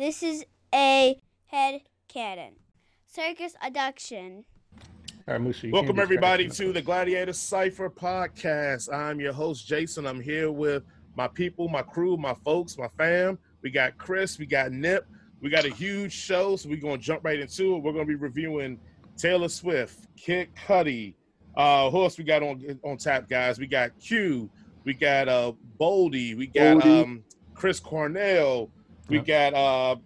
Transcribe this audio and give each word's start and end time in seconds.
This 0.00 0.22
is 0.22 0.46
a 0.74 1.20
head 1.44 1.82
cannon. 2.08 2.54
Circus 3.06 3.52
abduction. 3.60 4.46
All 5.28 5.34
right, 5.34 5.40
Musa, 5.42 5.68
Welcome 5.70 5.98
everybody 5.98 6.48
to 6.48 6.66
the 6.68 6.72
the 6.72 6.80
Gladiator 6.80 7.34
Cipher 7.34 7.90
podcast. 7.90 8.90
I'm 8.90 9.20
your 9.20 9.34
host 9.34 9.66
Jason. 9.66 10.06
I'm 10.06 10.18
here 10.18 10.50
with 10.50 10.84
my 11.16 11.28
people, 11.28 11.68
my 11.68 11.82
crew, 11.82 12.16
my 12.16 12.32
folks, 12.46 12.78
my 12.78 12.88
fam. 12.96 13.38
We 13.60 13.70
got 13.70 13.98
Chris, 13.98 14.38
we 14.38 14.46
got 14.46 14.72
Nip. 14.72 15.06
We 15.42 15.50
got 15.50 15.66
a 15.66 15.70
huge 15.74 16.14
show, 16.14 16.56
so 16.56 16.70
we're 16.70 16.80
gonna 16.80 16.96
jump 16.96 17.22
right 17.22 17.38
into 17.38 17.76
it. 17.76 17.80
We're 17.80 17.92
gonna 17.92 18.06
be 18.06 18.14
reviewing 18.14 18.78
Taylor 19.18 19.50
Swift, 19.50 20.06
Kid 20.16 20.48
Cudi. 20.66 21.12
Uh, 21.54 21.90
who 21.90 22.04
else 22.04 22.16
we 22.16 22.24
got 22.24 22.42
on 22.42 22.80
on 22.84 22.96
tap, 22.96 23.28
guys? 23.28 23.58
We 23.58 23.66
got 23.66 23.90
Q, 24.00 24.48
we 24.84 24.94
got 24.94 25.28
uh 25.28 25.52
Boldy, 25.78 26.38
we 26.38 26.46
got 26.46 26.78
Boldy. 26.78 27.02
um 27.02 27.22
Chris 27.52 27.78
Cornell, 27.78 28.70
we 29.10 29.16
Yep. 29.16 29.26
got 29.26 29.54
uh 29.54 29.96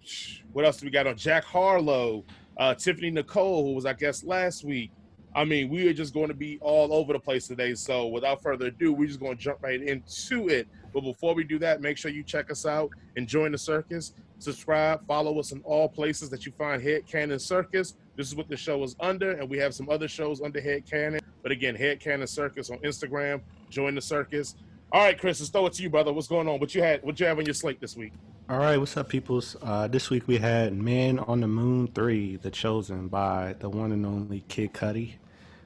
what 0.51 0.65
else 0.65 0.77
do 0.77 0.85
we 0.85 0.91
got 0.91 1.07
on 1.07 1.15
Jack 1.15 1.43
Harlow, 1.45 2.25
uh 2.57 2.73
Tiffany 2.73 3.11
Nicole, 3.11 3.63
who 3.63 3.73
was 3.73 3.85
I 3.85 3.93
guess 3.93 4.23
last 4.23 4.63
week. 4.65 4.91
I 5.35 5.43
mean, 5.43 5.67
we 5.69 5.85
are 5.89 5.93
just 5.93 6.13
going 6.13 6.29
to 6.29 6.33
be 6.33 6.57
all 6.61 6.93
over 6.93 7.11
the 7.11 7.19
place 7.19 7.45
today. 7.45 7.75
So, 7.75 8.07
without 8.07 8.41
further 8.41 8.67
ado, 8.67 8.93
we're 8.93 9.07
just 9.07 9.19
going 9.19 9.35
to 9.35 9.43
jump 9.43 9.61
right 9.61 9.81
into 9.81 10.47
it. 10.47 10.65
But 10.93 11.01
before 11.01 11.35
we 11.35 11.43
do 11.43 11.59
that, 11.59 11.81
make 11.81 11.97
sure 11.97 12.09
you 12.09 12.23
check 12.23 12.49
us 12.49 12.65
out 12.65 12.89
and 13.17 13.27
join 13.27 13.51
the 13.51 13.57
circus. 13.57 14.13
Subscribe, 14.39 15.05
follow 15.05 15.37
us 15.37 15.51
in 15.51 15.59
all 15.65 15.89
places 15.89 16.29
that 16.29 16.45
you 16.45 16.53
find 16.57 16.81
Head 16.81 17.05
Cannon 17.05 17.37
Circus. 17.37 17.95
This 18.15 18.27
is 18.27 18.35
what 18.35 18.47
the 18.47 18.55
show 18.55 18.81
is 18.85 18.95
under, 19.01 19.31
and 19.31 19.49
we 19.49 19.57
have 19.57 19.73
some 19.75 19.89
other 19.89 20.07
shows 20.07 20.41
under 20.41 20.61
Head 20.61 20.85
Cannon. 20.89 21.19
But 21.43 21.51
again, 21.51 21.75
Head 21.75 21.99
Cannon 21.99 22.27
Circus 22.27 22.69
on 22.69 22.77
Instagram. 22.77 23.41
Join 23.69 23.93
the 23.93 24.01
circus. 24.01 24.55
All 24.93 25.01
right, 25.03 25.19
Chris, 25.19 25.41
let's 25.41 25.49
throw 25.49 25.65
it 25.65 25.73
to 25.73 25.83
you, 25.83 25.89
brother. 25.89 26.13
What's 26.13 26.27
going 26.29 26.47
on? 26.47 26.61
What 26.61 26.73
you 26.73 26.81
had? 26.81 27.03
What 27.03 27.19
you 27.19 27.25
have 27.25 27.37
on 27.39 27.45
your 27.45 27.55
slate 27.55 27.81
this 27.81 27.97
week? 27.97 28.13
All 28.47 28.59
right, 28.59 28.77
what's 28.77 28.95
up, 28.95 29.09
peoples? 29.09 29.55
Uh, 29.59 29.87
this 29.87 30.11
week 30.11 30.27
we 30.27 30.37
had 30.37 30.71
Man 30.71 31.17
on 31.17 31.41
the 31.41 31.47
Moon 31.47 31.87
3, 31.87 32.35
The 32.35 32.51
Chosen 32.51 33.07
by 33.07 33.55
the 33.57 33.67
one 33.67 33.91
and 33.91 34.05
only 34.05 34.41
Kid 34.41 34.71
Cudi. 34.71 35.13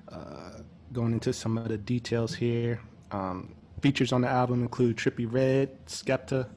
Uh, 0.09 0.61
going 0.93 1.11
into 1.11 1.33
some 1.33 1.57
of 1.57 1.67
the 1.67 1.77
details 1.77 2.33
here. 2.33 2.79
Um, 3.11 3.53
features 3.81 4.13
on 4.13 4.21
the 4.21 4.29
album 4.29 4.61
include 4.61 4.95
Trippie 4.95 5.29
Redd, 5.29 5.87
Skepta, 5.87 6.47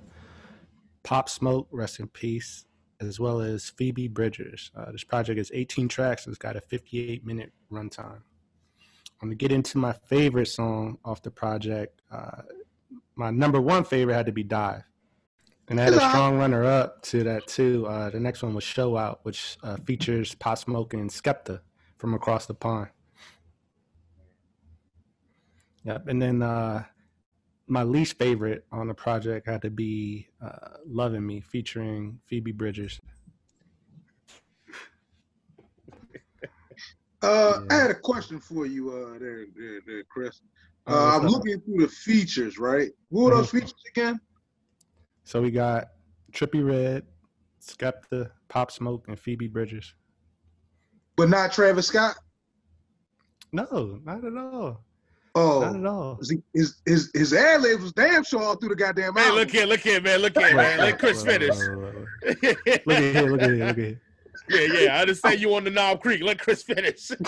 Pop 1.02 1.28
Smoke, 1.28 1.66
rest 1.72 1.98
in 1.98 2.06
peace, 2.06 2.66
as 3.00 3.18
well 3.18 3.40
as 3.40 3.70
Phoebe 3.70 4.06
Bridgers. 4.06 4.70
Uh, 4.76 4.92
this 4.92 5.02
project 5.02 5.40
is 5.40 5.50
18 5.52 5.88
tracks 5.88 6.24
and 6.24 6.32
it's 6.32 6.38
got 6.38 6.54
a 6.54 6.60
58 6.60 7.26
minute 7.26 7.52
runtime. 7.68 8.22
I'm 9.20 9.28
going 9.28 9.30
to 9.30 9.34
get 9.34 9.50
into 9.50 9.76
my 9.76 9.92
favorite 9.92 10.46
song 10.46 10.98
off 11.04 11.20
the 11.20 11.32
project. 11.32 12.00
Uh, 12.12 12.42
my 13.16 13.32
number 13.32 13.60
one 13.60 13.82
favorite 13.82 14.14
had 14.14 14.26
to 14.26 14.32
be 14.32 14.44
Dive. 14.44 14.84
And 15.68 15.80
I 15.80 15.84
had 15.84 15.94
a 15.94 16.08
strong 16.10 16.38
runner 16.38 16.64
up 16.64 17.00
to 17.02 17.22
that 17.24 17.46
too. 17.46 17.86
Uh, 17.86 18.10
the 18.10 18.20
next 18.20 18.42
one 18.42 18.52
was 18.52 18.64
Show 18.64 18.96
Out, 18.96 19.20
which 19.22 19.56
uh, 19.62 19.76
features 19.86 20.34
Pop 20.34 20.58
Smoke 20.58 20.92
and 20.92 21.08
Skepta 21.08 21.60
from 21.98 22.14
across 22.14 22.46
the 22.46 22.54
pond. 22.54 22.88
Yep. 25.84 26.08
And 26.08 26.20
then 26.20 26.42
uh, 26.42 26.84
my 27.68 27.84
least 27.84 28.18
favorite 28.18 28.66
on 28.70 28.86
the 28.88 28.94
project 28.94 29.46
had 29.46 29.62
to 29.62 29.70
be 29.70 30.28
uh, 30.44 30.76
Loving 30.86 31.26
Me, 31.26 31.40
featuring 31.40 32.18
Phoebe 32.26 32.52
Bridgers. 32.52 33.00
Uh, 37.22 37.60
I 37.70 37.74
had 37.74 37.90
a 37.90 37.94
question 37.94 38.40
for 38.40 38.66
you, 38.66 38.90
uh, 38.90 39.18
there, 39.18 39.46
there, 39.56 39.80
there 39.86 40.02
Chris. 40.08 40.40
I'm 40.88 41.26
looking 41.26 41.60
through 41.60 41.82
the 41.82 41.88
features, 41.88 42.58
right? 42.58 42.90
What 43.10 43.26
were 43.26 43.36
those 43.36 43.50
features 43.50 43.74
again? 43.88 44.20
So 45.24 45.40
we 45.40 45.50
got 45.50 45.88
Trippie 46.32 46.66
Redd, 46.66 47.04
Skepta, 47.60 48.30
Pop 48.48 48.70
Smoke, 48.70 49.04
and 49.08 49.18
Phoebe 49.18 49.48
Bridgers. 49.48 49.94
But 51.16 51.28
not 51.28 51.52
Travis 51.52 51.86
Scott. 51.88 52.16
No, 53.52 54.00
not 54.04 54.24
at 54.24 54.36
all. 54.36 54.84
Oh, 55.34 55.60
not 55.60 55.76
at 55.76 55.86
Oh, 55.86 55.88
all. 55.88 56.18
his 56.54 56.74
his 56.84 57.10
his 57.14 57.32
ad 57.32 57.62
libs 57.62 57.82
was 57.82 57.92
damn 57.92 58.22
sure 58.24 58.42
all 58.42 58.56
through 58.56 58.70
the 58.70 58.76
goddamn 58.76 59.14
Hey, 59.14 59.22
album. 59.22 59.36
look 59.36 59.50
here, 59.50 59.66
look 59.66 59.80
here, 59.80 60.00
man, 60.00 60.20
look 60.20 60.36
here, 60.36 60.54
man. 60.56 60.78
Let 60.78 60.98
Chris 60.98 61.24
Wait, 61.24 61.40
wait, 61.40 61.54
finish. 61.54 62.56
Look 62.86 62.96
at 62.98 63.02
here, 63.02 63.30
look 63.30 63.42
at 63.42 63.50
here, 63.50 63.66
look 63.66 63.68
at 63.70 63.76
here. 63.78 64.00
yeah, 64.50 64.80
yeah. 64.80 64.96
I 64.96 65.00
understand 65.00 65.40
you 65.40 65.54
on 65.54 65.64
the 65.64 65.70
Knob 65.70 66.00
Creek. 66.02 66.22
Let 66.22 66.38
Chris 66.38 66.62
finish. 66.62 67.10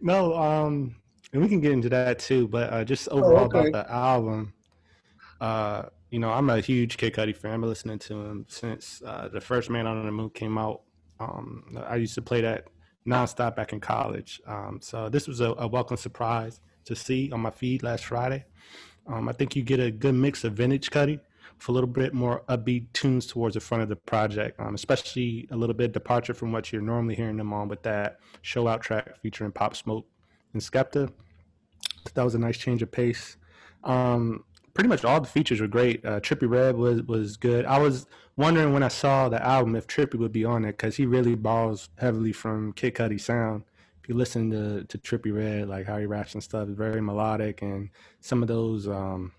No, 0.00 0.36
um, 0.36 0.94
and 1.32 1.42
we 1.42 1.48
can 1.48 1.60
get 1.60 1.72
into 1.72 1.88
that 1.88 2.18
too, 2.18 2.46
but 2.48 2.72
uh, 2.72 2.84
just 2.84 3.08
overall 3.08 3.44
okay. 3.46 3.68
about 3.70 3.72
the 3.88 3.92
album. 3.92 4.52
Uh, 5.40 5.84
you 6.10 6.18
know, 6.18 6.30
I'm 6.30 6.48
a 6.50 6.60
huge 6.60 6.96
Kid 6.96 7.14
Cudi 7.14 7.36
fan. 7.36 7.52
I've 7.52 7.60
been 7.60 7.68
listening 7.68 7.98
to 8.00 8.14
him 8.14 8.46
since 8.48 9.02
uh, 9.04 9.28
the 9.28 9.40
first 9.40 9.70
Man 9.70 9.86
on 9.86 10.04
the 10.04 10.12
Moon 10.12 10.30
came 10.30 10.56
out. 10.56 10.82
Um, 11.18 11.78
I 11.86 11.96
used 11.96 12.14
to 12.14 12.22
play 12.22 12.40
that 12.42 12.68
nonstop 13.06 13.56
back 13.56 13.72
in 13.72 13.80
college. 13.80 14.40
Um, 14.46 14.78
so 14.80 15.08
this 15.08 15.26
was 15.28 15.40
a, 15.40 15.54
a 15.58 15.66
welcome 15.66 15.96
surprise 15.96 16.60
to 16.84 16.94
see 16.94 17.30
on 17.32 17.40
my 17.40 17.50
feed 17.50 17.82
last 17.82 18.04
Friday. 18.04 18.44
Um, 19.06 19.28
I 19.28 19.32
think 19.32 19.54
you 19.54 19.62
get 19.62 19.80
a 19.80 19.90
good 19.90 20.14
mix 20.14 20.44
of 20.44 20.54
vintage 20.54 20.90
Cudi 20.90 21.20
with 21.58 21.68
a 21.68 21.72
little 21.72 21.88
bit 21.88 22.12
more 22.12 22.42
upbeat 22.48 22.86
tunes 22.92 23.26
towards 23.26 23.54
the 23.54 23.60
front 23.60 23.82
of 23.82 23.88
the 23.88 23.96
project, 23.96 24.58
um, 24.60 24.74
especially 24.74 25.48
a 25.50 25.56
little 25.56 25.74
bit 25.74 25.92
departure 25.92 26.34
from 26.34 26.52
what 26.52 26.72
you're 26.72 26.82
normally 26.82 27.14
hearing 27.14 27.36
them 27.36 27.52
on 27.52 27.68
with 27.68 27.82
that 27.82 28.18
show 28.42 28.68
out 28.68 28.82
track 28.82 29.16
featuring 29.20 29.52
Pop 29.52 29.76
Smoke 29.76 30.06
and 30.52 30.62
Skepta. 30.62 31.10
That 32.14 32.24
was 32.24 32.34
a 32.34 32.38
nice 32.38 32.58
change 32.58 32.82
of 32.82 32.90
pace. 32.90 33.36
Um, 33.84 34.44
pretty 34.76 34.88
much 34.88 35.04
all 35.04 35.20
the 35.20 35.26
features 35.26 35.60
were 35.60 35.66
great. 35.66 36.04
Uh, 36.04 36.20
Trippie 36.20 36.48
Redd 36.48 36.76
was 36.76 37.02
was 37.02 37.36
good. 37.36 37.64
I 37.64 37.78
was 37.78 38.06
wondering 38.36 38.72
when 38.72 38.82
I 38.82 38.88
saw 38.88 39.28
the 39.28 39.42
album 39.44 39.74
if 39.74 39.86
Trippie 39.86 40.18
would 40.18 40.32
be 40.32 40.44
on 40.44 40.64
it 40.64 40.72
because 40.72 40.96
he 40.96 41.06
really 41.06 41.34
borrows 41.34 41.88
heavily 41.98 42.32
from 42.32 42.72
Kid 42.74 42.94
Cudi's 42.94 43.24
sound. 43.24 43.64
If 44.02 44.08
you 44.08 44.14
listen 44.14 44.50
to 44.50 44.84
to 44.84 44.98
Trippie 44.98 45.34
Redd, 45.34 45.68
like 45.68 45.86
how 45.86 45.98
he 45.98 46.06
raps 46.06 46.34
and 46.34 46.42
stuff, 46.42 46.68
it's 46.68 46.76
very 46.76 47.00
melodic 47.00 47.62
and 47.62 47.88
some 48.20 48.42
of 48.42 48.48
those 48.48 48.86
um, 48.86 49.32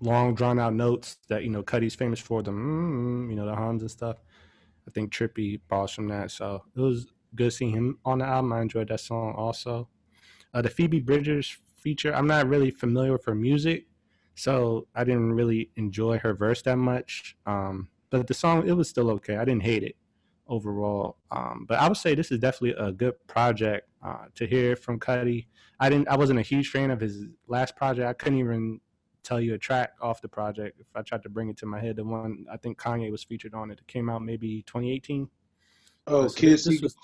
long 0.00 0.34
drawn 0.34 0.58
out 0.60 0.74
notes 0.74 1.18
that 1.28 1.42
you 1.42 1.50
know 1.50 1.62
Cudi's 1.62 1.96
famous 1.96 2.20
for, 2.20 2.42
the 2.42 2.52
mm, 2.52 3.28
you 3.28 3.34
know 3.36 3.46
the 3.46 3.56
hums 3.56 3.82
and 3.82 3.90
stuff. 3.90 4.18
I 4.86 4.90
think 4.92 5.12
Trippie 5.12 5.60
borrows 5.68 5.92
from 5.92 6.08
that, 6.08 6.30
so 6.30 6.62
it 6.76 6.80
was 6.80 7.08
good 7.34 7.52
seeing 7.52 7.72
him 7.72 7.98
on 8.04 8.18
the 8.18 8.26
album. 8.26 8.52
I 8.52 8.62
enjoyed 8.62 8.88
that 8.88 9.00
song 9.00 9.34
also. 9.36 9.88
Uh, 10.52 10.62
the 10.62 10.70
Phoebe 10.70 11.00
Bridgers 11.00 11.58
feature, 11.76 12.14
I'm 12.14 12.28
not 12.28 12.48
really 12.48 12.70
familiar 12.70 13.12
with 13.12 13.24
her 13.24 13.34
music, 13.34 13.86
so 14.34 14.86
I 14.94 15.04
didn't 15.04 15.32
really 15.32 15.70
enjoy 15.76 16.18
her 16.18 16.34
verse 16.34 16.62
that 16.62 16.76
much. 16.76 17.36
Um, 17.46 17.88
but 18.10 18.26
the 18.26 18.34
song, 18.34 18.66
it 18.68 18.72
was 18.72 18.88
still 18.88 19.10
okay. 19.12 19.36
I 19.36 19.44
didn't 19.44 19.62
hate 19.62 19.82
it 19.82 19.96
overall. 20.46 21.16
Um, 21.30 21.64
but 21.68 21.78
I 21.80 21.88
would 21.88 21.96
say 21.96 22.14
this 22.14 22.30
is 22.30 22.38
definitely 22.38 22.74
a 22.78 22.92
good 22.92 23.14
project 23.26 23.88
uh, 24.02 24.26
to 24.34 24.46
hear 24.46 24.76
from 24.76 25.00
Cudi. 25.00 25.46
I 25.80 25.88
didn't, 25.88 26.08
I 26.08 26.16
wasn't 26.16 26.38
a 26.38 26.42
huge 26.42 26.68
fan 26.70 26.90
of 26.90 27.00
his 27.00 27.24
last 27.48 27.76
project. 27.76 28.06
I 28.08 28.12
couldn't 28.12 28.38
even 28.38 28.80
tell 29.22 29.40
you 29.40 29.54
a 29.54 29.58
track 29.58 29.92
off 30.00 30.20
the 30.20 30.28
project 30.28 30.78
if 30.80 30.86
I 30.94 31.02
tried 31.02 31.22
to 31.22 31.28
bring 31.28 31.48
it 31.48 31.56
to 31.58 31.66
my 31.66 31.80
head. 31.80 31.96
The 31.96 32.04
one 32.04 32.44
I 32.52 32.56
think 32.58 32.78
Kanye 32.78 33.10
was 33.10 33.24
featured 33.24 33.54
on 33.54 33.70
it. 33.70 33.78
It 33.80 33.86
came 33.86 34.10
out 34.10 34.22
maybe 34.22 34.62
2018. 34.66 35.28
Oh, 36.06 36.28
So 36.28 36.34
Kids 36.34 36.64
this 36.64 36.78
See 36.78 36.82
was- 36.82 36.96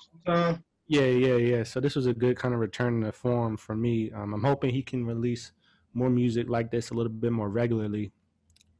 Yeah, 0.86 1.02
yeah, 1.02 1.36
yeah. 1.36 1.62
So 1.62 1.80
this 1.80 1.96
was 1.96 2.06
a 2.06 2.12
good 2.12 2.36
kind 2.36 2.52
of 2.52 2.60
return 2.60 3.00
to 3.02 3.12
form 3.12 3.56
for 3.56 3.74
me. 3.74 4.10
Um, 4.12 4.34
I'm 4.34 4.44
hoping 4.44 4.70
he 4.70 4.82
can 4.82 5.06
release 5.06 5.52
more 5.94 6.10
music 6.10 6.48
like 6.48 6.70
this 6.70 6.90
a 6.90 6.94
little 6.94 7.12
bit 7.12 7.32
more 7.32 7.48
regularly. 7.48 8.12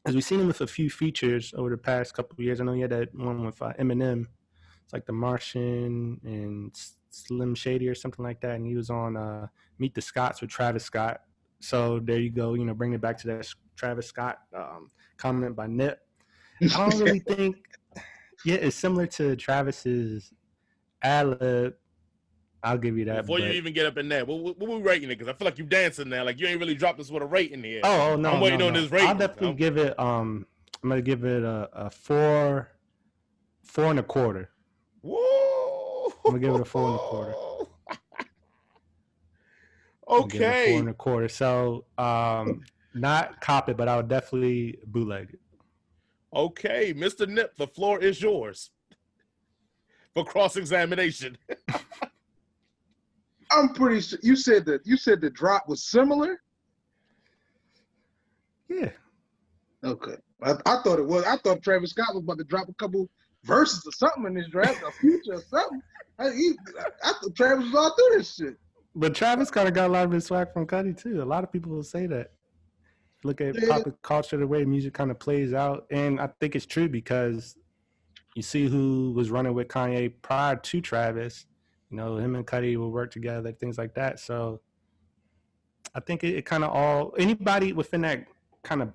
As 0.06 0.15
we've 0.15 0.25
seen 0.25 0.41
him 0.41 0.47
with 0.47 0.60
a 0.60 0.66
few 0.66 0.88
features 0.88 1.53
over 1.56 1.71
the 1.71 1.76
past 1.76 2.15
couple 2.15 2.34
of 2.34 2.41
years. 2.41 2.60
I 2.60 2.65
know 2.65 2.72
he 2.72 2.81
had 2.81 2.91
that 2.91 3.15
one 3.15 3.44
with 3.44 3.60
uh, 3.60 3.72
Eminem. 3.78 4.26
It's 4.84 4.93
like 4.93 5.04
The 5.04 5.12
Martian 5.12 6.21
and 6.25 6.75
Slim 7.10 7.54
Shady 7.54 7.88
or 7.88 7.94
something 7.94 8.25
like 8.25 8.41
that. 8.41 8.56
And 8.56 8.66
he 8.66 8.76
was 8.76 8.88
on 8.88 9.16
uh, 9.16 9.47
Meet 9.78 9.94
the 9.94 10.00
Scots 10.00 10.41
with 10.41 10.50
Travis 10.50 10.84
Scott. 10.84 11.21
So 11.60 12.00
there 12.00 12.19
you 12.19 12.31
go. 12.31 12.54
You 12.54 12.65
know, 12.65 12.75
bring 12.75 12.94
it 12.94 13.00
back 13.00 13.19
to 13.19 13.27
that 13.28 13.47
Travis 13.77 14.06
Scott 14.06 14.38
um, 14.56 14.91
comment 15.19 15.54
by 15.54 15.66
Nip. 15.66 16.00
I 16.62 16.66
don't 16.66 16.98
really 16.98 17.19
think. 17.28 17.56
Yeah, 18.45 18.56
it's 18.56 18.77
similar 18.77 19.06
to 19.06 19.36
Travis's 19.36 20.33
ad 21.03 21.41
lib. 21.41 21.74
I'll 22.62 22.78
give 22.78 22.98
you 22.98 23.04
that. 23.07 23.22
Before 23.22 23.39
you 23.39 23.51
even 23.51 23.72
get 23.72 23.86
up 23.86 23.97
in 23.97 24.09
there, 24.09 24.24
what, 24.24 24.39
what, 24.39 24.59
what 24.59 24.71
we 24.71 24.77
rating 24.77 25.10
it? 25.10 25.18
Because 25.18 25.28
I 25.28 25.33
feel 25.33 25.47
like 25.47 25.59
you 25.59 25.65
dancing 25.65 26.09
now. 26.09 26.24
Like 26.24 26.39
you 26.39 26.47
ain't 26.47 26.60
really 26.60 26.74
dropped 26.74 27.01
us 27.01 27.10
with 27.10 27.22
a 27.22 27.27
rating 27.27 27.62
here. 27.62 27.80
oh, 27.84 28.10
oh 28.12 28.16
no, 28.16 28.33
I'm 28.33 28.41
waiting 28.41 28.59
no, 28.59 28.68
on 28.68 28.74
no. 28.74 28.83
this 28.83 28.91
rating. 28.91 29.09
I'll 29.09 29.15
definitely 29.16 29.48
I'm- 29.48 29.57
give 29.57 29.77
it. 29.78 29.98
Um, 29.98 30.47
I'm 30.83 30.89
gonna 30.89 31.03
give 31.03 31.24
it 31.24 31.42
a, 31.42 31.68
a 31.72 31.91
four, 31.91 32.71
four 33.62 33.86
and 33.86 33.98
a 33.98 34.03
quarter. 34.03 34.51
Woo! 35.03 35.16
I'm 36.24 36.33
gonna 36.33 36.39
give 36.39 36.54
it 36.54 36.60
a 36.60 36.65
four 36.65 36.86
and 36.86 36.95
a 36.95 36.98
quarter. 36.98 37.34
I'll 40.09 40.24
give 40.24 40.41
it 40.41 40.45
a 40.45 40.48
okay. 40.48 40.71
four 40.71 40.80
and 40.80 40.89
a 40.89 40.95
quarter. 40.95 41.28
So, 41.28 41.84
um, 41.98 42.63
not 42.95 43.41
cop 43.41 43.68
it, 43.68 43.77
but 43.77 43.89
I 43.89 43.97
would 43.97 44.09
definitely 44.09 44.78
bootleg 44.86 45.30
it. 45.34 45.41
Okay, 46.34 46.95
Mr. 46.95 47.28
Nip, 47.28 47.56
the 47.56 47.66
floor 47.66 47.98
is 48.01 48.22
yours 48.22 48.71
for 50.15 50.24
cross 50.24 50.56
examination. 50.56 51.36
I'm 53.50 53.70
pretty 53.74 54.00
sure 54.00 54.18
you 54.22 54.36
said 54.36 54.64
that 54.66 54.86
you 54.86 54.97
said 54.97 55.20
the 55.20 55.30
drop 55.30 55.68
was 55.68 55.84
similar. 55.84 56.41
Yeah. 58.68 58.91
Okay. 59.84 60.16
I, 60.42 60.52
I 60.66 60.82
thought 60.82 60.98
it 60.98 61.06
was. 61.06 61.24
I 61.24 61.36
thought 61.38 61.62
Travis 61.62 61.91
Scott 61.91 62.14
was 62.14 62.22
about 62.22 62.38
to 62.38 62.44
drop 62.44 62.68
a 62.68 62.74
couple 62.74 63.08
verses 63.44 63.82
or 63.86 63.92
something 63.92 64.26
in 64.26 64.34
this 64.34 64.48
draft, 64.48 64.82
a 64.86 64.92
future 64.92 65.34
or 65.34 65.42
something. 65.50 65.82
I, 66.18 66.30
he, 66.30 66.52
I 67.02 67.12
thought 67.12 67.34
Travis 67.34 67.64
was 67.66 67.74
all 67.74 67.94
through 67.97 68.18
this 68.18 68.34
shit. 68.34 68.56
But 68.94 69.14
Travis 69.14 69.50
kind 69.50 69.68
of 69.68 69.74
got 69.74 69.88
a 69.88 69.92
lot 69.92 70.04
of 70.04 70.10
his 70.12 70.26
swag 70.26 70.53
from 70.53 70.66
Cudi 70.66 70.96
too. 70.96 71.22
A 71.22 71.24
lot 71.24 71.44
of 71.44 71.53
people 71.53 71.72
will 71.72 71.82
say 71.82 72.06
that. 72.06 72.32
Look 73.22 73.41
at 73.41 73.54
Yeah. 73.60 73.68
pop 73.68 74.03
culture, 74.03 74.36
the 74.38 74.46
way 74.46 74.64
music 74.64 74.94
kind 74.94 75.10
of 75.10 75.18
plays 75.18 75.53
out, 75.53 75.86
and 75.91 76.18
I 76.20 76.28
think 76.41 76.56
it's 76.56 76.64
true 76.64 76.88
because 76.88 77.56
you 78.34 78.42
see 78.42 78.66
who 78.66 79.12
was 79.12 79.30
running 79.30 79.53
with 79.53 79.68
Kanye 79.68 80.12
prior 80.22 80.56
to 80.56 80.80
Travis. 80.80 81.46
You 81.91 81.97
know, 81.97 82.16
him 82.16 82.34
and 82.37 82.47
Cudi 82.47 82.77
will 82.77 82.92
work 82.92 83.10
together, 83.10 83.53
things 83.53 83.78
like 83.78 83.95
that. 83.95 84.21
So 84.21 84.60
I 85.95 86.01
think 86.01 86.22
it, 86.25 86.37
it 86.37 86.45
kind 86.45 86.65
of 86.65 86.71
all 86.71 87.15
anybody 87.19 87.72
within 87.72 88.03
that 88.03 88.27
kind 88.63 88.83
of 88.83 88.92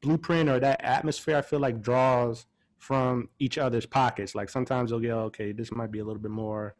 blueprint 0.00 0.48
or 0.48 0.60
that 0.60 0.82
atmosphere, 0.82 1.36
I 1.36 1.42
feel 1.42 1.58
like 1.58 1.82
draws 1.82 2.46
from 2.78 3.28
each 3.38 3.58
other's 3.58 3.86
pockets. 3.86 4.34
Like 4.34 4.48
sometimes 4.48 4.90
they'll 4.90 5.00
go, 5.00 5.20
okay, 5.24 5.52
this 5.52 5.72
might 5.72 5.90
be 5.90 5.98
a 5.98 6.04
little 6.04 6.22
bit 6.22 6.30
more 6.30 6.74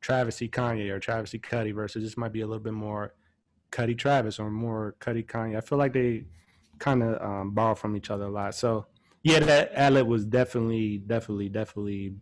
Travis 0.00 0.42
E. 0.42 0.48
Kanye 0.48 0.90
or 0.90 1.00
Travis 1.00 1.34
E. 1.34 1.38
Cudi 1.38 1.74
versus 1.74 2.04
this 2.04 2.16
might 2.16 2.32
be 2.32 2.42
a 2.42 2.46
little 2.46 2.62
bit 2.62 2.74
more 2.74 3.14
Cudi 3.72 3.96
Travis 3.96 4.38
or 4.38 4.50
more 4.50 4.96
Cudi 5.00 5.24
Kanye. 5.24 5.56
I 5.56 5.60
feel 5.60 5.78
like 5.78 5.92
they 5.92 6.24
kind 6.78 7.02
of 7.02 7.22
um, 7.22 7.50
borrow 7.52 7.74
from 7.74 7.96
each 7.96 8.10
other 8.10 8.24
a 8.24 8.30
lot. 8.30 8.54
So 8.54 8.86
yeah, 9.22 9.40
that 9.40 9.72
ad 9.74 9.94
was 10.06 10.24
definitely, 10.24 10.98
definitely, 10.98 11.48
definitely 11.48 12.14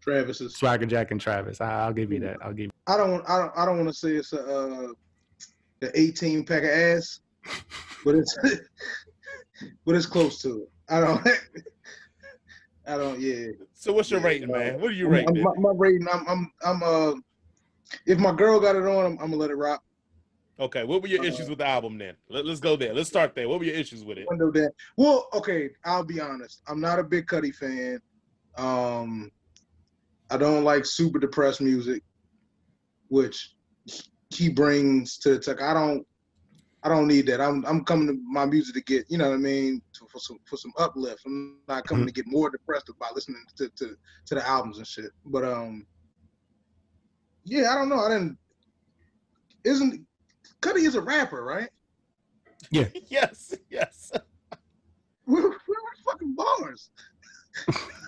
Travis's. 0.00 0.56
Swagger 0.56 0.86
Jack 0.86 1.10
and 1.10 1.20
Travis. 1.20 1.60
I, 1.60 1.84
I'll 1.84 1.92
give 1.92 2.12
you 2.12 2.20
that. 2.20 2.38
I'll 2.42 2.52
give. 2.52 2.70
I 2.86 2.96
don't. 2.96 3.28
I 3.28 3.38
don't. 3.38 3.52
I 3.56 3.64
don't 3.64 3.76
want 3.76 3.88
to 3.88 3.94
say 3.94 4.10
it's 4.12 4.32
a 4.32 4.40
uh, 4.40 4.88
the 5.80 5.98
18 5.98 6.44
pack 6.44 6.62
of 6.62 6.70
ass, 6.70 7.20
but 8.04 8.14
it's 8.14 8.36
but 9.86 9.94
it's 9.94 10.06
close 10.06 10.40
to 10.42 10.62
it. 10.62 10.68
I 10.88 11.00
don't. 11.00 11.28
I 12.86 12.96
don't. 12.96 13.20
Yeah. 13.20 13.48
So 13.74 13.92
what's 13.92 14.10
your 14.10 14.20
Yeah, 14.20 14.26
rating, 14.26 14.50
man? 14.50 14.80
What 14.80 14.88
do 14.90 14.94
you 14.94 15.04
I'm- 15.12 15.34
rate? 15.34 15.42
My, 15.44 15.52
my 15.58 15.72
rating. 15.76 16.06
I'm. 16.12 16.26
I'm. 16.28 16.52
I'm. 16.64 16.82
Uh, 16.82 17.14
if 18.06 18.18
my 18.18 18.32
girl 18.32 18.60
got 18.60 18.76
it 18.76 18.84
on, 18.84 19.04
I'm, 19.04 19.12
I'm 19.12 19.30
gonna 19.30 19.36
let 19.36 19.50
it 19.50 19.56
rock. 19.56 19.82
Okay, 20.58 20.84
what 20.84 21.00
were 21.00 21.08
your 21.08 21.22
uh, 21.22 21.26
issues 21.26 21.48
with 21.48 21.58
the 21.58 21.66
album 21.66 21.96
then? 21.96 22.14
Let, 22.28 22.44
us 22.46 22.60
go 22.60 22.76
there. 22.76 22.92
Let's 22.92 23.08
start 23.08 23.34
there. 23.34 23.48
What 23.48 23.60
were 23.60 23.64
your 23.64 23.74
issues 23.74 24.04
with 24.04 24.18
it? 24.18 24.26
Window 24.28 24.50
that. 24.52 24.72
Well, 24.98 25.26
okay. 25.32 25.70
I'll 25.86 26.04
be 26.04 26.20
honest. 26.20 26.60
I'm 26.68 26.80
not 26.80 26.98
a 26.98 27.02
big 27.02 27.26
Cudi 27.26 27.54
fan. 27.54 27.98
Um, 28.58 29.30
I 30.30 30.36
don't 30.36 30.64
like 30.64 30.84
super 30.84 31.18
depressed 31.18 31.60
music, 31.60 32.02
which 33.08 33.54
he 34.30 34.48
brings 34.48 35.18
to 35.18 35.30
the 35.30 35.38
tech. 35.38 35.60
I 35.60 35.74
don't. 35.74 36.06
I 36.82 36.88
don't 36.88 37.08
need 37.08 37.26
that. 37.26 37.40
I'm. 37.40 37.64
I'm 37.66 37.84
coming 37.84 38.06
to 38.06 38.18
my 38.24 38.46
music 38.46 38.74
to 38.74 38.82
get. 38.82 39.04
You 39.08 39.18
know 39.18 39.28
what 39.28 39.34
I 39.34 39.38
mean? 39.38 39.82
To, 39.94 40.06
for 40.10 40.18
some 40.18 40.38
for 40.46 40.56
some 40.56 40.72
uplift. 40.78 41.22
I'm 41.26 41.58
not 41.68 41.86
coming 41.86 42.06
to 42.06 42.12
get 42.12 42.26
more 42.26 42.50
depressed 42.50 42.90
by 42.98 43.08
listening 43.14 43.44
to, 43.56 43.68
to 43.76 43.96
to 44.26 44.34
the 44.34 44.46
albums 44.46 44.78
and 44.78 44.86
shit. 44.86 45.10
But 45.26 45.44
um. 45.44 45.86
Yeah, 47.44 47.72
I 47.72 47.74
don't 47.74 47.88
know. 47.88 48.00
I 48.00 48.10
didn't. 48.10 48.38
Isn't 49.64 50.06
Cudi 50.62 50.86
is 50.86 50.94
a 50.94 51.00
rapper, 51.00 51.44
right? 51.44 51.68
Yeah. 52.70 52.86
yes, 53.08 53.54
yes. 53.70 54.12
Where, 55.24 55.42
where 55.42 55.48
are 55.48 56.04
fucking 56.04 56.34
bars? 56.34 56.90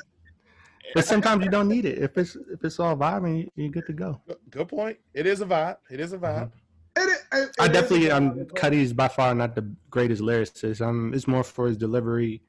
But 0.94 1.04
sometimes 1.04 1.44
you 1.44 1.50
don't 1.50 1.68
need 1.68 1.84
it. 1.84 1.98
If 1.98 2.16
it's 2.18 2.36
if 2.36 2.62
it's 2.64 2.78
all 2.78 2.96
vibing, 2.96 3.48
you're 3.56 3.70
good 3.70 3.86
to 3.86 3.92
go. 3.92 4.20
Good 4.50 4.68
point. 4.68 4.98
It 5.14 5.26
is 5.26 5.40
a 5.40 5.46
vibe. 5.46 5.76
It 5.90 6.00
is 6.00 6.12
a 6.12 6.18
vibe. 6.18 6.50
It, 6.96 7.00
it, 7.08 7.18
it 7.32 7.50
I 7.58 7.68
definitely 7.68 8.08
a 8.08 8.16
um 8.16 8.34
vibe. 8.34 8.50
Cudi's 8.52 8.92
by 8.92 9.08
far 9.08 9.34
not 9.34 9.54
the 9.54 9.66
greatest 9.90 10.22
lyricist. 10.22 10.80
Um 10.80 11.12
it's 11.14 11.26
more 11.26 11.44
for 11.44 11.66
his 11.68 11.76
delivery 11.76 12.42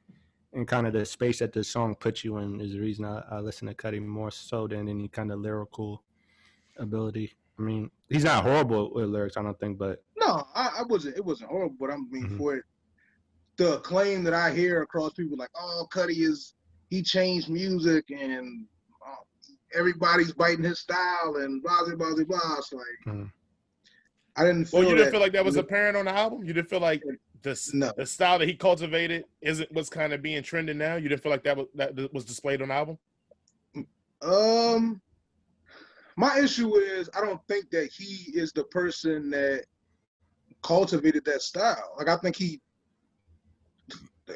and 0.52 0.68
kind 0.68 0.86
of 0.86 0.92
the 0.92 1.04
space 1.04 1.38
that 1.40 1.52
the 1.52 1.64
song 1.64 1.94
puts 1.94 2.22
you 2.24 2.36
in 2.38 2.60
is 2.60 2.72
the 2.72 2.80
reason 2.80 3.04
I, 3.04 3.24
I 3.30 3.40
listen 3.40 3.66
to 3.68 3.74
Cudi 3.74 4.00
more 4.04 4.30
so 4.30 4.68
than 4.68 4.88
any 4.88 5.08
kind 5.08 5.32
of 5.32 5.40
lyrical 5.40 6.04
ability. 6.78 7.32
I 7.58 7.62
mean, 7.62 7.90
he's 8.08 8.24
not 8.24 8.42
horrible 8.44 8.92
with 8.92 9.06
lyrics, 9.06 9.36
I 9.36 9.42
don't 9.42 9.58
think, 9.58 9.78
but 9.78 10.02
No, 10.18 10.46
I, 10.54 10.78
I 10.78 10.82
wasn't. 10.88 11.16
It 11.16 11.24
wasn't 11.24 11.50
horrible, 11.50 11.76
but 11.78 11.90
I 11.90 11.96
mean 11.96 12.28
Mhm. 12.30 12.36
for 12.36 12.56
it, 12.56 12.64
the 13.56 13.78
claim 13.80 14.24
that 14.24 14.34
I 14.34 14.52
hear 14.52 14.82
across 14.82 15.12
people 15.14 15.36
like, 15.36 15.50
oh, 15.56 15.86
Cudi 15.92 16.18
is 16.28 16.54
he 16.94 17.02
changed 17.02 17.48
music 17.50 18.04
and 18.10 18.66
uh, 19.06 19.14
everybody's 19.74 20.32
biting 20.32 20.62
his 20.64 20.78
style 20.78 21.36
and 21.36 21.60
blah 21.62 21.84
blah 21.84 21.96
blah 21.96 22.14
blah. 22.14 22.24
blah. 22.24 22.56
It's 22.58 22.72
like 22.72 22.84
Mhm. 23.14 23.32
I 24.36 24.44
didn't 24.44 24.66
feel 24.66 24.80
Well, 24.80 24.88
you 24.90 24.96
didn't 24.96 25.10
feel 25.12 25.20
like 25.20 25.32
that 25.32 25.44
was 25.44 25.56
apparent 25.56 25.96
on 25.96 26.04
the 26.06 26.12
album. 26.12 26.44
You 26.44 26.52
didn't 26.52 26.68
feel 26.70 26.80
like 26.80 27.02
this 27.42 27.74
No. 27.74 27.92
the 27.96 28.06
style 28.06 28.38
that 28.38 28.48
he 28.48 28.54
cultivated 28.54 29.24
isn't 29.40 29.70
what's 29.72 29.88
kind 29.90 30.12
of 30.12 30.22
being 30.22 30.42
trending 30.42 30.78
now. 30.78 30.94
You 30.96 31.08
didn't 31.08 31.22
feel 31.22 31.32
like 31.32 31.44
that 31.44 31.56
was 31.56 31.66
that 31.74 32.12
was 32.12 32.24
displayed 32.24 32.62
on 32.62 32.68
the 32.68 32.74
album. 32.74 32.98
Um, 34.22 35.02
my 36.16 36.38
issue 36.38 36.76
is 36.76 37.10
I 37.16 37.20
don't 37.20 37.40
think 37.48 37.70
that 37.70 37.90
he 37.92 38.30
is 38.38 38.52
the 38.52 38.64
person 38.64 39.30
that 39.30 39.64
cultivated 40.62 41.24
that 41.26 41.42
style. 41.42 41.94
Like 41.98 42.08
I 42.08 42.16
think 42.16 42.36
he, 42.36 42.60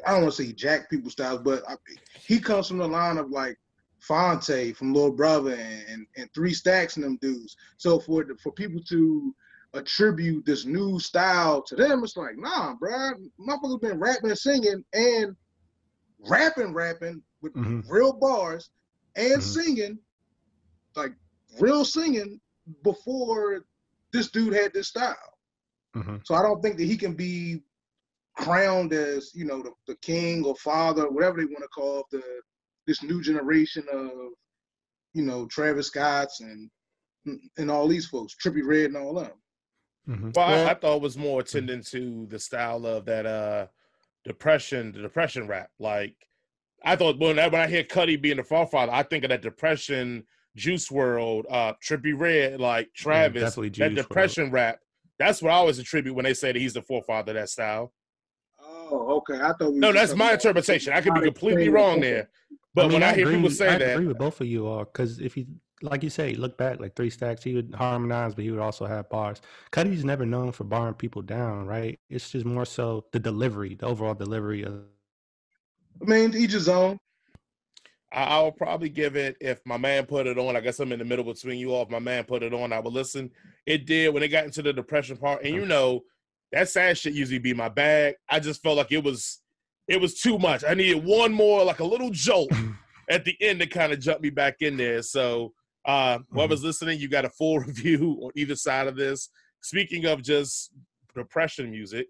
I 0.05 0.11
don't 0.11 0.23
want 0.23 0.33
to 0.35 0.43
say 0.43 0.51
jack 0.53 0.89
people 0.89 1.09
styles, 1.09 1.41
but 1.41 1.63
I, 1.67 1.75
he 2.25 2.39
comes 2.39 2.67
from 2.67 2.77
the 2.77 2.87
line 2.87 3.17
of 3.17 3.29
like 3.31 3.57
Phonte 3.99 4.73
from 4.75 4.93
Little 4.93 5.11
Brother 5.11 5.53
and, 5.53 5.83
and, 5.89 6.07
and 6.17 6.29
Three 6.33 6.53
Stacks 6.53 6.95
and 6.95 7.05
them 7.05 7.17
dudes. 7.21 7.55
So 7.77 7.99
for 7.99 8.25
for 8.41 8.51
people 8.53 8.81
to 8.89 9.33
attribute 9.73 10.45
this 10.45 10.65
new 10.65 10.99
style 10.99 11.61
to 11.63 11.75
them, 11.75 12.03
it's 12.03 12.15
like 12.17 12.37
nah, 12.37 12.75
bruh. 12.75 13.13
Motherfuckers 13.39 13.81
been 13.81 13.99
rapping 13.99 14.29
and 14.29 14.39
singing 14.39 14.83
and 14.93 15.35
rapping, 16.19 16.73
rapping 16.73 17.21
with 17.41 17.53
Mhm. 17.53 17.83
real 17.89 18.13
bars 18.13 18.69
and 19.15 19.41
Mhm. 19.41 19.43
singing, 19.43 19.99
like 20.95 21.13
real 21.59 21.83
singing 21.85 22.39
before 22.83 23.65
this 24.11 24.29
dude 24.31 24.53
had 24.53 24.73
this 24.73 24.89
style. 24.89 25.15
mhm. 25.95 26.21
So 26.25 26.35
I 26.35 26.41
don't 26.41 26.61
think 26.61 26.77
that 26.77 26.85
he 26.85 26.97
can 26.97 27.13
be 27.15 27.63
crowned 28.39 28.93
as 28.93 29.31
you 29.35 29.45
know 29.45 29.61
the, 29.61 29.71
the 29.87 29.95
king 29.97 30.45
or 30.45 30.55
father, 30.55 31.09
whatever 31.09 31.37
they 31.37 31.45
want 31.45 31.61
to 31.61 31.67
call 31.69 32.05
the 32.11 32.23
this 32.87 33.03
new 33.03 33.21
generation 33.21 33.85
of 33.91 34.11
you 35.13 35.23
know 35.23 35.45
Travis 35.47 35.87
Scott's 35.87 36.41
and 36.41 36.69
and 37.57 37.69
all 37.69 37.87
these 37.87 38.07
folks, 38.07 38.35
Trippie 38.43 38.65
Redd 38.65 38.85
and 38.85 38.97
all 38.97 39.13
them. 39.13 39.31
Mhm. 40.07 40.35
Well, 40.35 40.47
I, 40.47 40.51
Well, 40.51 40.67
I 40.69 40.73
thought 40.73 40.95
it 40.95 41.01
was 41.01 41.17
more 41.17 41.43
tending 41.43 41.83
to 41.83 42.25
the 42.27 42.39
style 42.39 42.85
of 42.85 43.05
that 43.05 43.25
uh 43.25 43.67
depression, 44.23 44.91
the 44.91 45.01
depression 45.01 45.47
rap. 45.47 45.69
Like 45.79 46.15
I 46.83 46.95
thought 46.95 47.19
when 47.19 47.37
I, 47.37 47.47
when 47.47 47.61
I 47.61 47.67
hear 47.67 47.83
Cudi 47.83 48.19
being 48.19 48.37
the 48.37 48.43
forefather, 48.43 48.91
I 48.91 49.03
think 49.03 49.23
of 49.23 49.29
that 49.29 49.41
depression 49.41 50.25
Juice 50.55 50.89
WRLD, 50.89 51.45
uh 51.49 51.73
Trippie 51.85 52.17
Redd, 52.17 52.59
like 52.59 52.89
Travis, 52.95 53.43
definitely 53.43 53.69
that 53.69 53.89
Juice 53.89 54.03
depression 54.03 54.49
rap. 54.51 54.79
That's 55.19 55.41
what 55.41 55.51
I 55.51 55.55
always 55.55 55.79
attribute 55.79 56.15
when 56.15 56.23
they 56.23 56.33
say 56.33 56.53
that 56.53 56.59
he's 56.59 56.73
the 56.73 56.81
forefather 56.81 57.31
of 57.31 57.35
that 57.35 57.49
style. 57.49 57.93
Oh, 58.91 59.17
okay. 59.17 59.39
I 59.39 59.53
thought. 59.53 59.73
We 59.73 59.79
No, 59.79 59.91
that's 59.91 60.15
my 60.15 60.33
interpretation. 60.33 60.93
I 60.93 61.01
could 61.01 61.13
be 61.13 61.21
completely 61.21 61.69
wrong 61.69 61.99
there. 62.01 62.29
But 62.73 62.83
mean, 62.85 62.93
when 62.93 63.03
I, 63.03 63.13
hear 63.13 63.25
agree- 63.25 63.35
people 63.37 63.49
say 63.51 63.67
I 63.69 63.77
that, 63.77 63.93
agree 63.95 64.07
with 64.07 64.17
both 64.17 64.39
of 64.41 64.47
you 64.47 64.67
all 64.67 64.85
because 64.85 65.19
if 65.19 65.35
you, 65.35 65.47
like 65.81 66.03
you 66.03 66.09
say, 66.09 66.33
look 66.35 66.57
back 66.57 66.79
like 66.79 66.95
Three 66.95 67.09
Stacks, 67.09 67.43
he 67.43 67.55
would 67.55 67.73
harmonize, 67.73 68.35
but 68.35 68.43
he 68.43 68.51
would 68.51 68.59
also 68.59 68.85
have 68.85 69.09
bars. 69.09 69.41
Cudi's 69.71 70.05
never 70.05 70.25
known 70.25 70.51
for 70.51 70.63
barring 70.65 70.93
people 70.93 71.21
down, 71.21 71.65
right? 71.65 71.99
It's 72.09 72.29
just 72.29 72.45
more 72.45 72.65
so 72.65 73.05
the 73.11 73.19
delivery, 73.19 73.75
the 73.75 73.85
overall 73.87 74.13
delivery 74.13 74.63
of. 74.63 74.83
I 76.01 76.05
mean, 76.05 76.33
each 76.35 76.51
his 76.51 76.69
own. 76.69 76.99
I, 78.11 78.23
I'll 78.23 78.51
probably 78.51 78.89
give 78.89 79.15
it 79.15 79.35
if 79.41 79.59
my 79.65 79.77
man 79.77 80.05
put 80.05 80.27
it 80.27 80.37
on. 80.37 80.55
I 80.55 80.61
guess 80.61 80.79
I'm 80.79 80.91
in 80.91 80.99
the 80.99 81.05
middle 81.05 81.25
between 81.25 81.59
you 81.59 81.73
all. 81.73 81.83
If 81.83 81.89
my 81.89 81.99
man 81.99 82.23
put 82.23 82.43
it 82.43 82.53
on, 82.53 82.71
I 82.71 82.79
would 82.79 82.93
listen. 82.93 83.31
It 83.65 83.85
did 83.85 84.13
when 84.13 84.23
it 84.23 84.29
got 84.29 84.45
into 84.45 84.61
the 84.61 84.73
depression 84.73 85.17
part, 85.17 85.43
and 85.43 85.53
you 85.53 85.65
know 85.65 86.03
that 86.51 86.69
sad 86.69 86.97
shit 86.97 87.13
usually 87.13 87.39
be 87.39 87.53
my 87.53 87.69
bag. 87.69 88.15
I 88.29 88.39
just 88.39 88.61
felt 88.61 88.77
like 88.77 88.91
it 88.91 89.03
was 89.03 89.41
it 89.87 89.99
was 89.99 90.19
too 90.19 90.37
much. 90.37 90.63
I 90.63 90.73
needed 90.73 91.03
one 91.03 91.33
more, 91.33 91.63
like 91.63 91.79
a 91.79 91.85
little 91.85 92.11
jolt 92.11 92.51
at 93.09 93.25
the 93.25 93.35
end 93.41 93.59
to 93.59 93.67
kind 93.67 93.91
of 93.91 93.99
jump 93.99 94.21
me 94.21 94.29
back 94.29 94.57
in 94.61 94.77
there. 94.77 95.01
So 95.01 95.53
uh 95.85 96.19
whoever's 96.31 96.63
listening, 96.63 96.99
you 96.99 97.09
got 97.09 97.25
a 97.25 97.29
full 97.29 97.59
review 97.67 98.19
on 98.23 98.31
either 98.35 98.55
side 98.55 98.87
of 98.87 98.95
this. 98.95 99.29
Speaking 99.61 100.05
of 100.05 100.21
just 100.21 100.71
depression 101.15 101.71
music, 101.71 102.07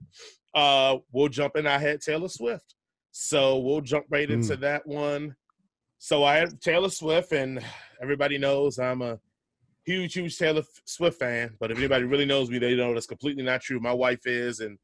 uh 0.53 0.97
we'll 1.11 1.29
jump 1.29 1.55
in. 1.55 1.67
I 1.67 1.77
had 1.77 2.01
Taylor 2.01 2.29
Swift. 2.29 2.75
So 3.11 3.57
we'll 3.57 3.81
jump 3.81 4.05
right 4.09 4.29
into 4.29 4.55
that 4.57 4.85
one. 4.85 5.35
So 5.97 6.23
I 6.23 6.37
had 6.37 6.61
Taylor 6.61 6.89
Swift, 6.89 7.33
and 7.33 7.61
everybody 8.01 8.37
knows 8.37 8.79
I'm 8.79 9.01
a 9.01 9.19
huge, 9.89 10.13
huge 10.13 10.37
Taylor 10.37 10.61
Swift 10.85 11.19
fan. 11.19 11.55
But 11.59 11.71
if 11.71 11.77
anybody 11.77 12.05
really 12.05 12.25
knows 12.25 12.49
me, 12.49 12.59
they 12.59 12.75
know 12.75 12.93
that's 12.93 13.07
completely 13.07 13.43
not 13.43 13.61
true. 13.61 13.79
My 13.79 13.93
wife 13.93 14.25
is, 14.25 14.59
and 14.59 14.77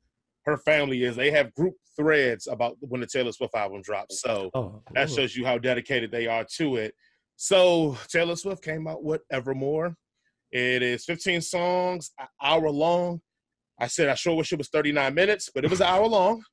her 0.46 0.58
family 0.58 1.04
is. 1.04 1.16
They 1.16 1.32
have 1.32 1.54
group 1.54 1.76
threads 1.96 2.48
about 2.48 2.76
when 2.80 3.02
the 3.02 3.08
Taylor 3.08 3.32
Swift 3.32 3.56
album 3.56 3.82
drops. 3.84 4.22
So 4.22 4.50
Oh, 4.54 4.82
that 4.94 5.10
shows 5.10 5.36
you 5.36 5.46
how 5.46 5.58
dedicated 5.58 6.12
they 6.12 6.28
are 6.28 6.46
to 6.58 6.78
it. 6.78 6.96
So 7.36 7.98
Taylor 8.08 8.36
Swift 8.36 8.64
came 8.64 8.88
out 8.88 9.04
with 9.04 9.22
Evermore. 9.32 9.96
It 10.52 10.82
is 10.82 11.06
15 11.06 11.42
songs, 11.42 12.12
an 12.20 12.28
hour 12.42 12.70
long. 12.70 13.22
I 13.80 13.88
said 13.88 14.10
I 14.10 14.16
sure 14.16 14.36
wish 14.36 14.54
it 14.54 14.58
was 14.58 14.70
39 14.70 15.14
minutes, 15.14 15.50
but 15.54 15.66
it 15.66 15.70
was 15.70 15.82
an 15.82 15.88
hour 15.88 16.08
long. 16.08 16.44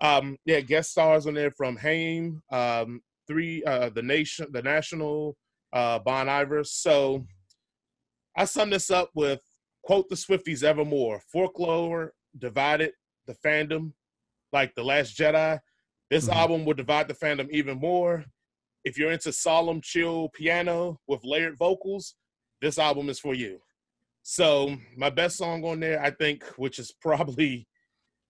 Um, 0.00 0.36
yeah, 0.44 0.60
guest 0.60 0.92
stars 0.92 1.26
on 1.26 1.34
there 1.34 1.50
from 1.50 1.76
Haim, 1.76 2.40
um, 2.52 3.00
three, 3.26 3.64
uh, 3.64 3.90
the 3.90 4.02
nation, 4.02 4.46
the 4.52 4.62
national, 4.62 5.36
uh, 5.72 5.98
Bon 5.98 6.28
Iver. 6.28 6.62
So 6.62 7.26
I 8.38 8.44
sum 8.44 8.70
this 8.70 8.88
up 8.88 9.10
with 9.14 9.42
quote 9.82 10.08
the 10.08 10.14
Swifties 10.14 10.62
evermore. 10.62 11.20
Folklore 11.32 12.12
divided 12.38 12.92
the 13.26 13.34
fandom 13.34 13.94
like 14.52 14.72
the 14.76 14.84
Last 14.84 15.18
Jedi. 15.18 15.58
This 16.08 16.28
Mhm. 16.28 16.34
album 16.36 16.64
will 16.64 16.74
divide 16.74 17.08
the 17.08 17.14
fandom 17.14 17.50
even 17.50 17.78
more. 17.78 18.24
If 18.84 18.96
you're 18.96 19.10
into 19.10 19.32
solemn, 19.32 19.80
chill 19.80 20.28
piano 20.28 21.00
with 21.08 21.24
layered 21.24 21.58
vocals, 21.58 22.14
this 22.60 22.78
album 22.78 23.08
is 23.08 23.18
for 23.18 23.34
you. 23.34 23.60
So 24.22 24.76
my 24.96 25.10
best 25.10 25.36
song 25.36 25.64
on 25.64 25.80
there, 25.80 26.00
I 26.00 26.12
think, 26.12 26.44
which 26.56 26.78
is 26.78 26.92
probably 26.92 27.66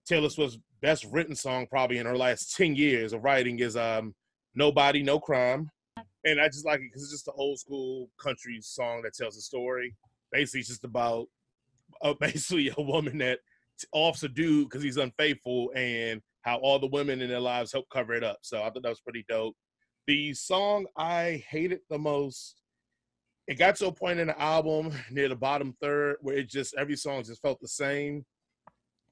Taylor 0.06 0.30
Swift's 0.30 0.58
best 0.80 1.04
written 1.04 1.34
song, 1.34 1.66
probably 1.66 1.98
in 1.98 2.06
her 2.06 2.16
last 2.16 2.56
ten 2.56 2.74
years 2.74 3.12
of 3.12 3.24
writing, 3.24 3.58
is 3.58 3.76
um 3.76 4.14
"Nobody, 4.54 5.02
No 5.02 5.20
Crime," 5.20 5.70
and 6.24 6.40
I 6.40 6.46
just 6.46 6.66
like 6.66 6.80
it 6.80 6.88
because 6.88 7.02
it's 7.02 7.12
just 7.12 7.28
an 7.28 7.34
old 7.36 7.58
school 7.58 8.10
country 8.20 8.58
song 8.60 9.02
that 9.02 9.14
tells 9.14 9.36
a 9.36 9.40
story. 9.40 9.94
Basically, 10.32 10.60
it's 10.60 10.68
just 10.68 10.84
about 10.84 11.26
uh, 12.02 12.14
basically 12.20 12.72
a 12.76 12.82
woman 12.82 13.18
that 13.18 13.40
offs 13.92 14.22
a 14.22 14.28
dude 14.28 14.68
because 14.68 14.82
he's 14.82 14.96
unfaithful, 14.96 15.70
and 15.74 16.20
how 16.42 16.56
all 16.58 16.78
the 16.78 16.86
women 16.88 17.20
in 17.20 17.28
their 17.28 17.40
lives 17.40 17.72
help 17.72 17.86
cover 17.90 18.14
it 18.14 18.24
up. 18.24 18.38
So 18.42 18.62
I 18.62 18.70
thought 18.70 18.82
that 18.82 18.88
was 18.88 19.00
pretty 19.00 19.24
dope. 19.28 19.54
The 20.06 20.32
song 20.34 20.86
I 20.96 21.44
hated 21.50 21.80
the 21.90 21.98
most 21.98 22.62
it 23.48 23.58
got 23.58 23.76
to 23.76 23.86
a 23.86 23.92
point 23.92 24.20
in 24.20 24.26
the 24.28 24.40
album 24.40 24.92
near 25.10 25.28
the 25.28 25.36
bottom 25.36 25.74
third 25.80 26.16
where 26.20 26.36
it 26.36 26.48
just 26.48 26.74
every 26.78 26.96
song 26.96 27.24
just 27.24 27.42
felt 27.42 27.60
the 27.60 27.68
same. 27.68 28.24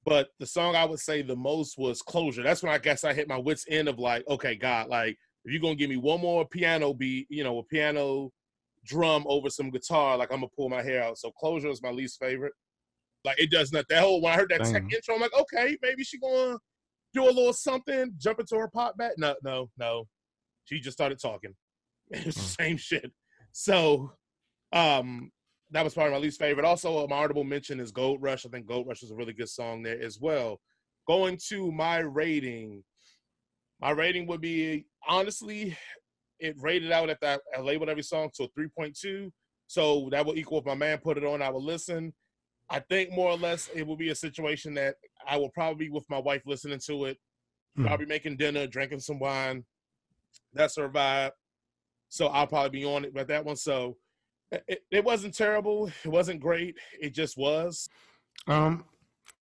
But 0.04 0.28
the 0.38 0.46
song 0.46 0.76
I 0.76 0.84
would 0.84 1.00
say 1.00 1.22
the 1.22 1.34
most 1.34 1.78
was 1.78 2.02
Closure. 2.02 2.44
That's 2.44 2.62
when 2.62 2.72
I 2.72 2.78
guess 2.78 3.02
I 3.02 3.12
hit 3.12 3.28
my 3.28 3.38
wits 3.38 3.64
end 3.68 3.88
of 3.88 3.98
like, 3.98 4.24
okay, 4.28 4.54
God, 4.54 4.88
like 4.88 5.18
if 5.46 5.52
you're 5.52 5.62
gonna 5.62 5.76
give 5.76 5.88
me 5.88 5.96
one 5.96 6.20
more 6.20 6.46
piano 6.46 6.92
beat, 6.92 7.28
you 7.30 7.44
know, 7.44 7.58
a 7.58 7.62
piano 7.62 8.32
drum 8.84 9.24
over 9.28 9.48
some 9.48 9.70
guitar, 9.70 10.16
like 10.16 10.32
I'm 10.32 10.38
gonna 10.40 10.48
pull 10.56 10.68
my 10.68 10.82
hair 10.82 11.04
out. 11.04 11.18
So 11.18 11.30
Closure 11.30 11.68
is 11.68 11.82
my 11.82 11.90
least 11.90 12.18
favorite. 12.18 12.52
Like 13.24 13.40
it 13.40 13.50
does 13.50 13.72
not 13.72 13.86
that 13.88 14.02
whole 14.02 14.20
when 14.20 14.32
I 14.32 14.36
heard 14.36 14.50
that 14.50 14.64
tech 14.64 14.82
intro, 14.82 15.14
I'm 15.14 15.20
like, 15.20 15.38
okay, 15.38 15.78
maybe 15.82 16.02
she 16.02 16.18
gonna 16.18 16.58
do 17.14 17.24
a 17.24 17.30
little 17.30 17.52
something, 17.52 18.12
jump 18.18 18.40
into 18.40 18.56
her 18.56 18.68
pop 18.68 18.98
back. 18.98 19.12
No, 19.18 19.36
no, 19.44 19.70
no. 19.78 20.08
She 20.64 20.80
just 20.80 20.96
started 20.96 21.20
talking. 21.20 21.54
It's 22.10 22.24
the 22.56 22.62
same 22.62 22.76
shit. 22.76 23.12
So 23.52 24.12
um 24.72 25.30
that 25.70 25.84
was 25.84 25.94
probably 25.94 26.12
my 26.12 26.18
least 26.18 26.40
favorite. 26.40 26.66
Also, 26.66 27.06
my 27.06 27.16
honorable 27.16 27.44
mention 27.44 27.78
is 27.78 27.92
Gold 27.92 28.20
Rush. 28.20 28.46
I 28.46 28.48
think 28.48 28.66
Gold 28.66 28.86
Rush 28.88 29.02
is 29.02 29.12
a 29.12 29.16
really 29.16 29.32
good 29.32 29.48
song 29.48 29.82
there 29.82 30.00
as 30.00 30.18
well. 30.20 30.60
Going 31.06 31.38
to 31.48 31.70
my 31.72 31.98
rating, 31.98 32.82
my 33.80 33.90
rating 33.90 34.26
would 34.26 34.40
be 34.40 34.86
honestly, 35.06 35.76
it 36.38 36.54
rated 36.58 36.92
out 36.92 37.10
at 37.10 37.20
that. 37.20 37.40
I 37.56 37.60
labeled 37.60 37.88
every 37.88 38.02
song 38.02 38.30
to 38.34 38.44
a 38.44 38.48
three 38.48 38.68
point 38.68 38.96
two, 38.98 39.32
so 39.66 40.08
that 40.10 40.24
will 40.24 40.36
equal 40.36 40.58
if 40.58 40.64
my 40.66 40.74
man 40.74 40.98
put 40.98 41.16
it 41.18 41.24
on. 41.24 41.42
I 41.42 41.50
will 41.50 41.64
listen. 41.64 42.12
I 42.68 42.80
think 42.80 43.12
more 43.12 43.30
or 43.30 43.36
less 43.36 43.68
it 43.74 43.86
will 43.86 43.96
be 43.96 44.10
a 44.10 44.14
situation 44.14 44.74
that 44.74 44.96
I 45.26 45.36
will 45.36 45.50
probably 45.50 45.86
be 45.86 45.90
with 45.90 46.08
my 46.10 46.18
wife 46.18 46.42
listening 46.46 46.80
to 46.86 47.04
it, 47.06 47.18
Mhm. 47.78 47.86
probably 47.86 48.06
making 48.06 48.36
dinner, 48.38 48.66
drinking 48.66 49.00
some 49.00 49.18
wine. 49.18 49.64
That's 50.52 50.76
her 50.76 50.88
vibe. 50.88 51.32
So 52.08 52.26
I'll 52.28 52.46
probably 52.46 52.70
be 52.80 52.84
on 52.84 53.04
it 53.04 53.14
with 53.14 53.28
that 53.28 53.44
one. 53.44 53.56
So 53.56 53.96
it, 54.50 54.84
it 54.90 55.04
wasn't 55.04 55.34
terrible. 55.34 55.90
It 56.04 56.08
wasn't 56.08 56.40
great. 56.40 56.76
It 57.00 57.10
just 57.14 57.36
was. 57.36 57.88
Um, 58.46 58.84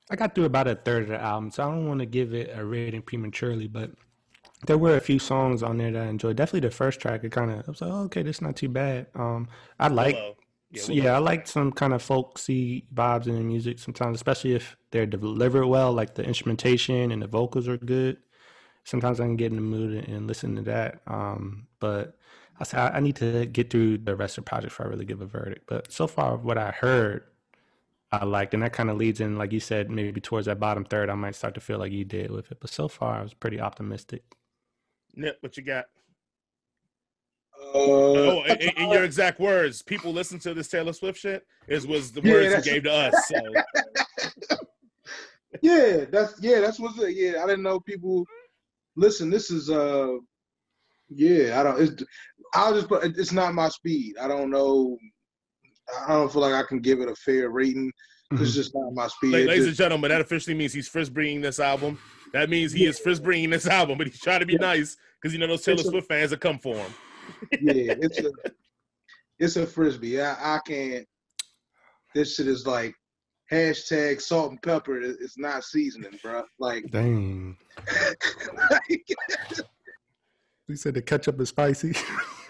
I 0.10 0.15
got 0.15 0.36
through 0.36 0.46
about 0.46 0.68
a 0.68 0.75
third 0.75 1.04
of 1.04 1.10
the 1.10 1.22
album, 1.22 1.50
so 1.51 1.63
I 1.63 1.72
don't 1.72 1.88
want 1.88 2.00
to 2.01 2.06
give 2.06 2.34
it 2.34 2.51
a 2.56 2.63
rating 2.63 3.01
prematurely, 3.01 3.68
but 3.68 3.92
there 4.65 4.77
were 4.77 4.95
a 4.95 5.01
few 5.01 5.19
songs 5.19 5.63
on 5.63 5.77
there 5.77 5.91
that 5.91 6.01
I 6.01 6.07
enjoyed. 6.07 6.36
Definitely 6.36 6.67
the 6.67 6.75
first 6.75 7.00
track, 7.00 7.24
it 7.24 7.31
kind 7.31 7.51
of, 7.51 7.60
I 7.60 7.72
was 7.72 7.81
like, 7.81 7.91
oh, 7.91 8.03
okay, 8.03 8.24
this 8.24 8.38
is 8.38 8.41
not 8.41 8.55
too 8.55 8.69
bad. 8.69 9.07
Um, 9.15 9.48
I 9.79 9.88
like, 9.88 10.17
so, 10.75 10.91
yeah, 10.91 11.15
I 11.15 11.19
like 11.19 11.48
some 11.48 11.72
kind 11.72 11.93
of 11.93 12.01
folksy 12.01 12.86
vibes 12.93 13.27
in 13.27 13.36
the 13.36 13.41
music 13.41 13.79
sometimes, 13.79 14.15
especially 14.15 14.53
if 14.53 14.75
they're 14.91 15.05
delivered 15.05 15.67
well, 15.67 15.93
like 15.93 16.15
the 16.15 16.24
instrumentation 16.24 17.12
and 17.12 17.22
the 17.22 17.27
vocals 17.27 17.67
are 17.67 17.77
good. 17.77 18.17
Sometimes 18.84 19.19
I 19.19 19.24
can 19.24 19.36
get 19.36 19.51
in 19.51 19.55
the 19.55 19.62
mood 19.62 19.98
and, 19.98 20.07
and 20.07 20.27
listen 20.27 20.55
to 20.57 20.62
that. 20.63 21.01
Um, 21.07 21.67
but 21.79 22.17
I 22.60 22.63
say 22.65 22.77
I, 22.77 22.98
I 22.98 23.00
need 23.00 23.15
to 23.17 23.45
get 23.45 23.69
through 23.69 24.00
the 24.00 24.15
rest 24.15 24.38
of 24.38 24.45
the 24.45 24.50
project 24.50 24.72
before 24.72 24.88
I 24.88 24.89
really 24.89 25.05
give 25.05 25.22
a 25.22 25.25
verdict. 25.25 25.65
But 25.67 25.91
so 25.91 26.07
far, 26.07 26.38
what 26.38 26.57
I 26.57 26.72
heard, 26.72 27.24
I 28.12 28.24
liked, 28.24 28.53
and 28.53 28.63
that 28.63 28.74
kind 28.74 28.89
of 28.89 28.98
leads 28.98 29.19
in, 29.19 29.38
like 29.38 29.51
you 29.51 29.60
said, 29.60 29.89
maybe 29.89 30.22
towards 30.22 30.45
that 30.45 30.60
bottom 30.60 30.86
third, 30.86 31.10
I 31.10 31.15
might 31.15 31.36
start 31.36 31.55
to 31.55 31.62
feel 31.62 31.79
like 31.79 31.91
you 31.91 32.05
did 32.05 32.31
with 32.31 32.51
it. 32.51 32.60
But 32.62 32.69
so 32.69 32.88
far, 32.88 33.19
I 33.19 33.24
was 33.24 33.34
pretty 33.34 33.60
optimistic. 33.60 34.24
Nip, 35.15 35.38
what 35.41 35.55
you 35.57 35.63
got? 35.63 35.86
Uh, 37.57 37.77
oh, 37.77 38.43
in, 38.43 38.57
in- 38.77 38.91
your 38.91 39.03
exact 39.03 39.39
words, 39.39 39.81
people 39.81 40.12
listen 40.13 40.39
to 40.39 40.53
this 40.53 40.67
Taylor 40.67 40.93
Swift 40.93 41.19
shit. 41.19 41.45
Is 41.67 41.88
was 41.88 42.12
the 42.12 42.22
Yeah, 42.22 42.34
words 42.34 42.67
you 42.67 42.74
gave 42.74 42.84
to 42.84 42.91
us. 42.91 43.27
So 43.27 43.36
yeah, 45.62 46.05
that's 46.12 46.36
yeah, 46.41 46.60
that's 46.60 46.79
what's 46.79 47.00
it. 47.00 47.15
Yeah, 47.15 47.43
I 47.43 47.48
didn't 47.48 47.63
know 47.63 47.79
people. 47.79 48.25
Listen, 48.95 49.29
this 49.29 49.50
is 49.50 49.69
uh, 49.69 50.13
yeah, 51.10 51.60
I 51.60 51.63
don't. 51.63 51.81
It's, 51.81 52.03
I'll 52.53 52.74
just 52.74 52.88
put. 52.88 53.03
It's 53.03 53.31
not 53.31 53.53
my 53.53 53.69
speed. 53.69 54.15
I 54.22 54.27
don't 54.27 54.50
know. 54.50 54.98
I 56.07 56.13
don't 56.13 56.31
feel 56.31 56.41
like 56.41 56.53
I 56.53 56.63
can 56.67 56.79
give 56.79 57.00
it 57.00 57.10
a 57.10 57.15
fair 57.15 57.50
rating. 57.50 57.91
It's 58.31 58.53
just 58.53 58.74
not 58.74 58.93
my 58.93 59.07
speed. 59.07 59.48
Ladies 59.48 59.67
and 59.67 59.75
gentlemen, 59.75 60.10
that 60.10 60.19
officially 60.22 60.55
means 60.55 60.74
he's 60.74 60.88
first 60.88 61.13
bringing 61.13 61.41
this 61.41 61.60
album. 61.60 62.00
That 62.34 62.50
means 62.50 62.72
he 62.74 62.86
is 62.86 63.00
first 63.00 63.24
bringing 63.24 63.50
this 63.50 63.67
album, 63.67 63.98
but 63.98 64.08
he's 64.08 64.20
trying 64.20 64.41
to 64.41 64.46
be 64.46 64.53
Yeah. 64.53 64.60
nice 64.60 64.98
because 65.22 65.34
you 65.34 65.39
know 65.39 65.48
those 65.48 65.63
Taylor 65.63 65.79
It's 65.79 65.88
a- 65.88 65.91
Swift 65.91 66.08
fans 66.08 66.32
that 66.32 66.39
come 66.41 66.60
for 66.60 66.75
him. 66.75 66.94
yeah, 67.62 67.94
it's 68.00 68.20
a 68.20 68.32
it's 69.39 69.55
a 69.58 69.65
frisbee. 69.67 70.22
I, 70.22 70.55
I 70.55 70.60
can't. 70.65 71.08
This 72.13 72.36
shit 72.36 72.48
is 72.48 72.65
like 72.65 72.94
hashtag 73.51 74.22
salt 74.22 74.51
and 74.51 74.62
pepper. 74.62 75.01
It's 75.01 75.38
not 75.38 75.63
seasoning, 75.63 76.17
bro. 76.24 76.44
Like, 76.60 76.86
Dang. 76.91 77.58
You 80.67 80.75
said 80.75 80.96
the 80.96 81.01
ketchup 81.03 81.39
is 81.39 81.50
spicy. 81.50 81.89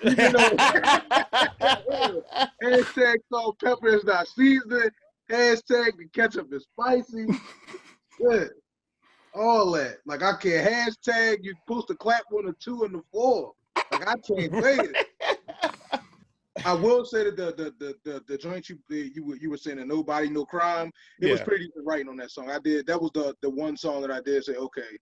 you 0.03 0.15
know, 0.15 0.49
hashtag 2.63 3.17
salt 3.29 3.57
and 3.61 3.71
pepper 3.71 3.87
is 3.89 4.03
not 4.05 4.27
seasoning. 4.29 4.89
Hashtag 5.29 5.97
the 5.97 6.07
ketchup 6.13 6.53
is 6.53 6.63
spicy. 6.71 7.27
Yeah. 8.17 8.45
All 9.35 9.71
that. 9.73 9.97
Like 10.05 10.23
I 10.23 10.33
can't 10.37 10.67
hashtag 10.67 11.37
you 11.41 11.53
supposed 11.65 11.87
to 11.89 11.95
clap 11.95 12.23
one 12.29 12.47
or 12.47 12.53
two 12.53 12.85
on 12.85 12.93
the 12.93 13.03
floor. 13.11 13.53
Like 13.91 14.07
I 14.07 14.15
can't 14.15 14.63
say 14.63 14.77
it. 14.77 15.07
I 16.65 16.73
will 16.73 17.05
say 17.05 17.25
that 17.25 17.35
the 17.35 17.51
the 17.51 17.73
the 17.79 17.95
the, 18.03 18.23
the 18.27 18.37
joint 18.37 18.69
you 18.69 18.79
the, 18.89 19.11
you 19.13 19.25
were 19.25 19.35
you 19.35 19.49
were 19.49 19.57
saying 19.57 19.77
that 19.77 19.87
nobody 19.87 20.29
no 20.29 20.45
crime. 20.45 20.91
It 21.19 21.29
was 21.29 21.41
pretty 21.41 21.69
writing 21.85 22.07
on 22.07 22.15
that 22.17 22.31
song. 22.31 22.49
I 22.49 22.59
did 22.59 22.87
that 22.87 23.01
was 23.01 23.11
the 23.13 23.35
the 23.41 23.49
one 23.49 23.75
song 23.75 24.01
that 24.01 24.11
I 24.11 24.21
did 24.21 24.43
say 24.43 24.55
okay, 24.55 24.97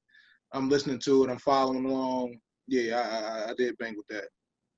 I'm 0.51 0.67
listening 0.67 0.99
to 0.99 1.23
it. 1.23 1.29
I'm 1.29 1.37
following 1.37 1.85
along. 1.85 2.39
Yeah, 2.67 2.99
I 2.99 3.47
I, 3.47 3.51
I 3.51 3.53
did 3.53 3.77
bang 3.77 3.95
with 3.95 4.07
that. 4.07 4.25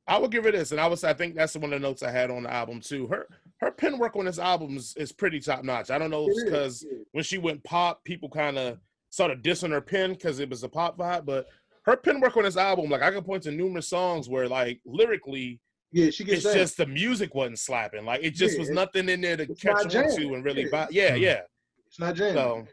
I 0.08 0.18
will 0.18 0.28
give 0.28 0.44
her 0.44 0.52
this, 0.52 0.72
and 0.72 0.82
I 0.82 0.88
was 0.88 1.04
I 1.04 1.14
think 1.14 1.36
that's 1.36 1.56
one 1.56 1.74
of 1.74 1.82
the 1.82 1.88
notes 1.88 2.04
I 2.04 2.12
had 2.12 2.30
on 2.30 2.44
the 2.44 2.54
album 2.54 2.82
too. 2.82 3.08
Her 3.08 3.26
her 3.62 3.72
pen 3.72 3.98
work 3.98 4.16
on 4.16 4.26
this 4.26 4.38
album 4.38 4.78
is, 4.78 4.94
is 4.98 5.12
pretty 5.12 5.40
top 5.40 5.64
notch. 5.64 5.90
I 5.90 5.98
don't 5.98 6.12
know 6.12 6.28
if 6.30 6.38
is, 6.38 6.44
because 6.44 6.86
when 7.14 7.24
she 7.24 7.38
went 7.38 7.64
pop, 7.64 8.04
people 8.04 8.30
kind 8.30 8.58
of 8.58 8.78
started 9.16 9.42
dissing 9.42 9.72
her 9.72 9.80
pen 9.80 10.12
because 10.12 10.40
it 10.40 10.50
was 10.50 10.62
a 10.64 10.68
pop 10.68 10.98
vibe, 10.98 11.26
but 11.26 11.48
her 11.86 11.96
pen 11.96 12.20
work 12.20 12.36
on 12.36 12.44
this 12.44 12.58
album, 12.58 12.90
like 12.90 13.02
I 13.02 13.12
can 13.12 13.24
point 13.24 13.44
to 13.44 13.52
numerous 13.52 13.88
songs 13.88 14.28
where 14.28 14.46
like 14.50 14.82
lyrically, 14.86 15.62
Yeah, 15.94 16.10
she 16.10 16.26
gets 16.26 16.44
it's 16.44 16.54
that. 16.54 16.60
just 16.60 16.76
the 16.76 16.86
music 16.86 17.34
wasn't 17.34 17.60
slapping. 17.60 18.04
Like 18.04 18.22
it 18.26 18.32
just 18.32 18.56
Yeah, 18.56 18.60
was 18.60 18.70
it's- 18.70 18.76
nothing 18.76 19.08
in 19.08 19.22
there 19.22 19.38
to 19.38 19.48
catch 19.48 19.86
not 19.86 19.96
on 19.96 20.16
to 20.18 20.34
and 20.34 20.44
really 20.44 20.64
Yeah. 20.64 20.70
vibe. 20.70 20.88
Yeah, 20.92 21.12
Mhm. 21.12 21.20
yeah. 21.22 21.42
it's 21.88 21.98
not 21.98 22.14
jamming. 22.16 22.36
So 22.36 22.68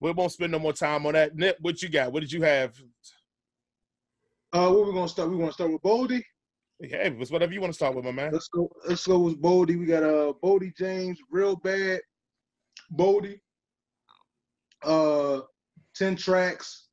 we 0.00 0.10
won't 0.12 0.32
spend 0.32 0.52
no 0.52 0.58
more 0.58 0.74
time 0.74 1.06
on 1.06 1.14
that. 1.14 1.34
Nip, 1.34 1.56
what 1.62 1.80
you 1.82 1.88
got? 1.88 2.12
What 2.12 2.20
did 2.20 2.30
you 2.30 2.42
have? 2.42 2.76
Uh, 4.52 4.70
what 4.70 4.86
we 4.86 4.92
gonna 4.92 5.08
start? 5.08 5.30
We 5.30 5.36
want 5.36 5.48
to 5.50 5.54
start 5.54 5.72
with 5.72 5.80
Boldy. 5.80 6.22
Hey, 6.78 7.16
it's 7.18 7.30
whatever 7.30 7.54
you 7.54 7.60
want 7.62 7.72
to 7.72 7.76
start 7.76 7.94
with, 7.94 8.04
my 8.04 8.12
man. 8.12 8.32
Let's 8.32 8.48
go. 8.48 8.70
Let's 8.86 9.06
go 9.06 9.18
with 9.20 9.40
Boldy. 9.40 9.78
We 9.78 9.86
got 9.86 10.02
uh 10.02 10.34
Boldy 10.42 10.76
James, 10.76 11.18
real 11.30 11.56
bad. 11.56 12.00
Boldy. 12.92 13.40
Uh, 14.82 15.40
ten 15.94 16.16
tracks. 16.16 16.88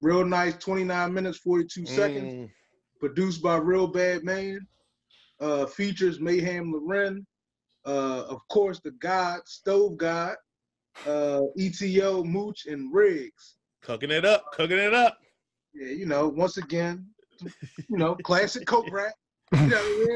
Real 0.00 0.24
nice. 0.24 0.56
Twenty 0.56 0.84
nine 0.84 1.12
minutes, 1.12 1.38
forty 1.38 1.64
two 1.64 1.86
seconds. 1.86 2.32
Mm, 2.32 2.50
Produced 3.00 3.42
by 3.42 3.56
Real 3.56 3.86
Bad 3.86 4.24
Man. 4.24 4.66
Uh, 5.40 5.66
features 5.66 6.20
Mayhem 6.20 6.72
Lauren. 6.72 7.26
Uh, 7.84 8.24
of 8.28 8.40
course, 8.48 8.80
the 8.80 8.92
God, 8.92 9.40
Stove 9.46 9.96
God. 9.96 10.36
Uh, 11.04 11.40
ETO, 11.58 12.24
Mooch, 12.24 12.66
and 12.66 12.94
Riggs. 12.94 13.56
cooking 13.82 14.12
it 14.12 14.24
up, 14.24 14.52
cooking 14.52 14.78
it 14.78 14.94
up. 14.94 15.18
Yeah, 15.74 15.88
you 15.88 16.06
know, 16.06 16.28
once 16.28 16.58
again, 16.58 17.06
you 17.42 17.96
know, 17.98 18.14
classic 18.14 18.66
coke 18.66 18.88
rap. 18.92 19.14
You 19.52 19.66
know 19.66 19.76
what 19.76 20.10
I 20.10 20.14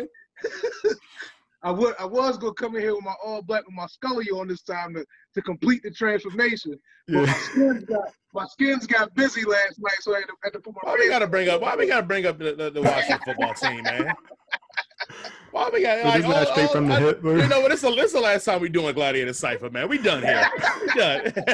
mean? 0.85 0.95
I 1.63 1.71
would 1.73 1.95
I 1.99 2.05
was 2.05 2.39
gonna 2.39 2.55
come 2.55 2.77
in 2.77 2.83
here 2.83 2.95
with 2.95 3.05
my 3.05 3.15
all 3.25 3.43
black 3.43 3.67
with 3.67 3.75
my 3.75 3.87
Scully 3.87 4.27
on 4.31 4.47
this 4.47 4.63
time 4.63 4.95
to, 4.95 5.05
to 5.37 5.43
complete 5.43 5.83
the 5.85 5.91
transformation. 5.93 6.79
But 7.07 7.27
my 7.27 7.33
skins 7.35 7.85
got 7.85 8.09
my 8.35 8.47
skins 8.47 8.87
got 8.87 9.15
busy 9.15 9.45
last 9.45 9.79
night, 9.79 9.97
so 10.01 10.15
I 10.15 10.19
had 10.19 10.27
to, 10.27 10.33
had 10.43 10.53
to 10.55 10.59
put 10.61 10.75
my 10.75 10.81
Why 10.91 10.97
we 10.99 11.09
gotta 11.09 11.27
bring 11.29 11.49
up? 11.49 11.61
Why 11.61 11.77
we 11.77 11.87
gotta 11.87 12.05
bring 12.07 12.27
up 12.27 12.39
the, 12.39 12.55
the, 12.55 12.71
the 12.71 12.83
Washington 12.83 13.19
football 13.25 13.55
team, 13.55 13.83
man? 13.85 14.13
Why 15.53 15.71
we 15.73 15.83
got 15.83 16.03
So 16.03 16.09
like 16.09 16.23
this 16.23 16.31
last 16.31 16.59
all- 16.59 16.69
from 16.69 16.89
the 16.89 16.95
I- 16.95 17.01
hip. 17.01 17.21
bro. 17.23 17.37
You 17.37 17.49
know 17.49 17.61
what? 17.61 17.71
This 17.71 17.85
is 17.85 17.95
this 17.95 18.13
the 18.13 18.21
last 18.21 18.45
time 18.45 18.61
we 18.61 18.69
doing 18.69 18.95
Gladiator 18.95 19.33
Cipher, 19.33 19.71
man. 19.71 19.89
We 19.89 19.99
done 19.99 20.23
here. 20.23 20.51
We 20.81 20.95
done. 20.95 21.33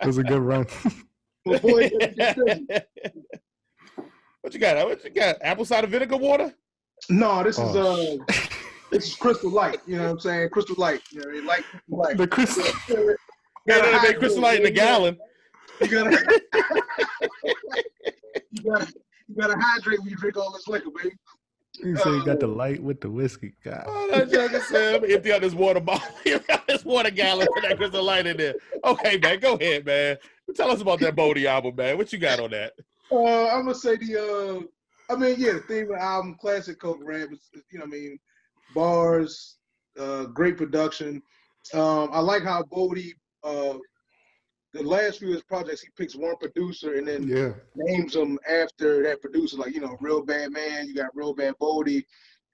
It 0.00 0.06
was 0.06 0.18
a 0.18 0.22
good 0.24 0.40
run. 0.40 0.66
my 1.46 1.58
boy 1.58 1.88
got 1.90 2.36
busy. 2.36 2.66
what 4.42 4.54
you 4.54 4.60
got? 4.60 4.86
What 4.86 5.04
you 5.04 5.10
got? 5.10 5.36
Apple 5.40 5.64
cider 5.64 5.86
vinegar 5.86 6.16
water? 6.16 6.54
No, 7.08 7.42
this 7.42 7.58
is 7.58 7.64
Oh, 7.76 8.18
uh 8.28 8.32
this 8.90 9.06
is 9.06 9.14
crystal 9.16 9.50
light, 9.50 9.80
you 9.86 9.96
know 9.96 10.04
what 10.04 10.10
I'm 10.10 10.20
saying? 10.20 10.48
Crystal 10.50 10.76
light. 10.78 11.02
You 11.10 11.20
know 11.20 11.26
what 11.26 11.34
I 11.34 11.38
mean? 11.38 11.46
Light 11.46 11.64
light. 11.88 12.16
the 12.16 12.26
Chris. 12.26 12.58
Yeah, 13.68 13.82
they 13.82 14.08
make 14.08 14.18
Crystal 14.18 14.40
Light 14.40 14.60
in 14.60 14.66
a 14.66 14.70
gallon. 14.70 15.18
You 15.82 15.88
gotta, 15.88 16.10
you 18.50 18.62
gotta, 18.62 18.92
you 19.28 19.34
gotta 19.38 19.56
hydrate 19.60 20.00
when 20.00 20.08
you 20.08 20.16
drink 20.16 20.38
all 20.38 20.50
this 20.52 20.66
liquor, 20.66 20.88
baby. 20.96 21.14
You 21.84 21.96
say 21.98 22.10
you 22.10 22.24
got 22.24 22.40
the 22.40 22.46
light 22.46 22.82
with 22.82 23.02
the 23.02 23.10
whiskey. 23.10 23.52
God. 23.62 23.84
Oh, 23.86 24.08
that 24.10 24.30
junk 24.30 24.52
said, 24.64 25.04
I'm 25.04 25.10
empty 25.10 25.32
out 25.32 25.42
this 25.42 25.52
water 25.52 25.80
bottle, 25.80 26.08
empty 26.26 26.50
out 26.50 26.66
this 26.66 26.84
water 26.84 27.10
gallon, 27.10 27.46
put 27.54 27.62
that 27.62 27.76
Crystal 27.76 28.02
Light 28.02 28.26
in 28.26 28.38
there. 28.38 28.54
Okay, 28.84 29.18
man, 29.18 29.38
go 29.38 29.54
ahead, 29.54 29.84
man. 29.84 30.16
Tell 30.56 30.70
us 30.70 30.80
about 30.80 31.00
that 31.00 31.14
Boldy 31.14 31.44
album, 31.44 31.76
man. 31.76 31.98
What 31.98 32.10
you 32.10 32.18
got 32.18 32.40
on 32.40 32.50
that? 32.52 32.72
Uh, 33.12 33.48
I'm 33.48 33.64
gonna 33.64 33.74
say 33.74 33.96
the 33.96 34.64
uh, 34.64 35.12
I 35.12 35.16
mean, 35.16 35.36
yeah, 35.38 35.52
the 35.52 35.60
theme 35.60 35.84
of 35.84 35.88
the 35.98 36.02
album, 36.02 36.36
classic 36.40 36.80
Coke 36.80 37.00
rap. 37.02 37.28
It's, 37.30 37.50
you 37.70 37.78
know, 37.78 37.84
what 37.84 37.94
I 37.94 37.98
mean, 37.98 38.18
bars, 38.74 39.58
uh, 39.98 40.24
great 40.26 40.56
production. 40.56 41.22
Um, 41.74 42.08
I 42.12 42.20
like 42.20 42.42
how 42.42 42.62
Boldy, 42.62 43.12
uh, 43.44 43.78
the 44.74 44.82
last 44.82 45.18
few 45.18 45.28
of 45.28 45.34
his 45.34 45.42
projects, 45.44 45.82
he 45.82 45.88
picks 45.96 46.14
one 46.14 46.36
producer 46.36 46.94
and 46.94 47.08
then 47.08 47.26
Yeah. 47.26 47.54
names 47.74 48.12
them 48.14 48.38
after 48.48 49.02
that 49.04 49.20
producer. 49.20 49.56
Like, 49.56 49.74
you 49.74 49.80
know, 49.80 49.96
Real 50.00 50.22
Bad 50.22 50.52
Man, 50.52 50.86
you 50.86 50.94
got 50.94 51.14
Real 51.14 51.34
Bad 51.34 51.54
Boldy. 51.60 52.04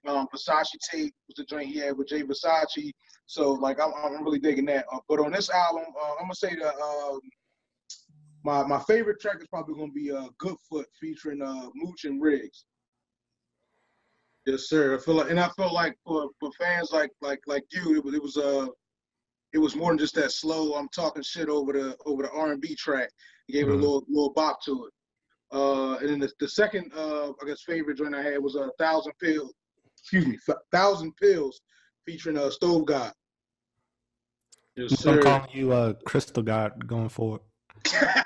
Um, 0.05 0.27
Versace 0.33 0.77
Tape 0.91 1.13
was 1.27 1.35
the 1.35 1.43
joint 1.45 1.67
he 1.67 1.79
had 1.79 1.97
with 1.97 2.07
Jay 2.07 2.21
Versace. 2.23 2.91
So, 3.25 3.53
like, 3.53 3.79
I'm, 3.79 3.91
I'm 3.95 4.23
really 4.23 4.39
digging 4.39 4.65
that. 4.65 4.85
Uh, 4.91 4.99
but 5.09 5.19
on 5.19 5.31
this 5.31 5.49
album, 5.49 5.85
uh, 5.99 6.11
I'm 6.13 6.25
gonna 6.25 6.35
say 6.35 6.55
the 6.55 6.73
um, 6.75 7.19
my 8.43 8.63
my 8.63 8.79
favorite 8.83 9.19
track 9.19 9.37
is 9.41 9.47
probably 9.47 9.73
gonna 9.73 9.91
be 9.91 10.11
uh, 10.11 10.27
Goodfoot 10.37 10.85
featuring 11.01 11.41
uh, 11.41 11.69
Mooch 11.73 12.05
and 12.05 12.21
Riggs. 12.21 12.65
Yes, 14.45 14.69
sir. 14.69 14.95
I 14.95 14.99
feel 14.99 15.15
like, 15.15 15.29
and 15.31 15.39
I 15.39 15.47
felt 15.49 15.73
like 15.73 15.97
for, 16.05 16.29
for 16.39 16.51
fans 16.51 16.91
like 16.91 17.09
like 17.21 17.39
like 17.47 17.63
you, 17.71 17.95
it 17.95 18.03
was 18.03 18.13
it 18.13 18.21
was 18.21 18.37
uh 18.37 18.67
it 19.53 19.57
was 19.57 19.75
more 19.75 19.89
than 19.91 19.97
just 19.97 20.13
that 20.15 20.31
slow. 20.31 20.75
I'm 20.75 20.87
talking 20.89 21.23
shit 21.23 21.49
over 21.49 21.73
the 21.73 21.97
over 22.05 22.21
the 22.23 22.31
R&B 22.31 22.75
track. 22.75 23.09
He 23.47 23.53
gave 23.53 23.67
it 23.67 23.71
a 23.71 23.75
Mhm. 23.75 23.81
little 23.81 24.05
little 24.07 24.33
bop 24.33 24.61
to 24.65 24.85
it. 24.85 24.93
Uh, 25.51 25.95
and 25.97 26.09
then 26.09 26.19
the, 26.19 26.31
the 26.39 26.47
second 26.47 26.91
uh 26.95 27.31
I 27.41 27.45
guess 27.47 27.63
favorite 27.63 27.97
joint 27.97 28.13
I 28.15 28.21
had 28.21 28.37
was 28.39 28.55
a 28.55 28.65
uh, 28.65 28.69
thousand 28.77 29.13
pills. 29.19 29.53
Excuse 29.97 30.27
me, 30.27 30.37
Th- 30.45 30.57
thousand 30.71 31.15
pills 31.15 31.61
featuring 32.05 32.37
uh 32.37 32.51
Stove 32.51 32.85
God. 32.85 33.13
Yes, 34.75 34.99
sir. 34.99 35.17
I'm 35.17 35.23
calling 35.23 35.49
you 35.53 35.71
uh, 35.71 35.93
Crystal 36.05 36.43
God 36.43 36.85
going 36.85 37.09
forward. 37.09 37.41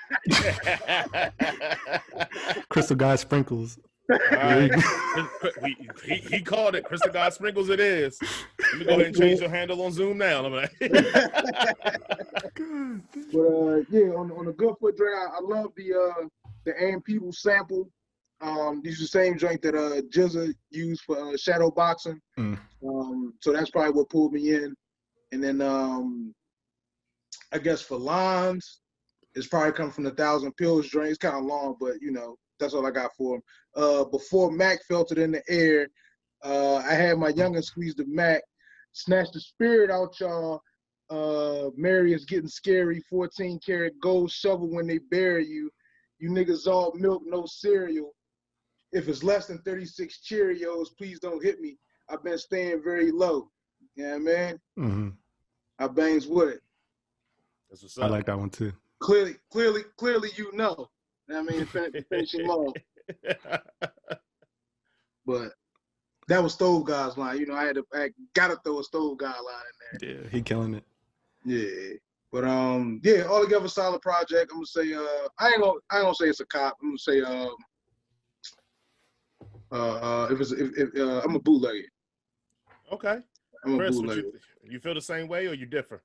Crystal 2.70 2.96
God 2.96 3.20
sprinkles. 3.20 3.80
All 4.10 4.18
right. 4.32 4.72
he, 5.66 5.89
he, 6.04 6.16
he 6.16 6.42
called 6.42 6.75
it. 6.75 6.84
Crystal 6.84 7.12
God 7.12 7.34
Sprinkles 7.34 7.70
it 7.70 7.80
is. 7.80 8.20
Let 8.60 8.80
me 8.80 8.86
go 8.86 8.92
ahead 8.94 9.06
and 9.08 9.16
change 9.16 9.39
your 9.39 9.50
handle 9.50 9.82
on 9.84 9.92
Zoom 9.92 10.18
now. 10.18 10.46
I'm 10.46 10.54
like, 10.54 10.72
But 13.32 13.39
uh, 13.39 13.84
yeah, 13.89 14.13
on 14.16 14.32
on 14.32 14.46
the 14.46 14.54
Goodfoot 14.56 14.98
Dre, 14.98 15.08
I, 15.08 15.38
I 15.38 15.42
love 15.42 15.72
the 15.75 15.94
uh 15.94 16.28
the 16.66 16.74
AM 16.84 17.01
People 17.01 17.32
sample. 17.32 17.89
Um, 18.42 18.82
these 18.84 19.00
are 19.00 19.04
the 19.04 19.08
same 19.08 19.38
joint 19.38 19.62
that 19.62 19.75
uh 19.75 20.01
GZA 20.10 20.54
used 20.72 21.01
for 21.01 21.34
uh, 21.34 21.38
shadow 21.38 21.70
boxing. 21.70 22.19
Mm. 22.38 22.58
Um, 22.88 23.34
so 23.41 23.52
that's 23.52 23.69
probably 23.69 23.91
what 23.91 24.10
pulled 24.10 24.34
me 24.34 24.56
in. 24.56 24.76
And 25.32 25.43
then 25.43 25.62
um, 25.62 26.34
I 27.52 27.60
guess 27.60 27.82
for 27.82 27.98
lines, 27.98 28.80
it's 29.36 29.48
probably 29.48 29.74
come 29.74 29.91
from 29.91 30.06
the 30.06 30.12
Thousand 30.12 30.56
Pills 30.58 30.88
joint. 30.88 31.10
It's 31.10 31.17
kind 31.17 31.36
of 31.36 31.43
long, 31.43 31.76
but 31.80 32.02
you 32.02 32.12
know 32.12 32.38
that's 32.60 32.74
all 32.74 32.86
I 32.86 32.91
got 32.91 33.12
for 33.15 33.36
him. 33.36 33.41
Uh, 33.80 34.04
before 34.04 34.52
Mac 34.52 34.84
felt 34.84 35.13
it 35.13 35.18
in 35.18 35.32
the 35.32 35.42
air, 35.48 35.88
uh, 36.44 36.78
I 36.78 36.94
had 36.96 37.18
my 37.18 37.32
youngin 37.32 37.63
squeeze 37.63 37.96
the 37.96 38.04
Mac, 38.08 38.42
snatch 38.92 39.32
the 39.32 39.39
spirit 39.39 39.89
out 39.89 40.20
y'all. 40.20 40.62
Uh, 41.10 41.70
Mary 41.78 42.12
is 42.13 42.26
getting 42.26 42.50
scary. 42.50 43.02
14 43.10 43.58
karat 43.65 43.94
gold 44.02 44.32
shovel 44.32 44.70
when 44.70 44.86
they 44.86 44.98
bury 44.98 45.48
you. 45.48 45.72
You 46.20 46.30
niggas 46.30 46.68
all 46.68 46.94
milk, 46.94 47.24
no 47.26 47.46
cereal. 47.46 48.13
If 48.92 49.08
it's 49.08 49.24
less 49.24 49.48
than 49.48 49.60
36 49.60 50.20
Cheerios, 50.30 50.88
please 50.98 51.20
don't 51.22 51.42
hit 51.42 51.62
me. 51.62 51.78
I've 52.10 52.24
been 52.24 52.38
staying 52.38 52.82
very 52.84 53.12
low. 53.12 53.50
Yeah, 53.96 54.18
man. 54.18 54.60
hmm 54.76 55.10
I 55.80 55.88
bangs 55.88 56.28
with 56.28 56.50
it. 56.50 56.62
That's 57.70 57.84
what's 57.84 57.98
up. 57.98 58.06
I 58.06 58.08
like 58.10 58.26
that 58.26 58.38
one 58.38 58.50
too. 58.50 58.74
Clearly, 59.00 59.36
clearly, 59.50 59.84
clearly, 59.96 60.30
you 60.36 60.52
know. 60.54 60.89
You 61.30 61.36
know 61.36 61.44
what 61.44 61.54
I 61.54 61.58
mean, 61.58 61.65
fin- 61.68 62.06
finishing 62.10 62.46
low. 62.48 62.74
But 65.30 65.52
that 66.28 66.41
was 66.41 66.54
Stove 66.56 66.86
Guy's 66.86 67.15
line. 67.15 67.38
You 67.38 67.45
know, 67.45 67.54
I 67.54 67.65
had 67.65 67.76
to, 67.76 67.86
I 67.93 68.10
gotta 68.34 68.58
throw 68.63 68.80
a 68.80 68.84
Stove 68.84 69.19
Guy 69.19 69.28
line 69.28 69.36
in 69.36 70.00
there. 70.02 70.10
Yeah, 70.10 70.30
he 70.32 70.41
killing 70.41 70.74
it. 70.74 70.84
Yeah. 71.45 71.98
But 72.32 72.45
um, 72.45 73.00
yeah, 73.04 73.24
all 73.24 73.43
together 73.43 73.67
solid 73.67 74.02
project. 74.02 74.52
I'm 74.52 74.58
gonna 74.58 74.65
say 74.65 74.91
uh, 74.93 75.28
I 75.38 75.50
ain't 75.50 75.62
gonna 75.62 75.80
I 75.91 75.98
ain't 75.98 76.06
gonna 76.06 76.15
say 76.15 76.26
it's 76.30 76.39
a 76.39 76.45
cop. 76.48 76.78
I'm 76.82 76.89
gonna 76.89 76.98
say 76.98 77.22
um, 77.22 77.56
uh, 79.72 79.76
uh 79.76 80.28
if 80.32 80.41
it's 80.41 80.52
if, 80.52 80.72
if 80.76 80.95
uh, 81.00 81.22
I'm 81.24 81.36
a 81.36 81.39
bootlegger. 81.39 81.88
okay. 82.91 83.19
I'm 83.65 83.76
a 83.76 83.78
Chris, 83.78 83.95
what 83.95 84.08
bootlegger. 84.08 84.28
you, 84.63 84.74
you 84.74 84.80
feel 84.80 84.95
the 84.95 85.02
same 85.02 85.28
way 85.28 85.45
or 85.45 85.54
you 85.54 85.67
differ? 85.67 86.02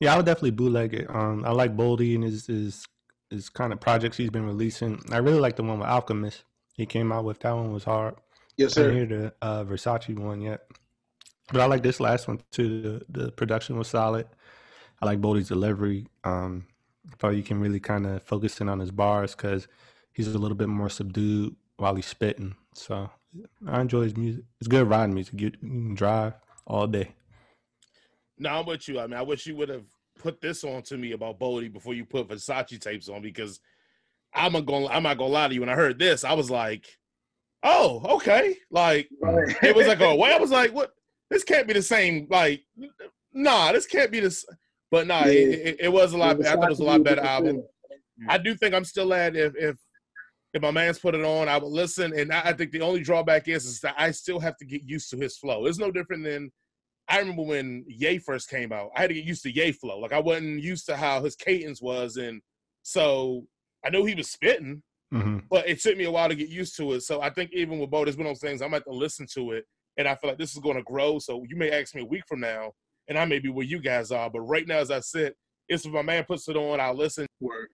Yeah, 0.00 0.12
I 0.12 0.16
would 0.18 0.26
definitely 0.26 0.50
bootleg 0.50 0.92
it. 0.92 1.08
Um, 1.08 1.44
I 1.46 1.50
like 1.50 1.74
Boldy 1.74 2.14
and 2.14 2.24
his 2.24 2.46
his 2.46 2.86
his 3.30 3.48
kind 3.48 3.72
of 3.72 3.80
projects 3.80 4.16
he's 4.16 4.30
been 4.30 4.46
releasing. 4.46 5.00
I 5.10 5.18
really 5.18 5.40
like 5.40 5.56
the 5.56 5.62
one 5.62 5.78
with 5.78 5.88
Alchemist. 5.88 6.44
He 6.74 6.86
came 6.86 7.12
out 7.12 7.24
with 7.24 7.40
that 7.40 7.52
one 7.52 7.72
was 7.72 7.84
hard. 7.84 8.16
Yes, 8.56 8.74
sir. 8.74 8.90
I 8.90 8.94
didn't 8.94 9.08
sir. 9.08 9.16
hear 9.16 9.20
the 9.20 9.46
uh, 9.46 9.64
Versace 9.64 10.18
one 10.18 10.40
yet, 10.40 10.62
but 11.52 11.60
I 11.60 11.66
like 11.66 11.82
this 11.82 12.00
last 12.00 12.28
one 12.28 12.40
too. 12.50 13.02
The 13.08 13.22
the 13.24 13.32
production 13.32 13.76
was 13.76 13.88
solid. 13.88 14.26
I 15.00 15.06
like 15.06 15.20
Boldy's 15.20 15.48
delivery. 15.48 16.06
Um, 16.24 16.66
I 17.12 17.16
felt 17.18 17.36
you 17.36 17.42
can 17.42 17.60
really 17.60 17.80
kind 17.80 18.06
of 18.06 18.22
focus 18.22 18.60
in 18.60 18.68
on 18.68 18.80
his 18.80 18.90
bars 18.90 19.34
because 19.34 19.68
he's 20.12 20.34
a 20.34 20.38
little 20.38 20.56
bit 20.56 20.68
more 20.68 20.88
subdued 20.88 21.54
while 21.76 21.94
he's 21.94 22.06
spitting. 22.06 22.54
So 22.74 23.10
I 23.66 23.80
enjoy 23.80 24.02
his 24.02 24.16
music. 24.16 24.44
It's 24.60 24.68
good 24.68 24.88
riding 24.88 25.14
music. 25.14 25.40
You, 25.40 25.52
you 25.60 25.68
can 25.68 25.94
drive 25.94 26.34
all 26.66 26.86
day. 26.86 27.14
No, 28.38 28.50
I'm 28.50 28.66
with 28.66 28.88
you. 28.88 29.00
I 29.00 29.06
mean, 29.06 29.18
I 29.18 29.22
wish 29.22 29.46
you 29.46 29.56
would 29.56 29.68
have 29.68 29.84
put 30.26 30.40
this 30.40 30.64
on 30.64 30.82
to 30.82 30.96
me 30.96 31.12
about 31.12 31.38
Boldy 31.38 31.72
before 31.72 31.94
you 31.94 32.04
put 32.04 32.26
Versace 32.28 32.80
tapes 32.80 33.08
on 33.08 33.22
because 33.22 33.60
I'm 34.34 34.52
not 34.54 34.66
gonna 34.66 34.88
I'm 34.88 35.04
not 35.04 35.18
gonna 35.18 35.32
lie 35.32 35.46
to 35.46 35.54
you. 35.54 35.60
When 35.60 35.68
I 35.68 35.74
heard 35.74 36.00
this, 36.00 36.24
I 36.24 36.32
was 36.32 36.50
like, 36.50 36.84
oh, 37.62 38.02
okay. 38.16 38.56
Like 38.72 39.08
Right. 39.22 39.56
it 39.62 39.76
was 39.76 39.86
like 39.86 40.00
a 40.00 40.14
way. 40.16 40.32
I 40.32 40.38
was 40.38 40.50
like, 40.50 40.72
what? 40.74 40.90
This 41.30 41.44
can't 41.44 41.68
be 41.68 41.74
the 41.74 41.82
same. 41.82 42.26
Like, 42.28 42.62
nah, 43.32 43.70
this 43.70 43.86
can't 43.86 44.10
be 44.10 44.18
this. 44.18 44.44
But 44.90 45.06
nah, 45.06 45.26
Yeah. 45.26 45.32
it, 45.32 45.60
it, 45.68 45.76
it 45.82 45.88
was 45.92 46.12
a 46.12 46.18
lot. 46.18 46.44
I 46.44 46.54
thought 46.56 46.64
it 46.64 46.70
was 46.70 46.80
a 46.80 46.84
lot 46.84 47.04
better 47.04 47.22
album. 47.22 47.62
Yeah. 48.18 48.26
I 48.32 48.38
do 48.38 48.56
think 48.56 48.74
I'm 48.74 48.84
still 48.84 49.14
at 49.14 49.36
if 49.36 49.54
if 49.56 49.76
if 50.54 50.60
my 50.62 50.72
man's 50.72 50.98
put 50.98 51.14
it 51.14 51.24
on, 51.24 51.48
I 51.48 51.56
would 51.58 51.70
listen. 51.72 52.18
And 52.18 52.32
I, 52.32 52.40
I 52.46 52.52
think 52.52 52.72
the 52.72 52.80
only 52.80 53.00
drawback 53.02 53.46
is 53.46 53.64
is 53.64 53.78
that 53.80 53.94
I 53.96 54.10
still 54.10 54.40
have 54.40 54.56
to 54.56 54.64
get 54.64 54.82
used 54.82 55.08
to 55.10 55.16
his 55.16 55.36
flow. 55.38 55.66
It's 55.66 55.78
no 55.78 55.92
different 55.92 56.24
than 56.24 56.50
I 57.08 57.18
remember 57.18 57.42
when 57.42 57.84
Ye 57.88 58.18
first 58.18 58.50
came 58.50 58.72
out. 58.72 58.90
I 58.96 59.02
had 59.02 59.08
to 59.08 59.14
get 59.14 59.24
used 59.24 59.42
to 59.44 59.54
Ye 59.54 59.72
flow. 59.72 59.98
Like 59.98 60.12
I 60.12 60.20
wasn't 60.20 60.62
used 60.62 60.86
to 60.86 60.96
how 60.96 61.22
his 61.22 61.36
cadence 61.36 61.80
was, 61.80 62.16
and 62.16 62.40
so 62.82 63.46
I 63.84 63.90
knew 63.90 64.04
he 64.04 64.14
was 64.14 64.30
spitting, 64.30 64.82
hmm 65.12 65.38
but 65.48 65.68
it 65.68 65.80
took 65.80 65.96
me 65.96 66.04
a 66.04 66.10
while 66.10 66.28
to 66.28 66.34
get 66.34 66.48
used 66.48 66.76
to 66.76 66.94
it. 66.94 67.02
So 67.02 67.20
I 67.20 67.30
think 67.30 67.52
even 67.52 67.78
with 67.78 67.90
Bo, 67.90 68.04
there's 68.04 68.16
one 68.16 68.26
of 68.26 68.30
those 68.30 68.40
things 68.40 68.60
I'm 68.60 68.70
going 68.70 68.82
to 68.82 68.90
listen 68.90 69.26
to 69.34 69.52
it, 69.52 69.64
and 69.96 70.08
I 70.08 70.16
feel 70.16 70.30
like 70.30 70.38
this 70.38 70.52
is 70.52 70.58
going 70.58 70.76
to 70.76 70.82
grow. 70.82 71.18
So 71.20 71.44
you 71.48 71.56
may 71.56 71.70
ask 71.70 71.94
me 71.94 72.02
a 72.02 72.06
week 72.06 72.24
from 72.28 72.40
now, 72.40 72.72
and 73.08 73.16
I 73.16 73.24
may 73.24 73.38
be 73.38 73.48
where 73.48 73.64
you 73.64 73.80
guys 73.80 74.10
are. 74.10 74.28
But 74.28 74.40
right 74.40 74.66
now, 74.66 74.78
as 74.78 74.90
I 74.90 75.00
sit, 75.00 75.36
it's 75.68 75.86
if 75.86 75.92
my 75.92 76.02
man 76.02 76.24
puts 76.24 76.48
it 76.48 76.56
on, 76.56 76.80
I'll 76.80 76.96
listen. 76.96 77.26
Word. 77.40 77.68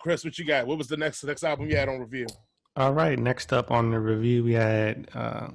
Chris, 0.00 0.24
what 0.24 0.38
you 0.38 0.44
got? 0.44 0.66
What 0.66 0.78
was 0.78 0.88
the 0.88 0.96
next 0.96 1.22
next 1.24 1.44
album 1.44 1.68
you 1.68 1.76
had 1.76 1.88
on 1.88 2.00
review? 2.00 2.26
All 2.76 2.92
right, 2.92 3.18
next 3.18 3.52
up 3.52 3.70
on 3.70 3.90
the 3.90 3.98
review, 3.98 4.44
we 4.44 4.52
had 4.52 5.08
uh, 5.14 5.48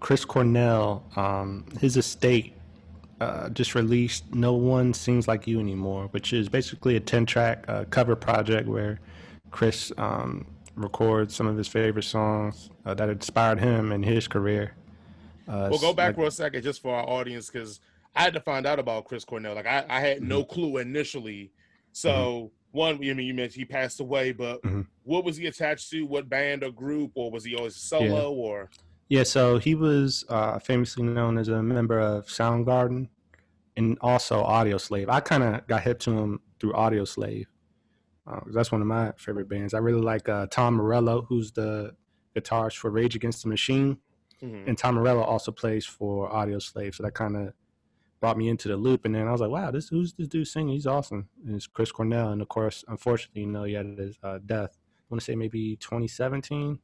Chris 0.00 0.24
Cornell. 0.24 1.04
Um, 1.16 1.64
his 1.80 1.96
estate 1.96 2.54
uh, 3.20 3.48
just 3.50 3.74
released 3.74 4.32
No 4.34 4.54
One 4.54 4.94
Sings 4.94 5.26
Like 5.26 5.46
You 5.46 5.60
Anymore, 5.60 6.08
which 6.12 6.32
is 6.32 6.48
basically 6.48 6.96
a 6.96 7.00
10 7.00 7.26
track 7.26 7.64
uh, 7.68 7.84
cover 7.90 8.14
project 8.16 8.68
where 8.68 9.00
Chris 9.50 9.92
um, 9.98 10.46
records 10.76 11.34
some 11.34 11.46
of 11.46 11.56
his 11.56 11.66
favorite 11.68 12.04
songs 12.04 12.70
uh, 12.86 12.94
that 12.94 13.08
inspired 13.08 13.58
him 13.58 13.92
in 13.92 14.02
his 14.02 14.28
career. 14.28 14.74
Uh, 15.48 15.68
Well, 15.70 15.80
go 15.80 15.92
back 15.92 16.08
like- 16.08 16.16
for 16.16 16.26
a 16.26 16.30
second 16.30 16.62
just 16.62 16.80
for 16.82 16.94
our 16.94 17.08
audience 17.08 17.50
because 17.50 17.80
I 18.14 18.22
had 18.22 18.34
to 18.34 18.40
find 18.40 18.66
out 18.66 18.78
about 18.78 19.04
Chris 19.06 19.24
Cornell. 19.24 19.54
Like 19.54 19.66
I, 19.66 19.84
I 19.88 20.00
had 20.00 20.22
no 20.22 20.42
Mm-hmm. 20.42 20.52
clue 20.52 20.76
initially. 20.78 21.50
So 21.92 22.52
one, 22.70 22.94
I 22.96 22.98
mean, 22.98 23.18
you 23.18 23.34
mentioned 23.34 23.58
he 23.60 23.64
passed 23.64 23.98
away, 24.00 24.32
but 24.32 24.62
Mhm. 24.62 24.86
what 25.04 25.24
was 25.24 25.36
he 25.36 25.46
attached 25.46 25.90
to? 25.90 26.02
What 26.06 26.28
band 26.28 26.62
or 26.62 26.70
group, 26.70 27.12
or 27.14 27.30
was 27.30 27.42
he 27.44 27.56
always 27.56 27.74
solo? 27.76 28.30
Or 28.32 28.70
Yeah, 29.08 29.22
so 29.22 29.58
he 29.58 29.74
was 29.74 30.24
uh, 30.28 30.58
famously 30.58 31.02
known 31.02 31.38
as 31.38 31.48
a 31.48 31.62
member 31.62 31.98
of 31.98 32.26
Soundgarden 32.26 33.08
and 33.76 33.96
also 34.02 34.44
Audioslave. 34.44 35.08
I 35.08 35.20
kind 35.20 35.42
of 35.42 35.66
got 35.66 35.82
hip 35.82 35.98
to 36.00 36.10
him 36.10 36.40
through 36.60 36.72
Audioslave. 36.72 37.46
Uh, 38.26 38.40
that's 38.52 38.70
one 38.70 38.82
of 38.82 38.86
my 38.86 39.12
favorite 39.16 39.48
bands. 39.48 39.72
I 39.72 39.78
really 39.78 40.02
like 40.02 40.28
uh, 40.28 40.46
Tom 40.50 40.74
Morello, 40.74 41.22
who's 41.22 41.52
the 41.52 41.92
guitarist 42.36 42.76
for 42.76 42.90
Rage 42.90 43.16
Against 43.16 43.42
the 43.42 43.48
Machine. 43.48 43.98
Mhm. 44.42 44.68
And 44.68 44.76
Tom 44.78 44.96
Morello 44.96 45.22
also 45.22 45.50
plays 45.52 45.86
for 45.86 46.30
Audioslave. 46.30 46.94
So 46.94 47.02
that 47.02 47.14
kind 47.14 47.36
of 47.36 47.54
brought 48.20 48.36
me 48.36 48.48
into 48.48 48.68
the 48.68 48.76
loop. 48.76 49.04
And 49.06 49.14
then 49.14 49.26
I 49.26 49.32
was 49.32 49.40
like, 49.40 49.50
wow, 49.50 49.70
this 49.70 49.88
who's 49.88 50.12
this 50.12 50.28
dude 50.28 50.46
singing? 50.46 50.74
He's 50.74 50.86
awesome. 50.86 51.28
And 51.46 51.56
it's 51.56 51.66
Chris 51.66 51.90
Cornell. 51.90 52.30
And 52.30 52.42
of 52.42 52.48
course, 52.48 52.84
unfortunately, 52.88 53.42
you 53.42 53.48
know, 53.48 53.64
he 53.64 53.72
had 53.72 53.86
his 53.96 54.18
uh, 54.22 54.38
death. 54.44 54.76
I 54.76 55.06
want 55.08 55.20
to 55.20 55.24
say 55.24 55.34
maybe 55.34 55.76
2017. 55.76 56.78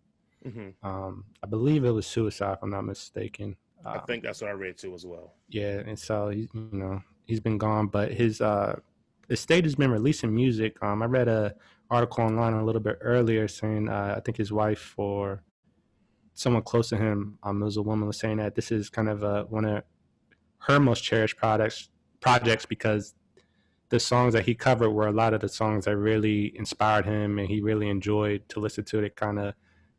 Mhm. 0.45 0.75
Um, 0.83 1.25
I 1.43 1.47
believe 1.47 1.85
it 1.85 1.91
was 1.91 2.07
suicide, 2.07 2.55
if 2.55 2.63
I'm 2.63 2.71
not 2.71 2.85
mistaken. 2.85 3.57
I 3.85 3.99
Um, 3.99 4.01
think 4.01 4.23
that's 4.25 4.41
what 4.41 4.51
I 4.51 4.55
read 4.55 4.77
too 4.79 4.95
as 4.95 5.07
well. 5.07 5.35
yeah, 5.49 5.79
and 5.87 5.99
so 5.99 6.29
he, 6.29 6.49
you 6.53 6.69
know, 6.73 7.03
he's 7.27 7.41
been 7.41 7.59
gone, 7.59 7.89
but 7.89 8.13
his 8.13 8.41
uh, 8.41 8.81
estate 9.31 9.65
has 9.65 9.75
been 9.75 9.91
releasing 9.91 10.35
music. 10.35 10.83
Um, 10.83 11.03
I 11.03 11.07
read 11.07 11.29
a 11.29 11.55
article 11.91 12.25
online 12.25 12.55
a 12.55 12.65
little 12.65 12.81
bit 12.81 12.99
earlier 13.01 13.47
saying 13.47 13.89
uh, 13.89 14.15
I 14.17 14.21
think 14.21 14.37
his 14.39 14.53
wife 14.53 14.95
or 14.99 15.43
someone 16.35 16.63
close 16.63 16.89
to 16.91 16.97
him, 16.97 17.39
um, 17.43 17.63
it 17.63 17.65
was 17.67 17.77
a 17.77 17.83
woman 17.83 18.07
was 18.09 18.19
saying 18.19 18.39
that 18.39 18.55
this 18.55 18.73
is 18.73 18.91
kind 18.91 19.09
of 19.09 19.25
uh, 19.25 19.45
one 19.45 19.65
of 19.65 19.85
her 20.61 20.81
most 20.81 21.05
cherished 21.05 21.37
products 21.39 21.91
projects 22.21 22.67
because 22.67 23.15
the 23.91 24.01
songs 24.01 24.35
that 24.35 24.45
he 24.47 24.55
covered 24.55 24.91
were 24.91 25.09
a 25.09 25.13
lot 25.13 25.35
of 25.35 25.41
the 25.41 25.49
songs 25.49 25.85
that 25.87 25.97
really 25.97 26.57
inspired 26.59 27.05
him 27.07 27.39
and 27.39 27.49
he 27.49 27.61
really 27.63 27.89
enjoyed 27.89 28.49
to 28.49 28.61
listen 28.61 28.85
to. 28.85 29.01
It 29.01 29.17
kind 29.17 29.39
of 29.39 29.55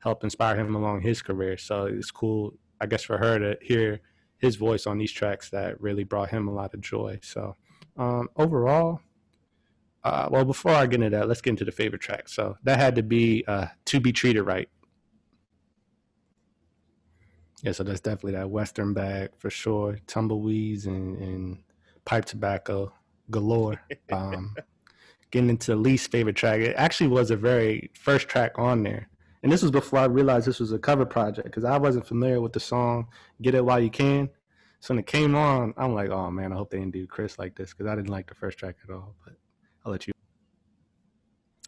helped 0.05 0.23
inspire 0.23 0.55
him 0.55 0.75
along 0.75 1.01
his 1.01 1.23
career. 1.23 1.57
So 1.57 1.87
it's 1.87 2.11
cool, 2.11 2.53
I 2.79 2.85
guess, 2.85 3.03
for 3.03 3.17
her 3.17 3.39
to 3.39 3.57
hear 3.59 4.01
his 4.37 4.55
voice 4.55 4.85
on 4.85 4.99
these 4.99 5.11
tracks 5.11 5.49
that 5.49 5.81
really 5.81 6.03
brought 6.03 6.29
him 6.29 6.47
a 6.47 6.53
lot 6.53 6.75
of 6.75 6.81
joy. 6.81 7.19
So 7.23 7.55
um, 7.97 8.29
overall, 8.37 9.01
uh, 10.03 10.29
well, 10.29 10.45
before 10.45 10.73
I 10.73 10.85
get 10.85 11.01
into 11.01 11.17
that, 11.17 11.27
let's 11.27 11.41
get 11.41 11.49
into 11.51 11.65
the 11.65 11.71
favorite 11.71 12.03
track. 12.03 12.29
So 12.29 12.55
that 12.63 12.77
had 12.77 12.95
to 12.95 13.03
be 13.03 13.43
uh, 13.47 13.67
"To 13.85 13.99
Be 13.99 14.13
Treated 14.13 14.43
Right." 14.43 14.69
Yeah, 17.63 17.71
so 17.71 17.83
that's 17.83 17.99
definitely 17.99 18.33
that 18.33 18.51
Western 18.51 18.93
bag 18.93 19.31
for 19.39 19.49
sure. 19.49 19.97
Tumbleweeds 20.05 20.85
and, 20.85 21.17
and 21.17 21.63
pipe 22.05 22.25
tobacco 22.25 22.93
galore. 23.31 23.81
Um, 24.11 24.55
getting 25.31 25.49
into 25.49 25.71
the 25.71 25.77
least 25.77 26.11
favorite 26.11 26.35
track, 26.35 26.59
it 26.59 26.75
actually 26.77 27.07
was 27.07 27.31
a 27.31 27.35
very 27.35 27.89
first 27.95 28.27
track 28.27 28.59
on 28.59 28.83
there. 28.83 29.09
And 29.45 29.51
this 29.51 29.61
was 29.61 29.69
before 29.69 29.99
I 29.99 30.05
realized 30.05 30.47
this 30.47 30.59
was 30.59 30.71
a 30.71 30.79
cover 30.79 31.05
project 31.05 31.45
because 31.45 31.65
I 31.65 31.77
wasn't 31.77 32.07
familiar 32.07 32.41
with 32.41 32.51
the 32.51 32.59
song 32.59 33.09
"Get 33.43 33.53
It 33.53 33.63
While 33.63 33.79
You 33.79 33.91
Can." 33.91 34.27
So 34.79 34.91
when 34.91 34.99
it 34.99 35.05
came 35.05 35.35
on, 35.35 35.71
I'm 35.77 35.93
like, 35.93 36.09
"Oh 36.09 36.31
man, 36.31 36.51
I 36.51 36.55
hope 36.55 36.71
they 36.71 36.79
didn't 36.79 36.93
do 36.93 37.05
Chris 37.05 37.37
like 37.37 37.55
this" 37.55 37.71
because 37.71 37.85
I 37.85 37.93
didn't 37.93 38.09
like 38.09 38.25
the 38.25 38.33
first 38.33 38.57
track 38.57 38.77
at 38.83 38.89
all. 38.91 39.13
But 39.23 39.35
I'll 39.85 39.91
let 39.91 40.07
you. 40.07 40.13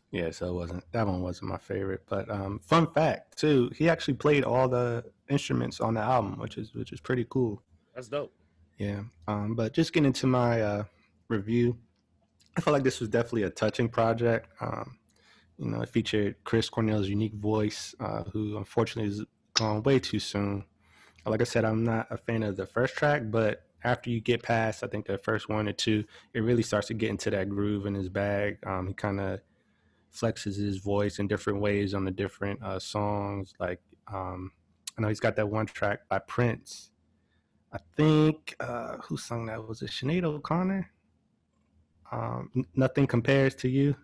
Yeah, 0.09 0.31
so 0.31 0.47
it 0.47 0.53
wasn't 0.53 0.91
that 0.91 1.05
one 1.05 1.21
wasn't 1.21 1.51
my 1.51 1.59
favorite. 1.59 2.01
But 2.09 2.31
um, 2.31 2.57
fun 2.63 2.87
fact 2.87 3.37
too, 3.37 3.69
he 3.75 3.89
actually 3.89 4.15
played 4.15 4.43
all 4.43 4.67
the 4.67 5.05
instruments 5.29 5.79
on 5.79 5.93
the 5.93 6.01
album, 6.01 6.39
which 6.39 6.57
is 6.57 6.73
which 6.73 6.91
is 6.91 6.99
pretty 6.99 7.27
cool. 7.29 7.61
That's 7.93 8.07
dope. 8.07 8.33
Yeah. 8.79 9.01
Um, 9.27 9.53
but 9.53 9.73
just 9.73 9.93
getting 9.93 10.07
into 10.07 10.25
my 10.25 10.63
uh, 10.63 10.83
review, 11.27 11.77
I 12.57 12.61
felt 12.61 12.73
like 12.73 12.83
this 12.83 12.99
was 12.99 13.09
definitely 13.09 13.43
a 13.43 13.51
touching 13.51 13.87
project. 13.87 14.49
Um, 14.61 14.97
you 15.57 15.69
know, 15.69 15.81
it 15.81 15.89
featured 15.89 16.35
Chris 16.43 16.69
Cornell's 16.69 17.09
unique 17.09 17.33
voice, 17.33 17.95
uh, 17.99 18.23
who 18.31 18.57
unfortunately 18.57 19.11
is 19.11 19.23
gone 19.53 19.83
way 19.83 19.99
too 19.99 20.19
soon. 20.19 20.65
Like 21.25 21.41
I 21.41 21.45
said, 21.45 21.65
I'm 21.65 21.83
not 21.83 22.07
a 22.09 22.17
fan 22.17 22.43
of 22.43 22.55
the 22.55 22.65
first 22.65 22.95
track, 22.95 23.23
but 23.25 23.63
after 23.83 24.09
you 24.09 24.21
get 24.21 24.43
past, 24.43 24.83
I 24.83 24.87
think 24.87 25.05
the 25.05 25.17
first 25.17 25.49
one 25.49 25.67
or 25.67 25.73
two, 25.73 26.05
it 26.33 26.39
really 26.39 26.63
starts 26.63 26.87
to 26.87 26.93
get 26.93 27.09
into 27.09 27.29
that 27.31 27.49
groove 27.49 27.85
in 27.85 27.93
his 27.93 28.09
bag. 28.09 28.59
Um, 28.65 28.87
he 28.87 28.93
kind 28.93 29.19
of 29.19 29.41
flexes 30.13 30.57
his 30.57 30.77
voice 30.77 31.19
in 31.19 31.27
different 31.27 31.59
ways 31.59 31.93
on 31.93 32.05
the 32.05 32.11
different 32.11 32.63
uh, 32.63 32.79
songs. 32.79 33.53
Like, 33.59 33.81
um, 34.11 34.51
I 34.97 35.01
know 35.01 35.09
he's 35.09 35.19
got 35.19 35.35
that 35.35 35.49
one 35.49 35.65
track 35.65 35.99
by 36.09 36.19
Prince. 36.19 36.91
I 37.73 37.79
think 37.95 38.55
uh, 38.59 38.97
who 38.97 39.17
sung 39.17 39.47
that 39.47 39.67
was 39.67 39.81
it 39.81 39.89
Sinead 39.89 40.23
O'Connor. 40.23 40.89
Um, 42.11 42.65
Nothing 42.73 43.05
compares 43.05 43.53
to 43.55 43.69
you. 43.69 43.95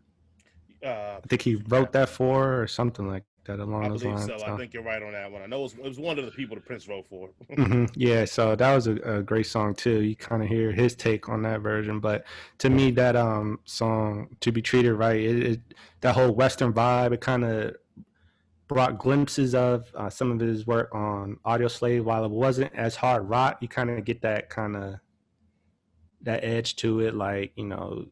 Uh, 0.83 1.19
I 1.23 1.27
think 1.27 1.41
he 1.41 1.55
wrote 1.55 1.91
that 1.93 2.09
for 2.09 2.61
or 2.61 2.67
something 2.67 3.07
like 3.07 3.23
that 3.45 3.59
along 3.59 3.85
I 3.85 3.89
those 3.89 4.01
believe 4.01 4.17
lines. 4.19 4.41
so. 4.41 4.45
I 4.45 4.57
think 4.57 4.73
you're 4.73 4.83
right 4.83 5.01
on 5.01 5.11
that 5.13 5.31
one. 5.31 5.41
I 5.41 5.45
know 5.47 5.59
it 5.59 5.63
was, 5.63 5.73
it 5.73 5.83
was 5.83 5.99
one 5.99 6.17
of 6.17 6.25
the 6.25 6.31
people 6.31 6.55
that 6.55 6.65
Prince 6.65 6.87
wrote 6.87 7.05
for. 7.07 7.29
hmm 7.55 7.85
Yeah, 7.95 8.25
so 8.25 8.55
that 8.55 8.73
was 8.73 8.87
a, 8.87 8.95
a 8.97 9.21
great 9.23 9.45
song 9.45 9.75
too. 9.75 10.01
You 10.01 10.15
kind 10.15 10.41
of 10.41 10.49
hear 10.49 10.71
his 10.71 10.95
take 10.95 11.29
on 11.29 11.41
that 11.43 11.61
version, 11.61 11.99
but 11.99 12.25
to 12.59 12.69
me, 12.69 12.91
that 12.91 13.15
um 13.15 13.59
song 13.65 14.35
"To 14.41 14.51
Be 14.51 14.61
Treated 14.61 14.93
Right," 14.93 15.19
it, 15.19 15.43
it 15.43 15.61
that 16.01 16.15
whole 16.15 16.31
Western 16.31 16.73
vibe, 16.73 17.13
it 17.13 17.21
kind 17.21 17.43
of 17.43 17.75
brought 18.67 18.97
glimpses 18.97 19.53
of 19.53 19.91
uh, 19.95 20.09
some 20.09 20.31
of 20.31 20.39
his 20.39 20.65
work 20.65 20.93
on 20.93 21.37
Audioslave. 21.45 22.03
While 22.03 22.25
it 22.25 22.31
wasn't 22.31 22.73
as 22.75 22.95
hard 22.95 23.27
rock, 23.29 23.57
you 23.61 23.67
kind 23.67 23.89
of 23.89 24.03
get 24.05 24.21
that 24.21 24.49
kind 24.49 24.75
of 24.75 24.95
that 26.21 26.43
edge 26.43 26.75
to 26.77 27.01
it. 27.01 27.13
Like 27.13 27.51
you 27.55 27.65
know, 27.65 28.05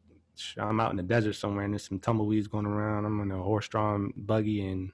I'm 0.57 0.79
out 0.79 0.91
in 0.91 0.97
the 0.97 1.03
desert 1.03 1.33
somewhere 1.33 1.65
and 1.65 1.73
there's 1.73 1.87
some 1.87 1.99
tumbleweeds 1.99 2.47
going 2.47 2.65
around. 2.65 3.05
I'm 3.05 3.19
in 3.21 3.31
a 3.31 3.41
horse-drawn 3.41 4.13
buggy 4.15 4.67
and 4.67 4.91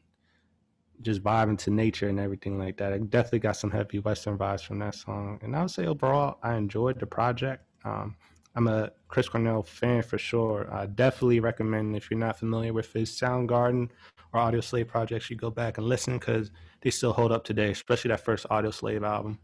just 1.02 1.24
vibing 1.24 1.58
to 1.60 1.72
nature 1.72 2.10
and 2.10 2.20
everything 2.20 2.58
like 2.58 2.78
that. 2.78 2.94
I 2.94 2.98
definitely 2.98 3.40
got 3.40 3.58
some 3.58 3.72
heavy 3.72 4.00
Western 4.00 4.38
vibes 4.38 4.66
from 4.66 4.80
that 4.80 4.96
song. 4.96 5.40
And 5.42 5.56
I 5.56 5.62
would 5.62 5.72
say 5.72 5.86
overall, 5.86 6.38
I 6.42 6.56
enjoyed 6.56 7.00
the 7.00 7.06
project. 7.06 7.64
Um, 7.86 8.16
I'm 8.56 8.68
a 8.68 8.92
Chris 9.08 9.30
Cornell 9.30 9.62
fan 9.62 10.02
for 10.02 10.18
sure. 10.18 10.68
I 10.74 10.88
definitely 10.88 11.40
recommend 11.40 11.96
if 11.96 12.10
you're 12.10 12.20
not 12.20 12.40
familiar 12.40 12.74
with 12.74 12.92
his 12.92 13.12
Soundgarden 13.12 13.90
or 14.34 14.40
Audioslave 14.42 14.88
projects, 14.88 15.30
you 15.30 15.36
go 15.36 15.52
back 15.52 15.78
and 15.78 15.88
listen 15.88 16.18
because 16.18 16.50
they 16.82 16.90
still 16.90 17.14
hold 17.14 17.32
up 17.32 17.44
today, 17.44 17.70
especially 17.70 18.10
that 18.10 18.22
first 18.26 18.48
Audioslave 18.50 19.08
album. 19.08 19.38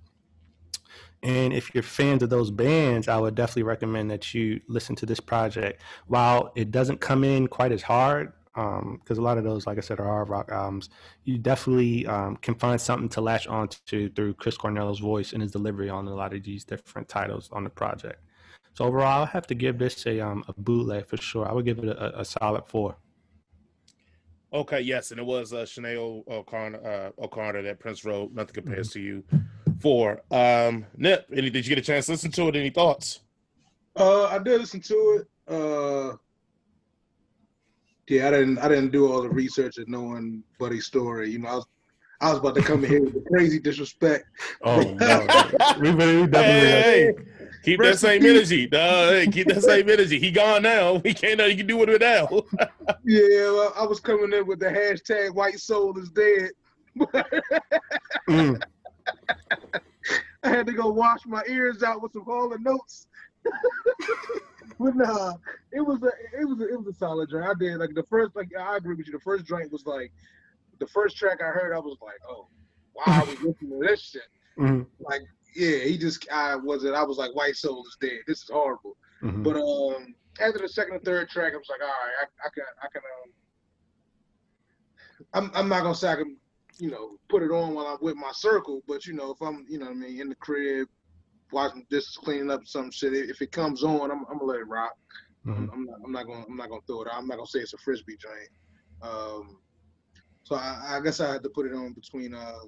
And 1.24 1.54
if 1.54 1.74
you're 1.74 1.84
fans 1.84 2.22
of 2.22 2.30
those 2.30 2.52
bands, 2.52 3.08
I 3.08 3.18
would 3.18 3.34
definitely 3.34 3.64
recommend 3.64 4.12
that 4.12 4.34
you 4.34 4.60
listen 4.68 4.96
to 4.98 5.06
this 5.06 5.22
project. 5.22 5.82
While 6.08 6.52
it 6.56 6.70
doesn't 6.70 7.00
come 7.00 7.24
in 7.24 7.48
quite 7.48 7.72
as 7.72 7.82
hard, 7.82 8.34
because 8.54 9.18
a 9.18 9.22
lot 9.22 9.38
of 9.38 9.44
those, 9.44 9.66
like 9.66 9.78
I 9.78 9.82
said, 9.82 10.00
are 10.00 10.06
hard 10.06 10.30
rock 10.30 10.52
albums, 10.52 10.90
you 11.24 11.38
definitely 11.38 12.06
um, 12.08 12.36
can 12.38 12.56
find 12.56 12.80
something 12.80 13.10
to 13.10 13.22
latch 13.22 13.48
on 13.48 13.70
to 13.88 14.10
through 14.10 14.36
Chris 14.36 14.58
Cornell's 14.58 15.00
voice 15.00 15.34
and 15.34 15.42
his 15.42 15.52
delivery 15.52 15.90
on 15.90 16.08
a 16.08 16.14
lot 16.14 16.34
of 16.34 16.44
these 16.44 16.64
different 16.64 17.08
titles 17.08 17.50
on 17.52 17.64
the 17.64 17.70
project. 17.70 18.20
So 18.74 18.86
overall, 18.86 19.24
I 19.24 19.28
have 19.28 19.48
to 19.48 19.56
give 19.56 19.78
this 19.78 20.06
a 20.06 20.20
um, 20.20 20.44
a 20.48 20.54
bootleg 20.54 21.08
for 21.08 21.18
sure. 21.18 21.48
I 21.48 21.54
would 21.54 21.66
give 21.66 21.80
it 21.80 21.88
a, 21.88 22.20
a 22.20 22.26
solid 22.26 22.66
four. 22.68 22.98
Okay, 24.52 24.82
yes, 24.82 25.12
and 25.12 25.20
it 25.20 25.26
was 25.26 25.52
uh, 25.54 25.64
Sinead 25.64 26.28
O'Connor, 26.28 26.86
uh, 26.86 27.24
O'Connor 27.24 27.64
that 27.64 27.80
Prince 27.80 28.06
wrote. 28.06 28.34
Nothing 28.34 28.54
compares 28.54 28.90
to 28.92 29.00
you. 29.00 29.24
For 29.84 30.22
um, 30.32 30.86
Nip, 30.96 31.28
any, 31.36 31.50
did 31.50 31.68
you 31.68 31.76
get 31.76 31.78
a 31.78 31.86
chance 31.86 32.06
to 32.06 32.14
listen 32.14 32.32
to 32.32 32.48
it? 32.48 32.56
Any 32.56 32.70
thoughts? 32.70 33.20
Uh, 33.98 34.28
I 34.28 34.40
did 34.40 34.62
listen 34.62 34.80
to 34.80 35.20
it. 35.20 35.54
Uh, 35.54 36.16
yeah, 38.08 38.30
I 38.30 38.32
didn't. 38.32 38.60
I 38.60 38.70
didn't 38.70 38.92
do 38.92 39.12
all 39.12 39.22
the 39.22 39.30
research 39.30 39.78
and 39.80 39.88
knowing 39.90 40.42
Buddy's 40.58 40.86
story. 40.86 41.32
You 41.32 41.40
know, 41.40 41.50
I 41.50 41.56
was, 41.56 41.66
I 42.22 42.30
was 42.30 42.40
about 42.40 42.56
to 42.56 42.62
come 42.62 42.86
in 42.86 42.92
here 42.92 43.04
with 43.04 43.26
crazy 43.26 43.60
disrespect. 43.60 44.24
Oh 44.62 44.80
no, 44.82 45.28
we, 45.82 45.92
we 45.92 46.28
definitely. 46.28 46.70
Hey, 46.70 47.14
keep 47.66 47.80
that 47.82 47.88
Rest 47.88 48.04
in 48.06 48.10
same 48.10 48.22
peace. 48.22 48.30
energy. 48.30 48.70
Nah, 48.72 49.10
hey, 49.10 49.28
keep 49.28 49.48
that 49.48 49.64
same 49.64 49.90
energy. 49.90 50.18
He 50.18 50.32
gone 50.32 50.64
now. 50.64 50.94
We 50.94 51.14
can't 51.14 51.38
know 51.38 51.46
you 51.46 51.58
can 51.58 51.68
do 51.68 51.76
with 51.76 51.90
it 51.90 52.00
now. 52.00 52.30
Yeah, 53.06 53.52
well, 53.52 53.74
I 53.78 53.86
was 53.86 54.00
coming 54.00 54.32
in 54.32 54.48
with 54.48 54.60
the 54.60 54.68
hashtag 54.68 55.36
"White 55.36 55.60
Soul 55.60 55.98
is 56.00 56.10
dead." 56.10 56.52
Mm, 58.30 58.62
I 60.44 60.50
had 60.50 60.66
to 60.68 60.74
go 60.74 60.90
wash 60.90 61.22
my 61.26 61.44
ears 61.48 61.84
out 61.84 62.02
with 62.02 62.14
some 62.14 62.26
Hall 62.26 62.52
and 62.54 62.68
Oates. 62.68 63.08
but 64.80 64.96
nah, 64.96 65.34
it 65.72 65.82
was 65.82 66.02
a 66.04 66.12
it 66.40 66.46
was 66.46 66.60
a, 66.62 66.68
it 66.74 66.78
was 66.78 66.88
a 66.88 66.98
solid 66.98 67.30
drink. 67.30 67.48
I 67.48 67.54
did 67.58 67.78
like 67.78 67.94
the 67.94 68.04
first 68.10 68.36
like 68.36 68.50
I 68.60 68.78
agree 68.78 68.96
with 68.96 69.08
you. 69.08 69.14
The 69.14 69.20
first 69.20 69.46
drink 69.46 69.72
was 69.72 69.86
like 69.86 70.12
the 70.80 70.88
first 70.88 71.18
track 71.18 71.40
I 71.42 71.50
heard. 71.50 71.74
I 71.74 71.80
was 71.80 71.98
like, 72.02 72.16
oh, 72.30 72.48
why 72.94 73.04
are 73.08 73.26
we 73.26 73.32
listening 73.36 73.80
to 73.82 73.88
this 73.88 74.02
shit? 74.02 74.22
mm, 74.60 74.86
Like, 75.00 75.22
yeah, 75.56 75.80
he 75.80 75.98
just 75.98 76.28
I 76.32 76.56
wasn't. 76.56 76.96
I 76.96 77.04
was 77.04 77.18
like, 77.18 77.34
White 77.36 77.56
Soul 77.56 77.84
is 77.88 77.98
dead. 78.02 78.20
This 78.28 78.40
is 78.44 78.50
horrible. 78.52 78.98
mhm. 79.22 79.44
But 79.44 79.56
um, 79.58 80.16
after 80.42 80.60
the 80.60 80.68
second 80.70 80.96
and 80.96 81.04
third 81.06 81.30
track, 81.30 81.54
I 81.54 81.58
was 81.58 81.68
like, 81.70 81.82
all 81.82 81.88
right, 81.88 82.16
I, 82.22 82.48
I 82.48 82.50
can 82.54 82.64
I 82.82 82.88
can 82.92 83.02
um. 83.24 83.32
I'm, 85.34 85.52
I'm 85.56 85.70
not 85.70 85.84
gonna 85.84 85.96
say 85.96 86.10
I 86.12 86.16
can 86.16 86.38
you 86.78 86.90
know, 86.90 87.18
put 87.30 87.44
it 87.44 87.52
on 87.52 87.74
while 87.74 87.88
I'm 87.88 87.98
with 88.02 88.16
my 88.16 88.32
circle. 88.34 88.82
But 88.88 89.06
you 89.06 89.14
know, 89.14 89.32
if 89.32 89.42
I'm, 89.42 89.66
you 89.70 89.80
know, 89.80 89.86
what 89.86 89.92
I 89.92 89.96
mean, 89.96 90.22
in 90.22 90.30
the 90.30 90.36
crib, 90.36 90.88
watching 91.52 91.86
this, 91.90 92.16
cleaning 92.18 92.52
up 92.52 92.62
some 92.66 92.92
shit, 92.92 93.14
if 93.14 93.42
it 93.42 93.52
comes 93.52 93.84
on, 93.84 94.12
I'm, 94.12 94.26
I'm 94.30 94.40
gonna 94.40 94.52
let 94.52 94.60
it 94.60 94.68
rock. 94.68 94.94
Mhm. 95.46 95.70
I'm 95.74 95.86
not, 95.86 96.00
I'm 96.06 96.12
not 96.12 96.26
gonna, 96.26 96.46
I'm 96.48 96.56
not 96.56 96.70
gonna 96.70 96.82
throw 96.88 97.02
it 97.02 97.08
out. 97.08 97.18
I'm 97.18 97.28
not 97.28 97.36
gonna 97.36 97.48
say 97.48 97.60
it's 97.60 97.74
a 97.74 97.78
frisbee 97.78 98.18
joint. 98.18 98.50
Um, 99.02 99.58
so 100.44 100.56
I, 100.56 100.98
I 100.98 101.00
guess 101.02 101.20
I 101.20 101.32
had 101.34 101.44
to 101.44 101.50
put 101.50 101.66
it 101.66 101.74
on 101.74 101.94
between, 101.94 102.34
uh, 102.34 102.60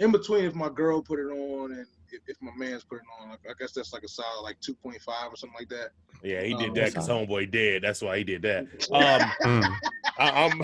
in 0.00 0.10
between 0.10 0.44
if 0.44 0.54
my 0.54 0.68
girl 0.68 1.02
put 1.02 1.20
it 1.20 1.30
on 1.30 1.72
and 1.72 1.86
if, 2.10 2.20
if 2.26 2.36
my 2.40 2.50
man's 2.56 2.84
putting 2.84 3.06
on. 3.20 3.30
I 3.32 3.52
guess 3.58 3.72
that's 3.72 3.92
like 3.92 4.02
a 4.02 4.08
solid 4.08 4.42
like 4.42 4.56
2.5 4.60 4.74
or 4.86 5.36
something 5.36 5.56
like 5.58 5.68
that. 5.68 5.90
Yeah, 6.22 6.42
he 6.42 6.54
did 6.54 6.70
Oh, 6.70 6.74
that 6.74 6.94
because 6.94 7.08
homeboy 7.08 7.50
did. 7.50 7.82
That's 7.82 8.02
why 8.02 8.18
he 8.18 8.24
did 8.24 8.42
that. 8.42 8.66
Um, 8.92 9.32
Mm. 9.44 9.76
I, 10.16 10.44
I'm. 10.44 10.62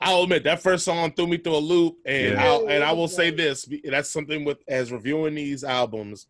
I'll 0.00 0.22
admit 0.24 0.44
that 0.44 0.62
first 0.62 0.84
song 0.84 1.12
threw 1.12 1.26
me 1.26 1.36
through 1.38 1.56
a 1.56 1.58
loop, 1.58 1.96
and 2.06 2.34
Yeah. 2.34 2.44
I'll, 2.44 2.68
and 2.68 2.82
I 2.84 2.92
will 2.92 3.08
say 3.08 3.30
this: 3.30 3.68
that's 3.84 4.10
something 4.10 4.44
with 4.44 4.58
as 4.68 4.92
reviewing 4.92 5.34
these 5.34 5.64
albums, 5.64 6.26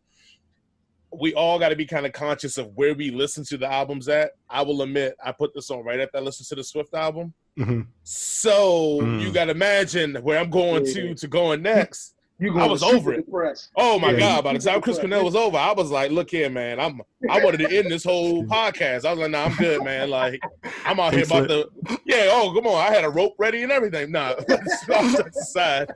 we 1.13 1.35
all 1.35 1.59
got 1.59 1.71
to 1.71 1.77
be 1.77 1.87
kind 1.87 2.07
of 2.07 2.13
conscious 2.13 2.57
of 2.57 2.69
where 2.77 2.95
we 2.95 3.11
listen 3.11 3.45
to 3.47 3.57
the 3.59 3.71
albums 3.71 4.09
at. 4.09 4.31
I 4.49 4.63
will 4.63 4.81
admit, 4.83 5.17
I 5.25 5.33
put 5.33 5.53
this 5.55 5.71
on 5.71 5.85
right 5.85 5.99
after 6.01 6.19
I 6.19 6.21
listened 6.21 6.47
to 6.49 6.55
the 6.55 6.65
Swift 6.65 6.95
album, 6.95 7.35
Mhm. 7.59 7.87
so 8.05 9.01
Mm. 9.01 9.21
you 9.21 9.33
got 9.33 9.47
to 9.47 9.51
imagine 9.51 10.15
where 10.17 10.39
I'm 10.39 10.51
going 10.51 10.87
Yeah. 10.87 10.93
to 10.95 11.15
to 11.17 11.29
going 11.29 11.63
next. 11.63 12.15
You 12.41 12.59
I 12.59 12.67
was 12.67 12.83
over 12.83 13.13
it. 13.13 13.27
Oh 13.77 13.99
my 13.99 14.13
Yeah. 14.13 14.19
god! 14.19 14.45
By 14.45 14.53
the 14.55 14.59
time 14.61 14.81
Chris 14.81 14.99
Cornell 14.99 15.25
was 15.25 15.37
over, 15.37 15.59
I 15.59 15.73
was 15.73 15.91
like, 15.91 16.11
"Look 16.11 16.31
here, 16.31 16.49
man. 16.49 16.81
I'm 16.81 17.01
I 17.29 17.45
wanted 17.45 17.59
to 17.69 17.77
end 17.77 17.91
this 17.91 18.03
whole 18.03 18.45
podcast. 18.47 19.05
I 19.05 19.11
was 19.13 19.19
like, 19.19 19.31
nah, 19.31 19.45
I'm 19.45 19.55
good, 19.57 19.85
man. 19.85 20.09
Like, 20.09 20.41
I'm 20.87 20.99
out 20.99 21.13
here 21.13 21.25
about 21.25 21.49
to, 21.49 21.69
yeah. 22.07 22.29
Oh, 22.31 22.51
come 22.55 22.67
on. 22.67 22.77
I 22.81 22.95
had 22.95 23.05
a 23.05 23.11
rope 23.11 23.35
ready 23.39 23.63
and 23.63 23.71
everything. 23.71 24.11
Nah, 24.11 24.31
off 24.31 24.47
to 24.47 25.31
the 25.33 25.47
side. 25.51 25.91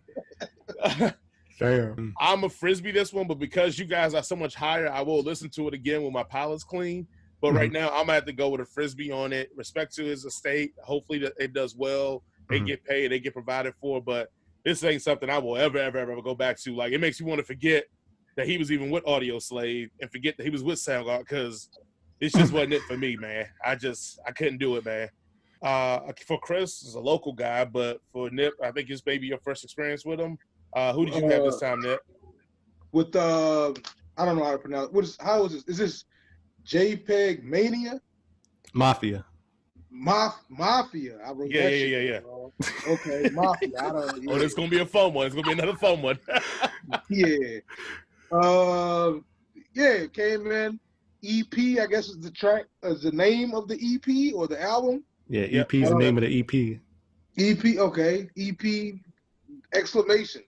Damn. 1.58 2.14
I'm 2.20 2.44
a 2.44 2.48
frisbee 2.48 2.90
this 2.90 3.12
one, 3.12 3.26
but 3.28 3.38
because 3.38 3.78
you 3.78 3.84
guys 3.84 4.12
are 4.12 4.22
so 4.22 4.34
much 4.36 4.54
higher, 4.54 4.90
I 4.90 5.02
will 5.02 5.22
listen 5.22 5.48
to 5.50 5.68
it 5.68 5.74
again 5.74 6.02
when 6.02 6.12
my 6.12 6.24
palate's 6.24 6.64
clean. 6.64 7.06
But 7.40 7.52
right 7.52 7.70
now, 7.70 7.88
I'm 7.90 8.06
gonna 8.06 8.14
have 8.14 8.24
to 8.26 8.32
go 8.32 8.48
with 8.48 8.60
a 8.60 8.64
frisbee 8.64 9.12
on 9.12 9.32
it. 9.32 9.50
Respect 9.54 9.94
to 9.96 10.04
his 10.04 10.24
estate. 10.24 10.72
Hopefully, 10.82 11.22
it 11.38 11.52
does 11.52 11.76
well. 11.76 12.22
They 12.48 12.58
Mhm. 12.60 12.66
get 12.66 12.84
paid. 12.84 13.08
They 13.12 13.20
get 13.20 13.34
provided 13.34 13.74
for. 13.80 14.00
But 14.02 14.30
this 14.64 14.82
ain't 14.84 15.02
something 15.02 15.28
I 15.28 15.38
will 15.38 15.56
ever, 15.56 15.78
ever, 15.78 15.98
ever 15.98 16.22
go 16.22 16.34
back 16.34 16.58
to. 16.62 16.74
Like, 16.74 16.92
it 16.92 17.00
makes 17.00 17.20
you 17.20 17.26
want 17.26 17.38
to 17.38 17.44
forget 17.44 17.84
that 18.36 18.46
he 18.46 18.58
was 18.58 18.72
even 18.72 18.90
with 18.90 19.04
Audioslave 19.04 19.90
and 20.00 20.10
forget 20.10 20.36
that 20.36 20.44
he 20.44 20.50
was 20.50 20.62
with 20.62 20.78
Soundgarden 20.78 21.20
because 21.20 21.68
it 22.20 22.32
just 22.32 22.52
wasn't 22.52 22.74
it 22.74 22.82
for 22.82 22.96
me, 22.96 23.16
man. 23.16 23.46
I 23.64 23.74
just 23.74 24.18
I 24.26 24.32
couldn't 24.32 24.58
do 24.58 24.76
it, 24.76 24.84
man. 24.84 25.08
Uh, 25.62 26.12
for 26.26 26.38
Chris, 26.40 26.82
is 26.82 26.94
a 26.94 27.00
local 27.00 27.32
guy, 27.32 27.64
but 27.64 28.00
for 28.12 28.30
Nip, 28.30 28.54
I 28.62 28.70
think 28.70 28.90
it's 28.90 29.02
maybe 29.06 29.26
your 29.26 29.38
first 29.38 29.64
experience 29.64 30.04
with 30.04 30.20
him. 30.20 30.36
Uh, 30.74 30.92
who 30.92 31.06
did 31.06 31.14
you 31.14 31.28
have 31.28 31.44
this 31.44 31.60
time, 31.60 31.80
Nip? 31.80 32.00
With 32.92 33.14
uh, 33.14 33.72
I 34.16 34.24
don't 34.24 34.36
know 34.36 34.44
how 34.44 34.52
to 34.52 34.58
pronounce. 34.58 34.92
What 34.92 35.04
is? 35.04 35.16
How 35.20 35.44
is 35.44 35.52
this? 35.52 35.64
Is 35.64 35.78
this 35.78 36.04
JPEG 36.66 37.42
Mania? 37.42 38.00
Mafia. 38.72 39.24
Maf- 39.94 40.34
Mafia. 40.48 41.18
I 41.24 41.32
wrote 41.32 41.50
Yeah, 41.50 41.62
that 41.64 41.72
yeah, 41.72 41.78
shit 41.78 41.90
yeah, 41.90 41.98
yeah. 41.98 42.20
down. 42.20 42.52
Okay, 42.88 43.30
Mafia. 43.32 43.70
I 43.78 43.88
don't. 43.90 44.28
Oh, 44.28 44.36
it's 44.36 44.54
gonna 44.54 44.68
be 44.68 44.80
a 44.80 44.86
fun 44.86 45.12
one. 45.14 45.26
It's 45.26 45.34
gonna 45.34 45.46
be 45.46 45.52
another 45.52 45.76
fun 45.78 46.02
one. 46.02 46.18
yeah. 47.08 47.58
Um, 48.32 49.24
yeah, 49.72 49.92
it 49.92 50.12
came 50.12 50.50
in. 50.50 50.80
EP, 51.26 51.78
I 51.80 51.86
guess 51.86 52.08
is 52.08 52.20
the 52.20 52.30
track, 52.30 52.64
is 52.82 53.02
the 53.02 53.12
name 53.12 53.54
of 53.54 53.66
the 53.68 53.74
EP 53.76 54.34
or 54.34 54.46
the 54.46 54.60
album. 54.60 55.02
Yeah, 55.28 55.42
EP 55.42 55.72
is 55.74 55.88
the 55.88 55.94
Uh, 55.96 55.98
name 55.98 56.18
of 56.18 56.22
the 56.24 56.38
EP. 56.40 56.80
EP, 57.38 57.78
okay. 57.78 58.28
EP, 58.36 58.94
exclamation. 59.72 60.42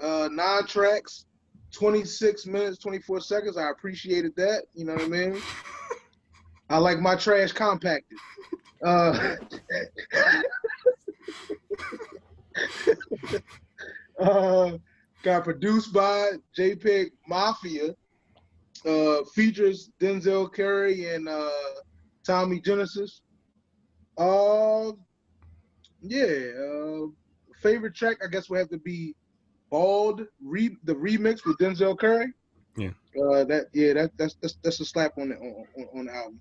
Uh, 0.00 0.28
nine 0.32 0.64
tracks, 0.66 1.26
26 1.72 2.46
minutes, 2.46 2.78
24 2.78 3.20
seconds. 3.20 3.58
I 3.58 3.70
appreciated 3.70 4.34
that. 4.36 4.62
You 4.74 4.86
know 4.86 4.94
what 4.94 5.02
I 5.02 5.08
mean? 5.08 5.42
I 6.70 6.78
like 6.78 6.98
my 7.00 7.14
trash 7.16 7.52
compacted. 7.52 8.16
Uh, 8.84 9.36
uh, 14.20 14.78
got 15.22 15.44
produced 15.44 15.92
by 15.92 16.32
JPEG 16.56 17.10
Mafia. 17.28 17.94
Uh, 18.84 19.24
features 19.34 19.90
Denzel 20.00 20.52
Curry 20.52 21.14
and 21.14 21.28
uh, 21.28 21.50
Tommy 22.24 22.60
Genesis. 22.60 23.22
Uh, 24.16 24.92
yeah. 26.00 26.52
Uh, 26.60 27.06
favorite 27.60 27.94
track, 27.94 28.18
I 28.22 28.28
guess, 28.28 28.48
would 28.48 28.58
have 28.58 28.68
to 28.70 28.78
be 28.78 29.14
Bald, 29.70 30.22
re- 30.44 30.76
the 30.84 30.94
remix 30.94 31.44
with 31.44 31.58
Denzel 31.58 31.98
Curry. 31.98 32.32
Yeah. 32.76 32.90
Uh, 33.20 33.44
that 33.44 33.66
yeah, 33.72 33.94
that 33.94 34.10
that's 34.18 34.36
that's, 34.40 34.58
that's 34.62 34.80
a 34.80 34.84
slap 34.84 35.18
on 35.18 35.30
the 35.30 35.36
on, 35.36 35.66
on, 35.76 35.98
on 35.98 36.06
the 36.06 36.14
album. 36.14 36.40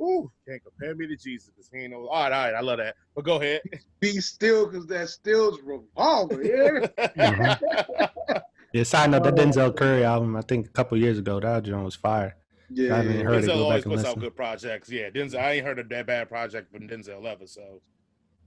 Ooh, 0.00 0.30
can't 0.48 0.62
compare 0.62 0.94
me 0.94 1.06
to 1.06 1.16
Jesus 1.16 1.48
because 1.50 1.70
he 1.72 1.80
ain't 1.80 1.92
no. 1.92 2.06
All 2.08 2.22
right, 2.24 2.32
all 2.32 2.44
right, 2.44 2.54
I 2.54 2.60
love 2.60 2.78
that. 2.78 2.96
But 3.14 3.24
go 3.24 3.36
ahead. 3.40 3.62
Be 4.00 4.20
still, 4.20 4.70
cause 4.70 4.86
that 4.86 5.08
still's 5.08 5.60
revolver. 5.62 6.42
Yeah. 6.42 6.86
Mhm. 7.16 8.40
Yeah, 8.72 8.82
side 8.82 9.10
note, 9.10 9.22
that 9.24 9.36
Denzel 9.36 9.74
Curry 9.74 10.04
album, 10.04 10.36
I 10.36 10.42
think 10.42 10.66
a 10.66 10.70
couple 10.70 10.98
years 10.98 11.18
ago, 11.18 11.40
that 11.40 11.62
joint 11.62 11.84
was 11.84 11.94
fire. 11.94 12.36
yeah. 12.68 12.92
I 12.94 12.96
haven't 12.98 13.24
heard 13.24 13.44
it. 13.44 13.46
Denzel 13.46 13.54
Go 13.54 13.62
always 13.64 13.76
back 13.78 13.84
and 13.86 13.94
puts 13.94 14.08
out 14.08 14.18
good 14.18 14.36
projects. 14.36 14.90
Yeah, 14.90 15.08
Denzel. 15.08 15.38
I 15.38 15.52
ain't 15.52 15.66
heard 15.66 15.78
of 15.78 15.88
that 15.88 16.06
bad 16.06 16.28
project 16.28 16.70
from 16.70 16.86
Denzel 16.88 17.24
ever. 17.24 17.46
So 17.46 17.80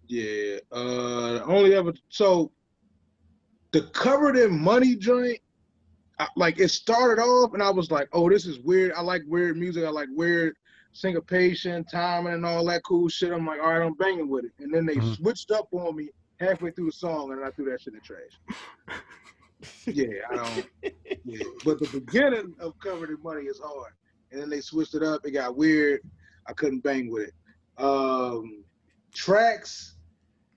Yeah. 0.07 0.57
Uh, 0.71 1.41
only 1.45 1.73
ever 1.73 1.93
so 2.09 2.51
the 3.71 3.81
covered 3.93 4.35
in 4.37 4.59
money 4.59 4.95
joint. 4.95 5.39
I, 6.19 6.27
like 6.35 6.59
it 6.59 6.67
started 6.69 7.21
off, 7.21 7.53
and 7.53 7.63
I 7.63 7.69
was 7.69 7.91
like, 7.91 8.09
"Oh, 8.11 8.29
this 8.29 8.45
is 8.45 8.59
weird. 8.59 8.91
I 8.91 9.01
like 9.01 9.21
weird 9.25 9.55
music. 9.57 9.85
I 9.85 9.89
like 9.89 10.09
weird 10.13 10.53
syncopation, 10.93 11.83
timing, 11.85 12.33
and 12.33 12.45
all 12.45 12.65
that 12.65 12.83
cool 12.83 13.07
shit." 13.09 13.31
I'm 13.31 13.45
like, 13.45 13.59
"All 13.61 13.69
right, 13.71 13.85
I'm 13.85 13.93
banging 13.93 14.29
with 14.29 14.45
it." 14.45 14.51
And 14.59 14.73
then 14.73 14.85
they 14.85 14.95
Mhm. 14.95 15.15
switched 15.17 15.51
up 15.51 15.67
on 15.71 15.95
me 15.95 16.09
halfway 16.39 16.71
through 16.71 16.87
the 16.87 16.91
song, 16.91 17.31
and 17.31 17.43
I 17.43 17.51
threw 17.51 17.65
that 17.65 17.81
shit 17.81 17.93
in 17.93 17.99
the 17.99 18.05
trash. 18.05 19.03
yeah, 19.87 20.21
I 20.31 20.35
don't. 20.35 20.65
Yeah, 21.25 21.43
but 21.65 21.79
the 21.79 21.87
beginning 21.87 22.55
of 22.59 22.77
covered 22.79 23.09
in 23.09 23.21
money 23.21 23.43
is 23.43 23.59
hard, 23.59 23.93
and 24.31 24.41
then 24.41 24.49
they 24.49 24.61
switched 24.61 24.95
it 24.95 25.03
up. 25.03 25.25
It 25.25 25.31
got 25.31 25.55
weird. 25.55 26.01
I 26.47 26.53
couldn't 26.53 26.79
bang 26.79 27.11
with 27.11 27.27
it. 27.29 27.33
Um, 27.83 28.63
tracks 29.13 29.95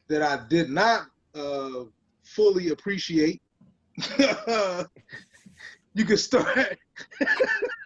that 0.09 0.23
I 0.23 0.47
did 0.49 0.71
not 0.71 1.07
uh, 1.35 1.85
fully 2.25 2.69
appreciate. 2.71 3.43
you 4.19 6.05
can 6.05 6.17
start. 6.17 6.79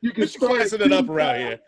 you 0.00 0.12
can 0.12 0.24
Mr. 0.24 0.28
start. 0.68 0.72
it 0.80 0.92
up 0.92 1.08
around 1.08 1.36
here. 1.36 1.58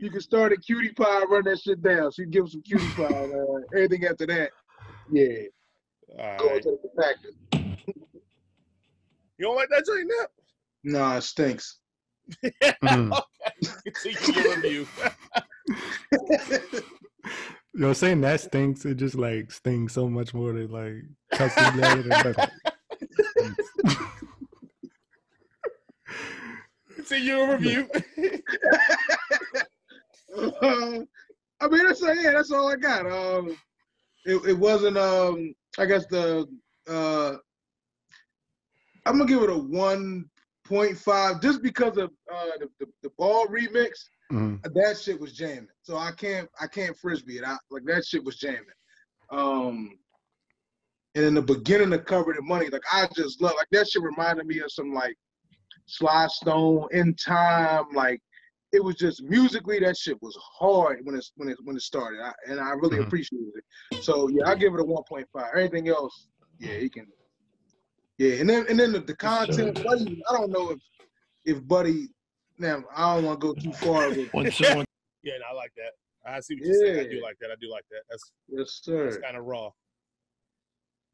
You 0.00 0.10
can 0.10 0.20
start 0.20 0.52
a 0.52 0.56
cutie 0.56 0.92
pie, 0.92 1.24
run 1.24 1.44
that 1.44 1.60
shit 1.60 1.82
down. 1.82 2.12
So 2.12 2.22
you 2.22 2.28
give 2.28 2.44
'em 2.44 2.48
some 2.48 2.62
cutie 2.62 2.86
pie. 2.94 3.04
Uh, 3.32 3.60
everything 3.74 4.04
after 4.04 4.26
that, 4.26 4.50
yeah, 5.10 5.46
All 6.18 6.38
go 6.38 6.46
right. 6.48 6.56
into 6.64 6.78
the 6.82 7.02
factor. 7.02 7.30
You 9.38 9.46
don't 9.46 9.56
like 9.56 9.68
that 9.70 9.84
joint, 9.86 10.06
Nip? 10.20 10.30
Nah, 10.84 11.16
it 11.16 11.22
stinks. 11.22 11.78
Mhm. 12.44 13.22
Continue 13.84 14.42
your 14.42 14.56
review. 14.56 14.86
You 16.12 16.80
know, 17.74 17.92
saying 17.92 18.20
that 18.20 18.40
stinks, 18.40 18.84
it 18.84 18.96
just 18.96 19.14
like 19.16 19.50
stings 19.50 19.92
so 19.92 20.08
much 20.08 20.32
more 20.34 20.52
than 20.52 20.70
like 20.70 21.02
cussing 21.32 21.80
later. 21.80 22.34
But, 27.02 27.08
Continue 27.08 27.34
your 27.34 27.52
review. 27.52 27.88
I 31.60 31.68
mean, 31.68 31.86
that's 31.86 32.02
uh, 32.02 32.12
yeah, 32.12 32.32
that's 32.32 32.50
all 32.50 32.72
I 32.72 32.76
got. 32.76 33.06
Um, 33.06 33.56
it, 34.24 34.36
it 34.48 34.58
wasn't. 34.58 34.96
Um, 34.96 35.54
I 35.78 35.86
guess 35.86 36.06
the 36.06 36.46
uh, 36.88 37.34
I'm 39.06 39.18
gonna 39.18 39.26
give 39.26 39.42
it 39.42 39.50
a 39.50 39.56
one 39.56 40.28
point 40.64 40.96
five 40.96 41.40
just 41.40 41.62
because 41.62 41.96
of 41.98 42.10
uh 42.32 42.50
the, 42.60 42.68
the, 42.80 42.86
the 43.02 43.10
ball 43.18 43.46
remix. 43.46 43.90
Mhm. 44.32 44.62
That 44.74 44.98
shit 44.98 45.20
was 45.20 45.32
jamming. 45.32 45.68
So 45.82 45.96
I 45.96 46.12
can't 46.12 46.48
I 46.60 46.66
can't 46.66 46.96
frisbee 46.96 47.38
it. 47.38 47.44
I, 47.44 47.56
like 47.70 47.84
that 47.84 48.04
shit 48.06 48.24
was 48.24 48.36
jamming. 48.36 48.64
Um, 49.30 49.98
and 51.14 51.24
in 51.24 51.34
the 51.34 51.42
beginning 51.42 51.92
of 51.92 52.04
cover 52.06 52.32
the 52.32 52.42
money, 52.42 52.68
like 52.70 52.82
I 52.90 53.06
just 53.14 53.42
love 53.42 53.54
like 53.56 53.68
that 53.72 53.88
shit 53.88 54.02
reminded 54.02 54.46
me 54.46 54.60
of 54.60 54.72
some 54.72 54.94
like 54.94 55.16
Sly 55.86 56.26
Stone 56.28 56.88
in 56.92 57.14
time 57.14 57.84
like 57.94 58.20
it 58.72 58.82
was 58.82 58.96
just 58.96 59.22
musically 59.22 59.78
that 59.80 59.96
shit 59.96 60.20
was 60.22 60.36
hard 60.40 61.00
when 61.04 61.14
it's 61.14 61.32
when 61.36 61.48
it 61.48 61.58
when 61.64 61.76
it 61.76 61.82
started, 61.82 62.20
I, 62.20 62.32
and 62.46 62.58
I 62.58 62.70
really 62.70 62.96
Mhm. 62.98 63.06
appreciated 63.06 63.52
it. 63.54 64.02
So 64.02 64.28
yeah, 64.28 64.48
I 64.48 64.54
give 64.54 64.72
it 64.74 64.80
a 64.80 64.84
one 64.84 65.02
point 65.08 65.28
five. 65.32 65.54
Anything 65.54 65.88
else, 65.88 66.28
yeah, 66.58 66.78
he 66.78 66.88
can. 66.88 67.06
Yeah, 68.18 68.34
and 68.36 68.48
then 68.48 68.66
and 68.68 68.78
then 68.78 68.92
the, 68.92 69.00
the 69.00 69.16
content, 69.16 69.82
Buddy, 69.84 70.22
I 70.30 70.32
don't 70.32 70.50
know 70.50 70.70
if 70.70 70.78
if 71.44 71.66
Buddy. 71.66 72.08
Now 72.58 72.84
I 72.94 73.16
don't 73.16 73.24
want 73.24 73.40
to 73.40 73.46
go 73.46 73.54
too 73.54 73.72
far 73.72 74.08
with. 74.10 74.28
When 74.32 74.50
someone 74.52 74.84
yeah, 75.22 75.34
no, 75.38 75.46
I 75.50 75.52
like 75.54 75.72
that. 75.76 75.92
I 76.24 76.40
see 76.40 76.54
what 76.54 76.64
you're 76.64 76.74
saying. 76.74 77.00
I 77.00 77.10
do 77.10 77.20
like 77.22 77.36
that. 77.40 77.50
I 77.50 77.54
do 77.60 77.70
like 77.70 77.84
that. 77.90 78.02
That's 78.08 78.30
Yes, 78.48 78.80
that's 78.84 79.16
sir. 79.16 79.20
kind 79.22 79.36
of 79.36 79.44
raw. 79.44 79.70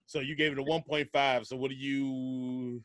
So 0.06 0.20
you 0.20 0.36
gave 0.36 0.52
it 0.52 0.58
a 0.58 0.62
1.5. 0.62 1.46
So 1.46 1.56
what 1.56 1.70
do 1.70 1.76
you? 1.76 2.82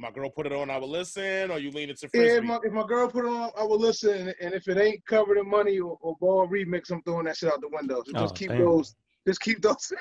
My 0.00 0.10
girl 0.10 0.30
put 0.30 0.46
it 0.46 0.52
on. 0.52 0.70
I 0.70 0.78
would 0.78 0.88
listen, 0.88 1.50
or 1.50 1.58
you 1.58 1.70
lean 1.70 1.90
into 1.90 2.08
Yeah, 2.14 2.22
frisbee? 2.22 2.38
if 2.38 2.44
my, 2.44 2.58
if 2.64 2.72
my 2.72 2.86
girl 2.86 3.06
put 3.06 3.26
it 3.26 3.28
on, 3.28 3.50
I 3.58 3.64
will 3.64 3.78
listen. 3.78 4.32
And 4.40 4.54
if 4.54 4.66
it 4.66 4.78
ain't 4.78 5.04
covered 5.04 5.36
in 5.36 5.46
money 5.46 5.78
or, 5.78 5.98
or 6.00 6.16
ball 6.18 6.48
remix, 6.48 6.90
I'm 6.90 7.02
throwing 7.02 7.26
that 7.26 7.36
shit 7.36 7.52
out 7.52 7.60
the 7.60 7.68
window. 7.68 8.02
So 8.06 8.14
just 8.14 8.34
Oh, 8.34 8.38
keep 8.38 8.48
damn. 8.48 8.64
those. 8.64 8.94
Just 9.26 9.42
keep 9.42 9.60
those. 9.60 9.92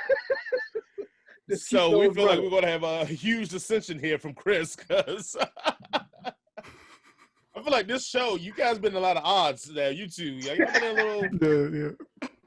just 1.50 1.68
keep 1.70 1.80
so 1.80 1.92
we 1.92 2.06
those 2.06 2.16
feel 2.16 2.26
like 2.26 2.40
we're 2.40 2.50
gonna 2.50 2.68
have 2.68 2.84
a 2.84 3.04
huge 3.04 3.50
dissension 3.50 4.00
here 4.00 4.18
from 4.18 4.34
Chris 4.34 4.78
because 4.78 5.36
I 6.26 7.62
feel 7.62 7.72
like 7.74 7.88
this 7.90 8.08
show, 8.08 8.38
you 8.38 8.54
guys 8.54 8.80
been 8.80 8.96
a 8.96 9.00
lot 9.02 9.18
of 9.18 9.24
odds 9.26 9.70
now. 9.70 9.90
You 9.90 10.08
two, 10.08 10.24
yeah, 10.24 10.54
you 10.54 10.66
been 10.66 10.82
a 10.84 10.94
little, 10.94 11.30
Yeah, 11.42 11.68
yeah. 11.78 11.90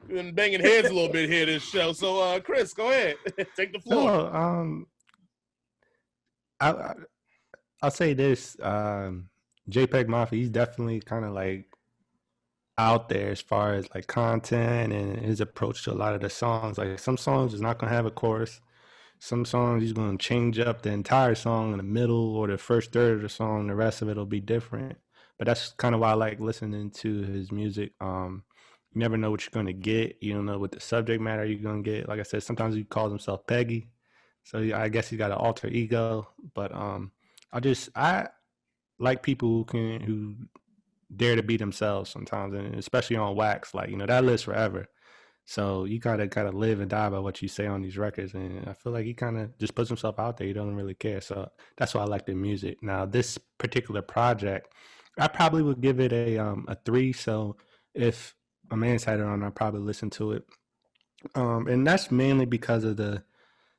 been 0.09 0.35
banging 0.35 0.61
heads 0.61 0.89
a 0.89 0.95
little 0.95 1.13
bit 1.13 1.29
here 1.29 1.45
this 1.45 1.63
show. 1.63 1.93
So, 1.93 2.19
uh, 2.19 2.41
Chris, 2.41 2.73
go 2.73 2.89
ahead, 2.89 3.19
take 3.55 3.75
the 3.75 3.81
floor. 3.81 4.11
No, 4.11 4.27
um, 4.29 4.87
I, 6.61 6.71
I 6.71 6.95
I'll 7.83 7.91
say 7.91 8.15
this: 8.15 8.57
um, 8.63 9.29
JPEG 9.69 10.09
Mafia, 10.09 10.39
he's 10.39 10.51
definitely 10.51 11.01
kind 11.01 11.25
of 11.25 11.33
like 11.33 11.67
out 12.79 13.09
there 13.09 13.31
as 13.31 13.41
far 13.41 13.75
as 13.75 13.93
like 13.95 14.07
content 14.07 14.93
and 14.93 15.19
his 15.19 15.41
approach 15.41 15.85
to 15.85 15.93
a 15.93 15.95
lot 15.95 16.15
of 16.15 16.21
the 16.21 16.31
songs. 16.31 16.79
Like 16.79 16.99
some 16.99 17.17
songs 17.17 17.55
is 17.55 17.61
not 17.61 17.79
gonna 17.79 17.93
have 17.93 18.07
a 18.07 18.11
chorus. 18.11 18.61
Some 19.19 19.45
songs 19.45 19.83
he's 19.83 19.93
gonna 19.93 20.19
change 20.19 20.59
up 20.59 20.83
the 20.83 20.91
entire 20.91 21.35
song 21.35 21.73
in 21.73 21.79
the 21.79 21.85
middle 21.85 22.37
or 22.37 22.49
the 22.49 22.59
first 22.59 22.93
third 22.93 23.17
of 23.17 23.23
the 23.23 23.29
song. 23.29 23.67
The 23.67 23.75
rest 23.75 24.03
of 24.03 24.09
it 24.09 24.17
will 24.17 24.27
be 24.27 24.41
different. 24.41 24.99
But 25.39 25.47
that's 25.47 25.73
kind 25.73 25.95
of 25.95 26.01
why 26.01 26.11
I 26.11 26.15
like 26.15 26.41
listening 26.41 26.91
to 26.91 27.23
his 27.23 27.51
music. 27.53 27.93
Um, 28.01 28.45
you 28.93 29.01
never 29.01 29.17
know 29.17 29.31
what 29.31 29.43
you're 29.43 29.51
gonna 29.53 29.73
get. 29.73 30.17
You 30.21 30.35
don't 30.35 30.47
know 30.47 30.59
what 30.59 30.73
the 30.73 30.81
subject 30.81 31.21
matter 31.23 31.45
you're 31.45 31.59
gonna 31.63 31.83
get. 31.83 32.09
Like 32.09 32.21
I 32.21 32.25
said, 32.25 32.43
sometimes 32.43 32.75
he 32.75 32.85
calls 32.85 33.11
himself 33.11 33.47
Peggy, 33.47 33.89
so 34.45 34.59
I 34.75 34.89
guess 34.89 35.09
he's 35.09 35.19
got 35.19 35.31
an 35.31 35.39
alter 35.39 35.69
ego. 35.69 36.29
But 36.55 36.75
um, 36.75 37.13
I 37.53 37.61
just 37.61 37.91
I 37.95 38.29
like 38.99 39.23
people 39.23 39.49
who 39.49 39.65
can 39.65 40.01
who 40.01 40.37
dare 41.15 41.37
to 41.37 41.43
be 41.43 41.57
themselves 41.57 42.11
sometimes, 42.11 42.55
and 42.55 42.75
especially 42.77 43.17
on 43.17 43.37
wax. 43.37 43.75
Like 43.75 43.91
you 43.91 43.97
know 43.97 44.07
that 44.07 44.25
lives 44.25 44.43
forever. 44.43 44.89
So 45.45 45.85
you 45.85 45.99
gotta 45.99 46.27
gotta 46.29 46.53
live 46.53 46.81
and 46.81 46.91
die 46.91 47.11
by 47.11 47.19
what 47.19 47.43
you 47.43 47.49
say 47.49 47.67
on 47.67 47.83
these 47.83 47.99
records, 47.99 48.35
and 48.35 48.69
I 48.69 48.75
feel 48.75 48.93
like 48.93 49.05
he 49.07 49.15
kind 49.15 49.39
of 49.39 49.57
just 49.59 49.75
puts 49.75 49.89
himself 49.89 50.19
out 50.19 50.37
there. 50.37 50.47
He 50.47 50.53
doesn't 50.53 50.77
really 50.77 50.95
care. 50.95 51.21
So 51.21 51.51
that's 51.77 51.95
why 51.95 52.03
I 52.03 52.07
like 52.07 52.27
the 52.27 52.35
music. 52.35 52.83
Now 52.83 53.07
this 53.07 53.39
particular 53.59 54.03
project, 54.03 54.73
I 55.19 55.29
probably 55.29 55.63
would 55.63 55.81
give 55.81 56.01
it 56.01 56.13
a 56.13 56.39
um 56.39 56.65
a 56.69 56.77
three. 56.77 57.13
So 57.13 57.57
if 57.95 58.35
a 58.71 58.77
man's 58.77 59.05
had 59.05 59.21
it 59.21 59.27
on, 59.27 59.43
I 59.43 59.51
probably 59.51 59.81
listen 59.81 60.11
to 60.11 60.33
it. 60.33 60.45
Um, 61.35 61.67
and 61.69 61.87
that's 61.87 62.11
mainly 62.11 62.47
because 62.47 62.85
of 62.85 62.97
the 62.97 63.25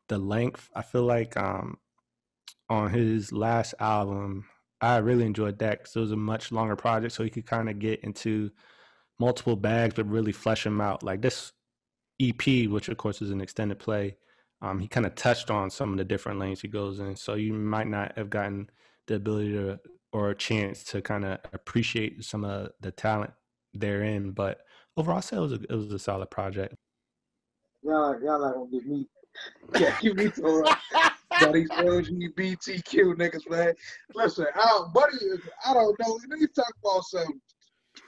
the 0.09 0.17
length. 0.17 0.69
I 0.75 0.81
feel 0.81 1.03
like 1.03 1.37
um 1.37 1.77
on 2.73 2.89
his 2.91 3.31
last 3.31 3.75
album, 3.79 4.45
I 4.81 4.97
really 4.97 5.25
enjoyed 5.25 5.59
that 5.59 5.79
because 5.79 5.95
it 5.95 5.99
was 5.99 6.11
a 6.11 6.17
much 6.17 6.51
longer 6.51 6.75
project, 6.75 7.13
so 7.13 7.23
he 7.23 7.29
could 7.29 7.45
kind 7.45 7.69
of 7.69 7.77
get 7.77 8.01
into 8.01 8.49
multiple 9.19 9.55
bags, 9.55 9.93
but 9.93 10.09
really 10.09 10.31
flesh 10.31 10.63
them 10.63 10.81
out. 10.81 11.03
Like 11.03 11.21
this 11.21 11.51
EP, 12.19 12.67
which 12.67 12.89
of 12.89 12.97
course 12.97 13.21
is 13.21 13.29
an 13.29 13.41
extended 13.41 13.77
play, 13.77 14.17
um, 14.61 14.79
he 14.79 14.87
kind 14.87 15.05
of 15.05 15.13
touched 15.13 15.51
on 15.51 15.69
some 15.69 15.91
of 15.91 15.97
the 15.97 16.03
different 16.03 16.39
lanes 16.39 16.61
he 16.61 16.67
goes 16.67 16.99
in. 16.99 17.15
So 17.15 17.35
you 17.35 17.53
might 17.53 17.87
not 17.87 18.17
have 18.17 18.31
gotten 18.31 18.69
the 19.07 19.15
ability 19.15 19.51
to 19.51 19.79
or 20.11 20.29
a 20.29 20.35
chance 20.35 20.83
to 20.83 21.01
kind 21.01 21.25
of 21.25 21.39
appreciate 21.53 22.23
some 22.23 22.43
of 22.43 22.71
the 22.81 22.91
talent 22.91 23.31
therein. 23.73 24.31
But 24.31 24.61
overall, 24.97 25.17
I 25.17 25.21
say 25.21 25.37
it 25.37 25.41
was 25.41 25.53
a, 25.53 25.61
it 25.61 25.71
was 25.71 25.91
a 25.91 25.99
solid 25.99 26.31
project. 26.31 26.75
Y'all, 27.83 28.19
y'all 28.23 28.39
not 28.39 28.71
get 28.71 28.87
me. 28.87 29.07
Yeah, 29.79 29.97
give 30.01 30.15
me 30.15 30.29
to 30.35 30.75
Got 31.43 31.53
these 31.53 31.69
LGBTQ 31.71 33.15
niggas, 33.15 33.49
man. 33.49 33.73
Listen, 34.15 34.45
I 34.55 34.65
don't, 34.65 34.93
buddy, 34.93 35.15
is- 35.17 35.41
I 35.65 35.73
don't 35.73 35.99
know. 35.99 36.17
Niggas 36.29 36.53
talk 36.55 36.73
about 36.81 37.03
some. 37.03 37.41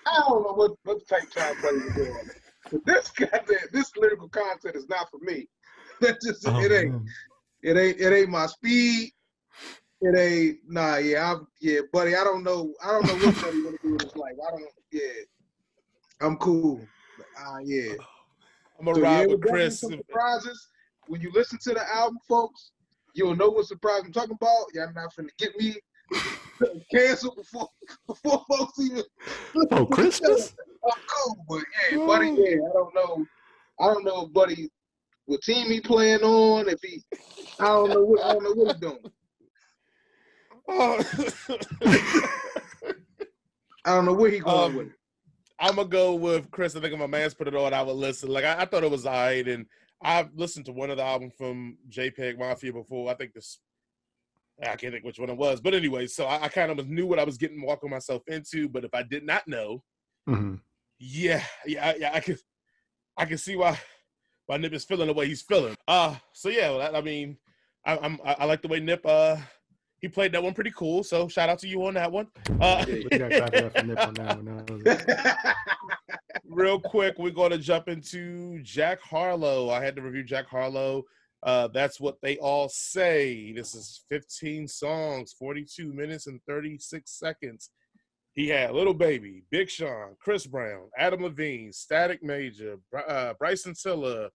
I 0.07 0.21
don't 0.29 0.43
know 0.43 0.53
what 0.53 0.71
what 0.83 1.05
type 1.07 1.29
time 1.31 1.55
buddy 1.61 1.77
is 1.77 1.95
doing. 1.95 2.29
But 2.71 2.85
this 2.85 3.11
goddamn, 3.11 3.57
this 3.73 3.91
lyrical 3.97 4.29
content 4.29 4.75
is 4.75 4.87
not 4.87 5.09
for 5.09 5.19
me. 5.19 5.47
That 6.01 6.17
just 6.21 6.45
Oh, 6.47 6.59
it 6.61 6.71
ain't. 6.71 6.93
It 7.61 7.77
ain't. 7.77 7.99
It 7.99 8.13
ain't 8.13 8.29
my 8.29 8.45
speed. 8.47 9.11
It 10.01 10.17
ain't. 10.17 10.59
Nah, 10.67 10.97
yeah, 10.97 11.31
I'm. 11.33 11.47
Yeah, 11.59 11.81
buddy. 11.91 12.15
I 12.15 12.23
don't 12.23 12.43
know. 12.43 12.73
I 12.83 12.87
don't 12.87 13.05
know 13.07 13.15
what 13.27 13.41
buddy 13.41 13.61
want 13.61 13.81
to 13.81 13.87
do 13.87 13.95
in 13.95 13.99
his 14.01 14.15
life. 14.15 14.33
I 14.47 14.51
don't. 14.51 14.63
Yeah, 14.91 15.01
I'm 16.21 16.37
cool. 16.37 16.85
Ah, 17.37 17.57
yeah. 17.63 17.93
I'm 18.79 18.85
gonna 18.85 18.95
So, 18.97 19.01
ride 19.01 19.27
we're 19.27 19.37
with 19.37 19.47
Chris. 19.47 19.79
Surprises. 19.79 20.67
When 21.07 21.21
you 21.21 21.31
listen 21.33 21.59
to 21.63 21.73
the 21.73 21.95
album, 21.95 22.17
folks, 22.27 22.71
you'll 23.15 23.35
know 23.35 23.49
what 23.49 23.65
surprise 23.65 24.01
I'm 24.05 24.11
talking 24.11 24.37
about. 24.39 24.65
Y'all 24.73 24.93
not 24.93 25.13
finna 25.15 25.29
get 25.39 25.57
me 25.57 25.75
canceled 26.93 27.35
before 27.37 27.69
before 28.07 28.45
folks 28.49 28.79
even. 28.79 29.03
Oh, 29.71 29.85
Christmas? 29.85 30.53
I'm 30.85 31.01
cool, 31.07 31.37
but 31.49 31.63
yeah, 31.91 31.97
buddy. 32.05 32.27
Yeah, 32.27 32.57
I 32.57 32.73
don't 32.73 32.93
know. 32.93 33.25
I 33.79 33.85
don't 33.87 34.03
know, 34.05 34.25
if 34.27 34.33
buddy. 34.33 34.69
What 35.25 35.41
team 35.41 35.71
he 35.71 35.81
playing 35.81 36.21
on? 36.21 36.69
If 36.69 36.79
he, 36.83 37.01
I 37.59 37.65
don't 37.65 37.89
know 37.89 38.01
what 38.03 38.23
I 38.23 38.33
don't 38.33 38.43
know 38.43 38.51
what 38.63 38.75
he 38.75 38.81
doing. 38.81 38.99
Oh. 40.67 41.03
I 43.85 43.95
don't 43.95 44.05
know 44.05 44.13
where 44.13 44.29
he 44.31 44.39
going 44.39 44.57
Um, 44.71 44.75
with. 44.75 44.87
it. 44.87 44.93
I'm 45.59 45.75
gonna 45.77 45.87
go 45.87 46.13
with 46.15 46.51
Chris. 46.51 46.75
I 46.75 46.79
think 46.81 46.93
if 46.93 46.99
my 46.99 47.07
man's 47.07 47.33
put 47.33 47.47
it 47.47 47.55
on, 47.55 47.73
I 47.73 47.81
would 47.81 47.95
listen. 47.95 48.29
Like 48.29 48.43
I, 48.45 48.61
I 48.61 48.65
thought 48.65 48.83
it 48.83 48.91
was 48.91 49.05
alright, 49.05 49.47
and 49.47 49.65
I've 50.05 50.29
listened 50.35 50.65
to 50.67 50.71
one 50.71 50.91
of 50.91 50.97
the 50.97 51.03
albums 51.03 51.33
from 51.37 51.77
JPEG 51.89 52.37
Mafia 52.37 52.71
before. 52.71 53.09
I 53.09 53.15
think 53.15 53.33
this, 53.33 53.59
I 54.61 54.75
can't 54.75 54.93
think 54.93 55.03
which 55.03 55.19
one 55.19 55.29
it 55.31 55.37
was, 55.37 55.59
but 55.59 55.73
anyway, 55.73 56.05
so 56.07 56.25
I, 56.25 56.43
I 56.43 56.47
kind 56.47 56.71
of 56.71 56.87
knew 56.87 57.07
what 57.07 57.19
I 57.19 57.23
was 57.23 57.37
getting 57.37 57.61
walking 57.61 57.89
myself 57.89 58.21
into. 58.27 58.69
But 58.69 58.85
if 58.85 58.93
I 58.93 59.03
did 59.03 59.23
not 59.25 59.47
know, 59.47 59.83
Mhm. 60.29 60.59
yeah, 60.99 61.43
yeah, 61.65 61.93
yeah, 61.97 62.11
I 62.13 62.19
could, 62.19 62.39
I 63.17 63.25
can 63.25 63.37
see 63.37 63.55
why 63.55 63.79
why 64.47 64.57
Nip 64.57 64.73
is 64.73 64.85
feeling 64.85 65.07
the 65.07 65.13
way 65.13 65.27
he's 65.27 65.41
feeling. 65.41 65.75
Uh 65.87 66.15
so 66.33 66.49
yeah, 66.49 66.69
well, 66.69 66.81
I, 66.95 66.99
I 66.99 67.01
mean, 67.01 67.37
I, 67.85 67.97
I'm 67.97 68.19
I, 68.23 68.33
I 68.39 68.45
like 68.45 68.61
the 68.61 68.67
way 68.67 68.79
Nip 68.79 69.03
uh 69.05 69.37
he 69.99 70.07
played 70.07 70.31
that 70.33 70.43
one 70.43 70.53
pretty 70.53 70.71
cool. 70.75 71.03
So 71.03 71.27
shout 71.27 71.49
out 71.49 71.57
to 71.59 71.67
you 71.67 71.83
on 71.85 71.95
that 71.95 72.11
one. 72.11 72.27
Uh, 72.61 72.85
We 72.87 73.01
real 76.49 76.79
quick, 76.79 77.15
we're 77.17 77.31
going 77.31 77.51
to 77.51 77.57
jump 77.57 77.87
into 77.87 78.61
Jack 78.61 79.01
Harlow. 79.01 79.69
I 79.69 79.83
had 79.83 79.95
to 79.95 80.01
review 80.01 80.23
Jack 80.23 80.47
Harlow. 80.47 81.03
Uh, 81.43 81.67
that's 81.67 81.99
what 81.99 82.17
they 82.21 82.37
all 82.37 82.69
say. 82.69 83.53
This 83.53 83.75
is 83.75 84.03
15 84.09 84.67
songs, 84.67 85.35
42 85.37 85.93
minutes 85.93 86.27
and 86.27 86.39
36 86.47 87.11
seconds. 87.11 87.69
He 88.33 88.49
had 88.49 88.71
Lil 88.73 88.93
Baby, 88.93 89.43
Big 89.49 89.69
Sean, 89.69 90.15
Chris 90.19 90.45
Brown, 90.45 90.89
Adam 90.97 91.23
Levine, 91.23 91.71
Static 91.71 92.21
Major, 92.23 92.77
uh, 93.07 93.33
Bryson 93.39 93.73
Tiller, 93.81 94.29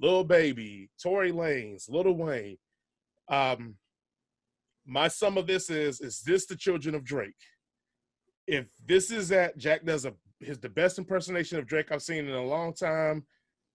Lil 0.00 0.24
Baby, 0.24 0.88
Tory 1.02 1.32
Lanez, 1.32 1.90
Lil 1.90 2.14
Wayne. 2.14 2.56
Um, 3.28 3.74
my 4.86 5.08
sum 5.08 5.36
of 5.36 5.46
this 5.46 5.68
is: 5.68 6.00
Is 6.00 6.22
this 6.22 6.46
the 6.46 6.56
children 6.56 6.94
of 6.94 7.04
Drake? 7.04 7.34
If 8.46 8.66
this 8.86 9.10
is 9.10 9.28
that 9.28 9.58
Jack 9.58 9.84
does 9.84 10.06
a 10.06 10.14
his 10.42 10.58
the 10.58 10.68
best 10.68 10.98
impersonation 10.98 11.58
of 11.58 11.66
Drake 11.66 11.92
I've 11.92 12.02
seen 12.02 12.26
in 12.28 12.34
a 12.34 12.44
long 12.44 12.74
time, 12.74 13.24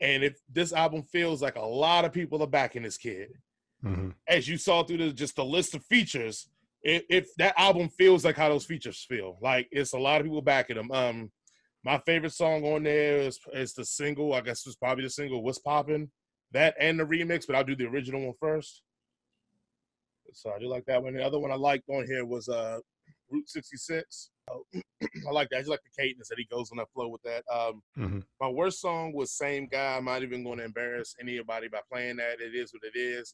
and 0.01 0.23
if 0.23 0.38
this 0.51 0.73
album 0.73 1.03
feels 1.03 1.41
like 1.41 1.56
a 1.56 1.62
lot 1.65 2.06
of 2.06 2.12
people 2.13 2.41
are 2.43 2.47
backing 2.47 2.84
this 2.84 2.97
kid, 2.97 3.32
Mhm. 3.84 4.15
as 4.27 4.47
you 4.47 4.58
saw 4.58 4.84
through 4.84 4.97
the, 4.97 5.13
just 5.13 5.36
the 5.36 5.45
list 5.45 5.75
of 5.75 5.86
features, 5.86 6.49
if, 6.82 7.03
if 7.10 7.36
that 7.38 7.53
album 7.58 7.89
feels 7.89 8.25
like 8.25 8.36
how 8.36 8.49
those 8.49 8.65
features 8.65 9.03
feel, 9.08 9.38
like 9.41 9.67
it's 9.71 9.93
a 9.93 9.99
lot 9.99 10.19
of 10.21 10.25
people 10.25 10.41
backing 10.41 10.77
them. 10.77 10.91
Um, 10.91 11.32
my 11.84 11.99
favorite 11.99 12.34
song 12.34 12.63
on 12.65 12.84
there 12.84 13.19
is 13.19 13.39
is 13.53 13.73
the 13.73 13.86
single. 13.86 14.34
I 14.34 14.41
guess 14.41 14.65
it's 14.65 14.75
probably 14.75 15.03
the 15.03 15.10
single 15.10 15.41
"What's 15.43 15.60
Poppin'." 15.60 16.12
That 16.51 16.75
and 16.80 16.99
the 16.99 17.03
remix, 17.03 17.45
but 17.45 17.56
I'll 17.56 17.63
do 17.63 17.75
the 17.75 17.86
original 17.88 18.25
one 18.25 18.34
first. 18.39 18.82
So 20.34 20.51
I 20.51 20.60
do 20.60 20.67
like 20.67 20.86
that 20.86 21.01
one. 21.01 21.13
The 21.13 21.23
other 21.23 21.39
one 21.39 21.51
I 21.51 21.56
liked 21.56 21.88
on 21.89 22.06
here 22.06 22.25
was 22.25 22.49
uh 22.49 22.80
Route 23.30 23.49
66. 23.49 24.32
Oh, 24.50 24.63
I 25.27 25.31
like 25.31 25.50
that. 25.50 25.58
I 25.58 25.60
just 25.60 25.69
like 25.69 25.81
the 25.83 26.02
cadence 26.04 26.29
that 26.29 26.37
he 26.37 26.45
goes 26.45 26.71
on 26.71 26.77
that 26.77 26.91
flow 26.93 27.08
with 27.10 27.21
that. 27.23 27.43
Um, 27.52 27.81
Mhm. 27.98 28.23
my 28.39 28.48
worst 28.48 28.79
song 28.81 29.13
was 29.13 29.31
Same 29.31 29.67
Guy. 29.67 29.98
I'm 29.98 30.06
not 30.06 30.23
even 30.23 30.43
going 30.43 30.60
to 30.60 30.65
embarrass 30.65 31.15
anybody 31.19 31.67
by 31.67 31.81
playing 31.91 32.17
that. 32.17 32.39
It 32.39 32.56
is 32.56 32.73
what 32.73 32.83
it 32.83 32.98
is. 32.98 33.33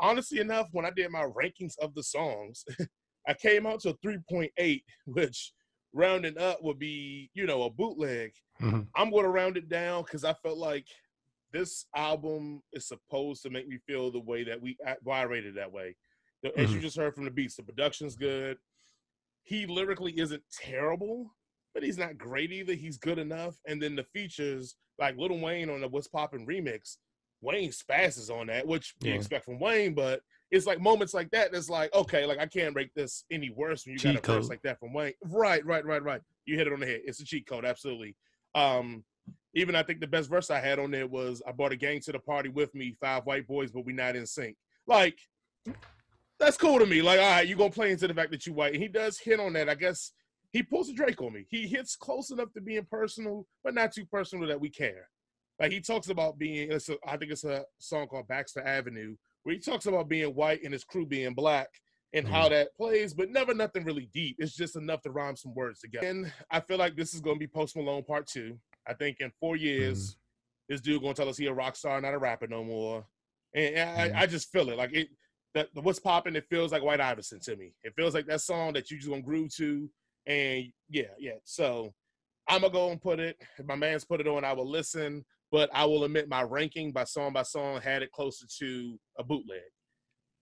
Honestly 0.00 0.40
enough, 0.40 0.68
when 0.72 0.84
I 0.84 0.90
did 0.90 1.10
my 1.10 1.24
rankings 1.24 1.78
of 1.78 1.94
the 1.94 2.02
songs, 2.02 2.64
I 3.26 3.34
came 3.34 3.66
out 3.66 3.80
to 3.80 3.94
3.8, 4.04 4.82
which 5.06 5.52
rounding 5.92 6.38
up 6.38 6.62
would 6.62 6.78
be, 6.78 7.30
you 7.34 7.46
know, 7.46 7.62
a 7.64 7.70
bootleg. 7.70 8.32
Mhm. 8.60 8.88
I'm 8.94 9.10
going 9.10 9.24
to 9.24 9.30
round 9.30 9.56
it 9.56 9.68
down 9.68 10.02
because 10.02 10.24
I 10.24 10.34
felt 10.34 10.58
like 10.58 10.86
this 11.52 11.86
album 11.94 12.62
is 12.72 12.86
supposed 12.88 13.42
to 13.42 13.50
make 13.50 13.68
me 13.68 13.78
feel 13.86 14.10
the 14.10 14.20
way 14.20 14.42
that 14.44 14.60
we 14.60 14.76
why 15.02 15.20
I 15.20 15.24
rated 15.24 15.50
it 15.50 15.56
that 15.56 15.72
way. 15.72 15.96
The- 16.42 16.58
As 16.58 16.72
you 16.74 16.80
just 16.80 16.96
heard 16.96 17.14
from 17.14 17.24
the 17.24 17.30
beats, 17.30 17.56
the 17.56 17.62
production's 17.62 18.16
good. 18.16 18.58
He 19.44 19.66
lyrically 19.66 20.18
isn't 20.18 20.42
terrible, 20.52 21.34
but 21.74 21.82
he's 21.82 21.98
not 21.98 22.18
great 22.18 22.52
either. 22.52 22.74
He's 22.74 22.98
good 22.98 23.18
enough. 23.18 23.56
And 23.66 23.82
then 23.82 23.96
the 23.96 24.04
features, 24.04 24.76
like 24.98 25.16
Lil 25.16 25.38
Wayne 25.38 25.70
on 25.70 25.80
the 25.80 25.88
What's 25.88 26.08
Poppin' 26.08 26.46
remix, 26.46 26.96
Wayne 27.40 27.72
spasses 27.72 28.30
on 28.30 28.46
that, 28.46 28.66
which 28.66 28.94
you 29.02 29.12
expect 29.12 29.44
from 29.44 29.58
Wayne, 29.58 29.94
but 29.94 30.20
it's 30.52 30.66
like 30.66 30.80
moments 30.80 31.12
like 31.12 31.30
that 31.30 31.50
that's 31.50 31.68
like, 31.68 31.92
okay, 31.94 32.24
like 32.24 32.38
I 32.38 32.46
can't 32.46 32.74
make 32.74 32.94
this 32.94 33.24
any 33.30 33.50
worse 33.50 33.84
when 33.84 33.94
you 33.94 33.98
got 33.98 34.12
Cheat 34.12 34.28
a 34.28 34.32
verse 34.32 34.48
like 34.48 34.62
that 34.62 34.78
from 34.78 34.92
Wayne. 34.92 35.14
Right, 35.24 35.64
right, 35.66 35.84
right, 35.84 36.02
right. 36.02 36.20
You 36.44 36.56
hit 36.56 36.66
it 36.66 36.72
on 36.72 36.80
the 36.80 36.86
head. 36.86 37.00
It's 37.04 37.20
a 37.20 37.24
cheat 37.24 37.46
code, 37.46 37.64
absolutely. 37.64 38.16
Um, 38.54 39.02
even 39.54 39.74
I 39.74 39.82
think 39.82 40.00
the 40.00 40.06
best 40.06 40.30
verse 40.30 40.50
I 40.50 40.60
had 40.60 40.78
on 40.78 40.90
there 40.90 41.06
was 41.06 41.42
I 41.46 41.52
brought 41.52 41.72
a 41.72 41.76
gang 41.76 42.00
to 42.00 42.12
the 42.12 42.18
party 42.18 42.48
with 42.48 42.74
me, 42.74 42.96
five 43.00 43.24
white 43.24 43.46
boys, 43.46 43.72
but 43.72 43.84
we 43.84 43.92
not 43.92 44.14
in 44.14 44.26
sync. 44.26 44.56
Like, 44.86 45.18
that's 46.42 46.56
cool 46.56 46.78
to 46.78 46.86
me. 46.86 47.02
Like, 47.02 47.20
all 47.20 47.30
right, 47.30 47.46
you 47.46 47.56
gonna 47.56 47.70
play 47.70 47.92
into 47.92 48.08
the 48.08 48.14
fact 48.14 48.32
that 48.32 48.46
you 48.46 48.52
white. 48.52 48.74
And 48.74 48.82
he 48.82 48.88
does 48.88 49.18
hit 49.18 49.40
on 49.40 49.52
that. 49.52 49.68
I 49.68 49.74
guess 49.74 50.12
he 50.52 50.62
pulls 50.62 50.88
a 50.88 50.92
Drake 50.92 51.22
on 51.22 51.32
me. 51.32 51.46
He 51.48 51.66
hits 51.66 51.96
close 51.96 52.30
enough 52.30 52.52
to 52.54 52.60
being 52.60 52.86
personal, 52.90 53.46
but 53.64 53.74
not 53.74 53.92
too 53.92 54.04
personal 54.04 54.48
that 54.48 54.60
we 54.60 54.68
care. 54.68 55.08
Like 55.58 55.72
he 55.72 55.80
talks 55.80 56.08
about 56.08 56.38
being, 56.38 56.72
it's 56.72 56.88
a, 56.88 56.96
I 57.06 57.16
think 57.16 57.30
it's 57.30 57.44
a 57.44 57.64
song 57.78 58.08
called 58.08 58.26
Baxter 58.26 58.60
Avenue, 58.66 59.16
where 59.44 59.54
he 59.54 59.60
talks 59.60 59.86
about 59.86 60.08
being 60.08 60.34
white 60.34 60.62
and 60.64 60.72
his 60.72 60.84
crew 60.84 61.06
being 61.06 61.34
black 61.34 61.68
and 62.12 62.26
how 62.26 62.42
mm-hmm. 62.42 62.54
that 62.54 62.76
plays, 62.76 63.14
but 63.14 63.30
never 63.30 63.54
nothing 63.54 63.84
really 63.84 64.08
deep. 64.12 64.36
It's 64.38 64.56
just 64.56 64.76
enough 64.76 65.02
to 65.02 65.10
rhyme 65.10 65.36
some 65.36 65.54
words 65.54 65.80
together. 65.80 66.06
And 66.06 66.32
I 66.50 66.60
feel 66.60 66.78
like 66.78 66.96
this 66.96 67.14
is 67.14 67.20
going 67.20 67.36
to 67.36 67.40
be 67.40 67.46
Post 67.46 67.76
Malone 67.76 68.02
Part 68.02 68.26
Two. 68.26 68.58
I 68.86 68.94
think 68.94 69.18
in 69.20 69.30
four 69.40 69.56
years, 69.56 70.10
mm-hmm. 70.10 70.72
this 70.72 70.80
dude 70.80 71.00
going 71.00 71.14
to 71.14 71.22
tell 71.22 71.30
us 71.30 71.38
he 71.38 71.46
a 71.46 71.52
rock 71.52 71.76
star, 71.76 72.00
not 72.00 72.14
a 72.14 72.18
rapper 72.18 72.48
no 72.48 72.64
more. 72.64 73.06
And. 73.54 73.78
I, 73.78 74.08
mm-hmm. 74.08 74.18
I 74.18 74.26
just 74.26 74.50
feel 74.50 74.68
it 74.68 74.76
like 74.76 74.92
it. 74.92 75.08
That 75.54 75.68
the 75.74 75.80
what's 75.80 75.98
popping, 75.98 76.36
it 76.36 76.46
feels 76.48 76.72
like 76.72 76.82
White 76.82 77.00
Iverson 77.00 77.40
to 77.40 77.56
me. 77.56 77.74
It 77.82 77.94
feels 77.94 78.14
like 78.14 78.26
that 78.26 78.40
song 78.40 78.72
that 78.72 78.90
you 78.90 78.96
just 78.96 79.08
gonna 79.08 79.22
groove 79.22 79.54
to, 79.56 79.88
and 80.26 80.64
yeah, 80.88 81.12
yeah. 81.18 81.36
So 81.44 81.92
I'm 82.48 82.62
gonna 82.62 82.72
go 82.72 82.90
and 82.90 83.00
put 83.00 83.20
it. 83.20 83.36
If 83.58 83.66
my 83.66 83.76
man's 83.76 84.04
put 84.04 84.20
it 84.20 84.26
on, 84.26 84.44
I 84.44 84.52
will 84.52 84.68
listen. 84.68 85.24
But 85.50 85.68
I 85.74 85.84
will 85.84 86.04
admit 86.04 86.30
my 86.30 86.42
ranking 86.42 86.92
by 86.92 87.04
song 87.04 87.34
by 87.34 87.42
song 87.42 87.80
had 87.82 88.02
it 88.02 88.10
closer 88.10 88.46
to 88.60 88.98
a 89.18 89.24
bootleg. 89.24 89.60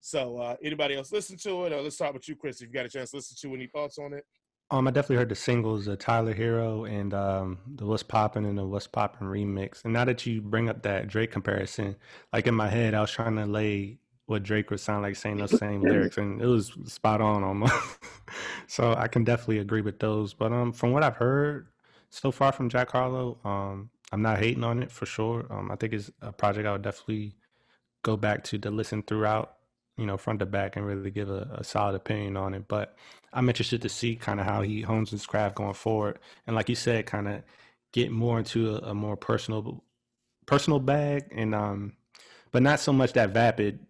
So 0.01 0.39
uh 0.39 0.57
anybody 0.63 0.95
else 0.95 1.13
listen 1.13 1.37
to 1.39 1.65
it? 1.65 1.73
Or 1.73 1.83
let's 1.83 1.97
start 1.97 2.15
with 2.15 2.29
you, 2.29 2.37
Chris. 2.37 2.63
If 2.63 2.69
you 2.69 2.75
got 2.75 2.87
a 2.87 2.89
chance 2.89 3.11
to 3.11 3.17
listen 3.17 3.37
to 3.41 3.55
any 3.55 3.67
thoughts 3.67 3.99
on 3.99 4.13
it. 4.13 4.25
Um, 4.73 4.87
I 4.87 4.93
definitely 4.93 5.17
heard 5.17 5.29
the 5.29 5.35
singles, 5.35 5.87
the 5.87 5.97
Tyler 5.97 6.33
Herro 6.33 6.89
and 6.89 7.13
um, 7.13 7.59
the 7.67 7.85
What's 7.85 8.05
Poppin' 8.05 8.45
and 8.45 8.57
the 8.57 8.65
What's 8.65 8.87
Poppin' 8.87 9.27
remix. 9.27 9.83
And 9.83 9.93
now 9.93 10.05
that 10.05 10.25
you 10.27 10.41
bring 10.41 10.69
up 10.69 10.83
that 10.85 11.09
Drake 11.09 11.33
comparison, 11.33 11.97
like 12.33 12.47
in 12.47 12.55
my 12.55 12.69
head, 12.69 12.95
I 12.95 13.01
was 13.01 13.11
trying 13.11 13.35
to 13.35 13.47
lay 13.47 13.99
what 14.31 14.45
Drake 14.45 14.71
would 14.71 14.79
sound 14.79 15.03
like 15.03 15.17
saying 15.17 15.39
those 15.39 15.59
same 15.59 15.83
lyrics, 15.83 16.17
and 16.17 16.41
it 16.41 16.47
was 16.47 16.73
spot 16.87 17.21
on 17.21 17.43
almost. 17.43 17.75
so 18.69 18.95
I 18.95 19.09
can 19.09 19.25
definitely 19.25 19.59
agree 19.59 19.81
with 19.81 19.99
those. 19.99 20.35
But 20.35 20.53
um, 20.53 20.73
from 20.73 20.93
what 20.93 21.03
I've 21.03 21.17
heard 21.17 21.67
so 22.11 22.31
far 22.31 22.53
from 22.53 22.69
Jack 22.69 22.93
Harlow, 22.93 23.39
um, 23.45 23.91
I'm 24.13 24.23
not 24.23 24.39
hating 24.39 24.63
on 24.63 24.85
it 24.85 24.93
for 24.93 25.05
sure. 25.05 25.47
Um, 25.51 25.73
I 25.73 25.75
think 25.75 25.95
it's 25.95 26.13
a 26.23 26.31
project 26.31 26.69
I 26.69 26.73
would 26.73 26.83
definitely 26.83 27.35
go 28.05 28.17
back 28.17 28.45
to 28.45 28.59
to 28.61 28.71
listen 28.71 29.03
throughout, 29.03 29.57
you 29.97 30.07
know, 30.07 30.17
front 30.17 30.39
to 30.39 30.47
back, 30.47 30.77
and 30.77 30.87
really 30.87 31.11
give 31.11 31.29
a, 31.29 31.51
a 31.59 31.65
solid 31.65 31.97
opinion 31.97 32.37
on 32.37 32.55
it. 32.55 32.69
But 32.69 32.95
I'm 33.33 33.49
interested 33.49 33.83
to 33.83 33.89
see 33.89 34.15
kind 34.15 34.39
of 34.39 34.47
how 34.47 34.63
he 34.63 34.81
hones 34.81 35.11
his 35.11 35.27
craft 35.27 35.57
going 35.57 35.75
forward, 35.75 36.21
and 36.47 36.55
like 36.55 36.69
you 36.69 36.77
said, 36.77 37.05
kind 37.05 37.27
of 37.27 37.43
get 37.93 38.13
more 38.13 38.39
into 38.39 38.77
a, 38.77 38.91
a 38.91 38.95
more 38.95 39.17
personal, 39.17 39.83
personal 40.47 40.79
bag, 40.79 41.25
and 41.33 41.53
um, 41.53 41.95
but 42.53 42.63
not 42.63 42.79
so 42.79 42.93
much 42.93 43.15
that 43.15 43.31
vapid 43.31 43.81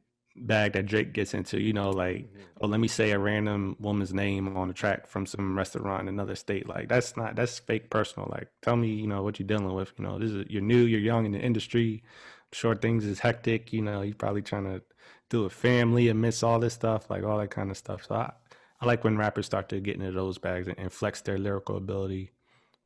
bag 0.46 0.72
that 0.72 0.86
Drake 0.86 1.12
gets 1.12 1.34
into. 1.34 1.60
You 1.60 1.72
know, 1.72 1.90
like 1.90 2.16
mm-hmm. 2.16 2.40
oh, 2.60 2.66
let 2.66 2.80
me 2.80 2.88
say 2.88 3.10
a 3.10 3.18
random 3.18 3.76
woman's 3.78 4.14
name 4.14 4.56
on 4.56 4.70
a 4.70 4.72
track 4.72 5.06
from 5.06 5.26
some 5.26 5.56
restaurant 5.56 6.02
in 6.02 6.08
another 6.08 6.34
state. 6.34 6.68
Like 6.68 6.88
that's 6.88 7.16
not 7.16 7.36
that's 7.36 7.58
fake 7.58 7.90
personal. 7.90 8.28
Like 8.30 8.48
tell 8.62 8.76
me, 8.76 8.88
you 8.88 9.06
know, 9.06 9.22
what 9.22 9.38
you're 9.38 9.46
dealing 9.46 9.72
with. 9.74 9.92
You 9.98 10.04
know, 10.04 10.18
this 10.18 10.30
is 10.30 10.46
you're 10.48 10.62
new, 10.62 10.84
you're 10.84 11.00
young 11.00 11.26
in 11.26 11.32
the 11.32 11.40
industry. 11.40 12.02
I'm 12.04 12.52
sure 12.52 12.74
things 12.74 13.04
is 13.04 13.20
hectic. 13.20 13.72
You 13.72 13.82
know, 13.82 14.02
you're 14.02 14.14
probably 14.14 14.42
trying 14.42 14.64
to 14.64 14.82
do 15.28 15.44
a 15.44 15.50
family 15.50 16.08
amidst 16.08 16.42
all 16.44 16.58
this 16.58 16.74
stuff, 16.74 17.08
like 17.08 17.22
all 17.22 17.38
that 17.38 17.50
kind 17.50 17.70
of 17.70 17.76
stuff. 17.76 18.06
So 18.06 18.16
I, 18.16 18.32
I 18.80 18.86
like 18.86 19.04
when 19.04 19.16
rappers 19.16 19.46
start 19.46 19.68
to 19.70 19.80
get 19.80 19.96
into 19.96 20.10
those 20.12 20.38
bags 20.38 20.66
and, 20.66 20.78
and 20.78 20.92
flex 20.92 21.20
their 21.20 21.38
lyrical 21.38 21.76
ability 21.76 22.32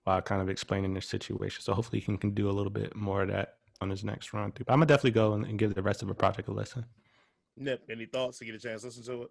while 0.04 0.20
kind 0.20 0.42
of 0.42 0.50
explaining 0.50 0.92
their 0.92 1.00
situation. 1.00 1.62
So 1.62 1.72
hopefully 1.72 2.00
he 2.00 2.04
can, 2.04 2.18
can 2.18 2.30
do 2.32 2.50
a 2.50 2.52
little 2.52 2.70
bit 2.70 2.94
more 2.94 3.22
of 3.22 3.28
that 3.28 3.54
on 3.80 3.90
his 3.90 4.04
next 4.04 4.32
run 4.32 4.52
through. 4.52 4.66
But 4.66 4.74
I'm 4.74 4.78
gonna 4.78 4.86
definitely 4.86 5.12
go 5.12 5.32
and, 5.32 5.44
and 5.44 5.58
give 5.58 5.74
the 5.74 5.82
rest 5.82 6.02
of 6.02 6.08
the 6.08 6.14
project 6.14 6.48
a 6.48 6.52
listen. 6.52 6.84
Nip, 7.56 7.84
any 7.90 8.06
thoughts 8.06 8.38
to 8.38 8.44
get 8.44 8.54
a 8.54 8.58
chance 8.58 8.80
to 8.82 8.88
listen 8.88 9.04
to 9.04 9.22
it? 9.22 9.30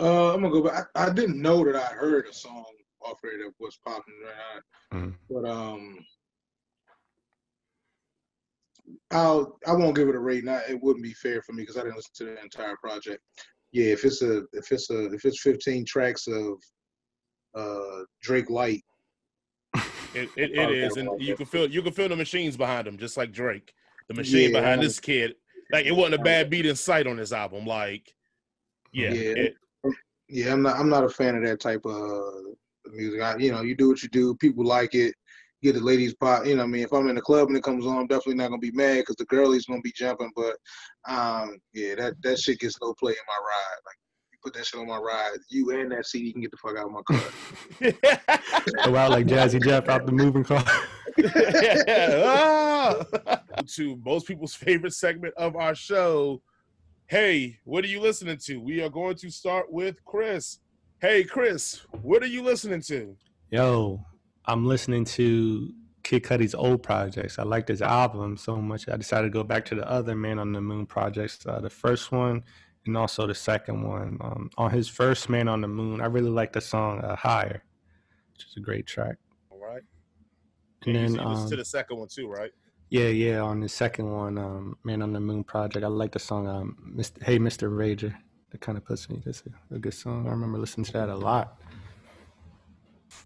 Uh, 0.00 0.34
I'm 0.34 0.40
gonna 0.42 0.52
go 0.52 0.62
back. 0.62 0.88
I, 0.94 1.06
I 1.06 1.10
didn't 1.10 1.40
know 1.40 1.64
that 1.64 1.76
I 1.76 1.86
heard 1.94 2.26
a 2.26 2.32
song 2.32 2.64
off 3.02 3.18
there 3.22 3.38
that 3.38 3.52
was 3.58 3.78
popping 3.84 4.14
right 4.24 4.62
now, 4.92 4.98
Mhm. 4.98 5.14
but 5.30 5.48
um, 5.48 5.98
I'll 9.10 9.58
I 9.66 9.72
won't 9.72 9.96
give 9.96 10.08
it 10.08 10.14
a 10.14 10.20
rating. 10.20 10.48
I, 10.48 10.62
it 10.68 10.82
wouldn't 10.82 11.02
be 11.04 11.14
fair 11.14 11.42
for 11.42 11.52
me 11.52 11.62
because 11.62 11.76
I 11.76 11.82
didn't 11.82 11.96
listen 11.96 12.12
to 12.16 12.24
the 12.26 12.42
entire 12.42 12.76
project. 12.76 13.22
Yeah, 13.72 13.86
if 13.92 14.04
it's 14.04 14.22
a 14.22 14.44
if 14.52 14.70
it's 14.72 14.90
a 14.90 15.12
if 15.12 15.24
it's 15.24 15.40
15 15.42 15.84
tracks 15.84 16.26
of 16.28 16.58
uh 17.54 18.04
Drake 18.22 18.50
Light, 18.50 18.82
It, 20.14 20.30
it, 20.36 20.50
it 20.52 20.58
Okay, 20.58 20.80
is, 20.86 20.96
and 20.96 21.20
you 21.20 21.34
can 21.36 21.46
feel 21.46 21.68
you 21.68 21.82
can 21.82 21.92
feel 21.92 22.08
the 22.08 22.16
machines 22.16 22.56
behind 22.56 22.86
him, 22.86 22.98
just 22.98 23.16
like 23.16 23.32
Drake. 23.32 23.74
The 24.08 24.14
machine 24.14 24.52
Yeah. 24.52 24.60
behind 24.60 24.82
this 24.82 25.00
kid, 25.00 25.34
like 25.72 25.86
it 25.86 25.92
wasn't 25.92 26.14
a 26.14 26.24
bad 26.24 26.50
beat 26.50 26.66
in 26.66 26.76
sight 26.76 27.06
on 27.06 27.16
this 27.16 27.32
album. 27.32 27.66
Like, 27.66 28.12
yeah, 28.92 29.10
Yeah. 29.10 29.34
it- 29.36 29.56
yeah, 30.30 30.52
I'm 30.52 30.62
not 30.62 30.76
I'm 30.78 30.90
not 30.90 31.04
a 31.04 31.08
fan 31.08 31.36
of 31.36 31.44
that 31.44 31.58
type 31.60 31.86
of 31.86 31.94
uh, 31.94 32.90
music. 32.92 33.22
I, 33.22 33.36
you 33.38 33.50
know, 33.50 33.62
you 33.62 33.74
do 33.74 33.88
what 33.88 34.02
you 34.02 34.08
do. 34.10 34.34
People 34.34 34.64
like 34.64 34.94
it. 34.94 35.14
Get 35.62 35.72
the 35.74 35.80
ladies 35.80 36.14
pop. 36.14 36.44
You 36.44 36.54
know, 36.54 36.62
what 36.62 36.68
I 36.68 36.70
mean, 36.72 36.82
if 36.84 36.92
I'm 36.92 37.08
in 37.08 37.16
the 37.16 37.22
club 37.22 37.48
and 37.48 37.56
it 37.56 37.64
comes 37.64 37.86
on, 37.86 37.96
I'm 37.96 38.06
definitely 38.06 38.34
not 38.34 38.48
gonna 38.48 38.58
be 38.58 38.70
mad 38.72 38.98
because 38.98 39.16
the 39.16 39.24
girlies 39.24 39.64
gonna 39.64 39.80
be 39.80 39.92
jumping. 39.96 40.30
But 40.36 40.56
um, 41.08 41.58
yeah, 41.72 41.94
that 41.96 42.14
that 42.22 42.38
shit 42.38 42.60
gets 42.60 42.76
no 42.82 42.92
play 42.94 43.12
in 43.12 43.16
my 43.26 43.38
ride. 43.40 43.80
Like 43.86 43.96
you 44.02 44.07
put 44.42 44.54
that 44.54 44.66
shit 44.66 44.80
on 44.80 44.86
my 44.86 44.98
ride, 44.98 45.38
you 45.48 45.70
and 45.70 45.90
that 45.92 46.06
CD 46.06 46.32
can 46.32 46.42
get 46.42 46.50
the 46.50 46.56
fuck 46.56 46.76
out 46.76 46.86
of 46.86 46.92
my 46.92 47.02
car. 47.02 47.20
Go 48.84 48.96
out 48.96 49.10
like 49.10 49.26
Jazzy 49.26 49.62
Jeff 49.62 49.88
out 49.88 50.06
the 50.06 50.12
moving 50.12 50.44
car. 50.44 50.64
To 53.74 54.00
most 54.04 54.26
people's 54.26 54.54
favorite 54.54 54.94
segment 54.94 55.34
of 55.36 55.56
our 55.56 55.74
show. 55.74 56.40
Hey, 57.06 57.58
what 57.64 57.84
are 57.84 57.88
you 57.88 58.00
listening 58.00 58.38
to? 58.44 58.58
We 58.58 58.80
are 58.82 58.88
going 58.88 59.16
to 59.16 59.30
start 59.30 59.70
with 59.70 60.02
Chris. 60.04 60.60
Hey, 61.00 61.24
Chris, 61.24 61.84
what 62.02 62.22
are 62.22 62.28
you 62.28 62.42
listening 62.42 62.80
to? 62.82 63.16
Yo, 63.50 64.00
I'm 64.46 64.64
listening 64.64 65.04
to 65.06 65.72
Kid 66.02 66.22
Cudi's 66.22 66.54
old 66.54 66.82
projects. 66.82 67.38
I 67.38 67.42
like 67.42 67.66
this 67.66 67.82
album 67.82 68.36
so 68.36 68.56
much. 68.56 68.88
I 68.88 68.96
decided 68.96 69.26
to 69.26 69.30
go 69.30 69.44
back 69.44 69.64
to 69.66 69.74
the 69.74 69.90
other 69.90 70.14
Man 70.14 70.38
on 70.38 70.52
the 70.52 70.60
Moon 70.60 70.86
projects, 70.86 71.44
uh, 71.46 71.60
the 71.60 71.68
first 71.68 72.12
one 72.12 72.44
and 72.88 72.96
also 72.96 73.26
the 73.26 73.34
second 73.34 73.82
one. 73.82 74.18
Um, 74.20 74.50
on 74.58 74.70
his 74.70 74.88
first 74.88 75.28
Man 75.28 75.46
on 75.46 75.60
the 75.60 75.68
Moon, 75.68 76.00
I 76.00 76.06
really 76.06 76.30
like 76.30 76.52
the 76.52 76.60
song 76.60 77.00
uh, 77.00 77.14
Higher, 77.14 77.62
which 78.32 78.46
is 78.46 78.54
a 78.56 78.60
great 78.60 78.86
track. 78.86 79.16
All 79.50 79.60
right. 79.60 79.82
And 80.86 80.94
you, 80.94 81.00
then, 81.00 81.14
you 81.14 81.28
listen 81.28 81.48
to 81.48 81.54
um, 81.54 81.58
the 81.58 81.64
second 81.64 81.98
one 81.98 82.08
too, 82.08 82.28
right? 82.28 82.50
Yeah, 82.90 83.08
yeah, 83.08 83.40
on 83.40 83.60
the 83.60 83.68
second 83.68 84.10
one, 84.10 84.38
um, 84.38 84.76
Man 84.82 85.02
on 85.02 85.12
the 85.12 85.20
Moon 85.20 85.44
project, 85.44 85.84
I 85.84 85.88
like 85.88 86.12
the 86.12 86.18
song 86.18 86.48
um, 86.48 86.94
Mr. 86.96 87.22
Hey 87.22 87.38
Mr. 87.38 87.70
Rager. 87.70 88.14
That 88.50 88.62
kind 88.62 88.78
of 88.78 88.84
puts 88.84 89.10
me. 89.10 89.20
That's 89.24 89.42
a, 89.70 89.74
a 89.74 89.78
good 89.78 89.92
song. 89.92 90.26
I 90.26 90.30
remember 90.30 90.58
listening 90.58 90.86
to 90.86 90.92
that 90.92 91.10
a 91.10 91.16
lot. 91.16 91.60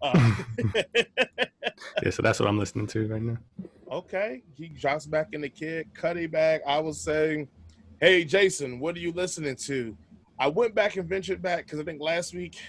Uh, 0.01 0.35
Yeah, 2.01 2.09
so 2.09 2.21
that's 2.21 2.39
what 2.39 2.49
I'm 2.49 2.57
listening 2.57 2.87
to 2.87 3.07
right 3.07 3.21
now. 3.21 3.37
okay. 3.91 4.41
He 4.55 4.67
drops 4.67 5.05
back 5.05 5.29
in 5.33 5.41
the 5.41 5.49
kid 5.49 5.87
Cudi 5.93 6.29
bag. 6.29 6.61
I 6.67 6.79
was 6.79 6.99
saying, 6.99 7.47
hey, 8.03 8.25
Jason, 8.25 8.81
what 8.81 8.97
are 8.97 8.99
you 8.99 9.13
listening 9.13 9.55
to? 9.55 9.97
I 10.37 10.49
went 10.49 10.75
back 10.75 10.97
and 10.97 11.07
ventured 11.07 11.41
back 11.41 11.59
because 11.59 11.79
I 11.79 11.83
think 11.83 12.01
last 12.01 12.35
week 12.35 12.59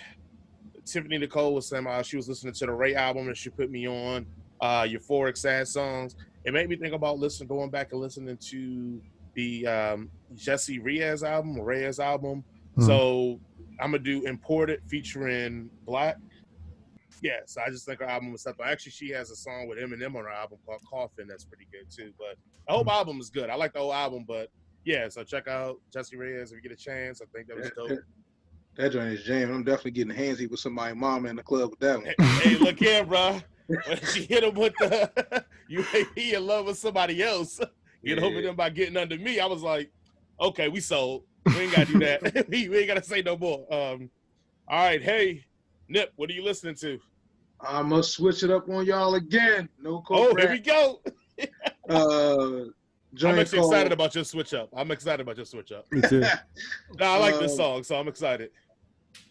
Tiffany 0.84 1.18
Nicole 1.18 1.54
was 1.54 1.66
saying 1.66 1.88
uh, 1.88 2.04
she 2.04 2.14
was 2.14 2.28
listening 2.28 2.54
to 2.54 2.66
the 2.66 2.72
Raye 2.72 2.94
album 2.94 3.26
and 3.26 3.36
she 3.36 3.50
put 3.50 3.68
me 3.68 3.88
on 3.88 4.26
uh, 4.60 4.82
Euphoric 4.82 5.36
Sad 5.36 5.66
Songs. 5.66 6.14
It 6.44 6.52
made 6.52 6.68
me 6.68 6.76
think 6.76 6.94
about 6.94 7.18
listening, 7.18 7.48
going 7.48 7.68
back 7.68 7.90
and 7.90 8.00
listening 8.00 8.36
to 8.36 9.02
the 9.34 9.66
um, 9.66 10.10
Jessie 10.36 10.78
Reyez 10.78 11.28
album, 11.28 11.56
Reyez 11.56 11.98
album. 11.98 12.44
Hmm. 12.76 12.82
So 12.82 13.40
I'm 13.80 13.90
gonna 13.90 14.04
do 14.04 14.24
Imported 14.26 14.82
featuring 14.86 15.68
6LACK. 15.88 16.14
Yeah, 17.22 17.40
so 17.46 17.60
I 17.66 17.70
just 17.70 17.86
think 17.86 17.98
her 17.98 18.06
album 18.06 18.30
was 18.30 18.42
something. 18.42 18.64
Actually, 18.64 18.92
she 18.92 19.10
has 19.10 19.32
a 19.32 19.36
song 19.36 19.66
with 19.66 19.78
Eminem 19.78 20.14
on 20.14 20.22
her 20.26 20.30
album 20.30 20.58
called 20.64 20.82
Coffin 20.88 21.26
that's 21.26 21.44
pretty 21.44 21.66
good 21.72 21.90
too. 21.90 22.12
But 22.18 22.36
the 22.68 22.74
whole 22.74 22.88
album 22.88 23.18
is 23.18 23.30
good. 23.30 23.50
I 23.50 23.56
like 23.56 23.72
the 23.72 23.80
whole 23.80 23.92
album, 23.92 24.24
but 24.28 24.48
yeah, 24.84 25.08
so 25.08 25.24
check 25.24 25.48
out 25.48 25.80
Jessie 25.92 26.16
Reyez 26.16 26.44
if 26.44 26.52
you 26.52 26.60
get 26.60 26.72
a 26.72 26.76
chance. 26.76 27.20
I 27.22 27.26
think 27.34 27.48
that 27.48 27.56
was 27.56 27.70
dope. 27.76 27.98
That 28.76 28.90
joint 28.90 29.12
is 29.12 29.22
jamming. 29.22 29.54
I'm 29.54 29.64
definitely 29.64 29.92
getting 29.92 30.14
handsy 30.14 30.50
with 30.50 30.58
somebody's 30.60 30.96
mama 30.96 31.28
in 31.28 31.36
the 31.36 31.42
club 31.42 31.70
with 31.70 31.78
that 31.80 31.96
one. 31.96 32.06
hey, 32.06 32.14
hey, 32.42 32.58
look 32.58 32.78
here, 32.78 33.04
bro. 33.04 33.40
When 33.66 33.98
she 34.12 34.24
hit 34.24 34.42
him 34.44 34.54
with 34.54 34.74
the 34.78 35.44
you 35.68 35.84
he 36.14 36.34
in 36.34 36.46
love 36.46 36.66
with 36.66 36.78
somebody 36.78 37.22
else. 37.22 37.60
Get 38.04 38.18
over 38.18 38.42
them 38.42 38.56
by 38.56 38.70
getting 38.70 38.96
under 38.96 39.16
me. 39.16 39.40
I 39.40 39.46
was 39.46 39.62
like, 39.62 39.90
okay, 40.40 40.68
we 40.68 40.80
sold. 40.80 41.22
We 41.46 41.60
ain't 41.60 41.72
gotta 41.72 41.86
do 41.86 41.98
that. 42.00 42.46
we, 42.48 42.68
we 42.68 42.78
ain't 42.78 42.88
gotta 42.88 43.02
say 43.02 43.22
no 43.22 43.38
more. 43.38 43.60
Um, 43.72 44.10
all 44.68 44.84
right, 44.84 45.02
hey, 45.02 45.44
Nip, 45.88 46.12
what 46.16 46.28
are 46.30 46.34
you 46.34 46.44
listening 46.44 46.74
to? 46.76 46.98
I 47.60 47.80
must 47.82 48.12
switch 48.12 48.42
it 48.42 48.50
up 48.50 48.68
on 48.68 48.84
y'all 48.84 49.14
again. 49.14 49.68
No 49.80 50.02
Oh, 50.10 50.34
co 50.34 50.36
here 50.36 50.50
we 50.50 50.58
go. 50.58 51.00
uh 51.88 52.64
I'm 53.14 53.18
Joint 53.18 53.38
actually 53.38 53.58
called, 53.60 53.72
excited 53.72 53.92
about 53.92 54.14
your 54.14 54.24
switch 54.24 54.54
up. 54.54 54.68
I'm 54.76 54.90
excited 54.90 55.20
about 55.20 55.36
your 55.36 55.46
switch 55.46 55.70
up. 55.72 55.86
Me 55.92 56.00
too. 56.02 56.22
No, 56.98 57.06
I 57.06 57.18
like 57.18 57.38
this 57.38 57.52
Um, 57.52 57.56
song, 57.56 57.82
so 57.84 57.96
I'm 57.96 58.08
excited. 58.08 58.50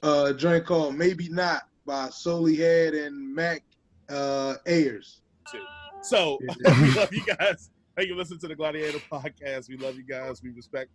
uh, 0.02 0.34
joint 0.34 0.66
called 0.66 0.96
Maybe 0.96 1.30
Not 1.30 1.64
by 1.86 2.10
Solely 2.10 2.56
Head 2.56 2.94
and 2.94 3.34
Mac 3.36 3.64
uh, 4.10 4.56
Ayres. 4.66 5.22
So 6.02 6.38
we 6.82 6.92
love 6.94 7.14
you 7.14 7.24
guys. 7.26 7.70
Thank 7.96 8.08
you 8.10 8.14
for 8.16 8.20
listening 8.20 8.40
to 8.40 8.48
the 8.50 8.56
Gladiator 8.56 9.00
podcast. 9.12 9.70
We 9.70 9.78
love 9.78 9.96
you 9.96 10.04
guys. 10.04 10.42
We 10.44 10.50
respect. 10.50 10.90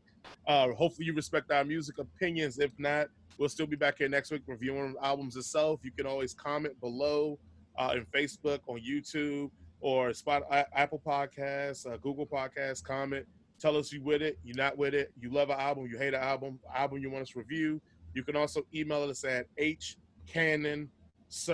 Uh, 0.46 0.72
hopefully, 0.72 1.06
you 1.06 1.14
respect 1.14 1.50
our 1.50 1.64
music 1.64 1.98
opinions. 1.98 2.58
If 2.58 2.72
not, 2.78 3.08
we'll 3.38 3.48
still 3.48 3.66
be 3.66 3.76
back 3.76 3.98
here 3.98 4.08
next 4.08 4.30
week 4.30 4.42
reviewing 4.46 4.94
albums 5.02 5.36
itself. 5.36 5.80
You 5.82 5.92
can 5.92 6.06
always 6.06 6.34
comment 6.34 6.78
below 6.80 7.38
uh, 7.78 7.94
in 7.96 8.04
Facebook, 8.14 8.58
on 8.66 8.80
YouTube, 8.80 9.50
or 9.80 10.12
Spot 10.12 10.42
Apple 10.74 11.00
Podcasts, 11.04 11.86
uh, 11.86 11.96
Google 11.98 12.26
Podcasts. 12.26 12.82
Comment. 12.82 13.26
Tell 13.60 13.76
us 13.76 13.92
you 13.92 14.02
with 14.02 14.22
it, 14.22 14.38
you're 14.44 14.56
not 14.56 14.78
with 14.78 14.94
it, 14.94 15.12
you 15.20 15.30
love 15.30 15.50
an 15.50 15.58
album, 15.58 15.88
you 15.90 15.98
hate 15.98 16.14
an 16.14 16.22
album, 16.22 16.60
album 16.74 16.98
you 16.98 17.10
want 17.10 17.22
us 17.22 17.30
to 17.30 17.40
review. 17.40 17.80
You 18.14 18.22
can 18.22 18.36
also 18.36 18.62
email 18.72 19.02
us 19.02 19.24
at 19.24 19.46
h 19.58 19.96
cannon 20.26 20.88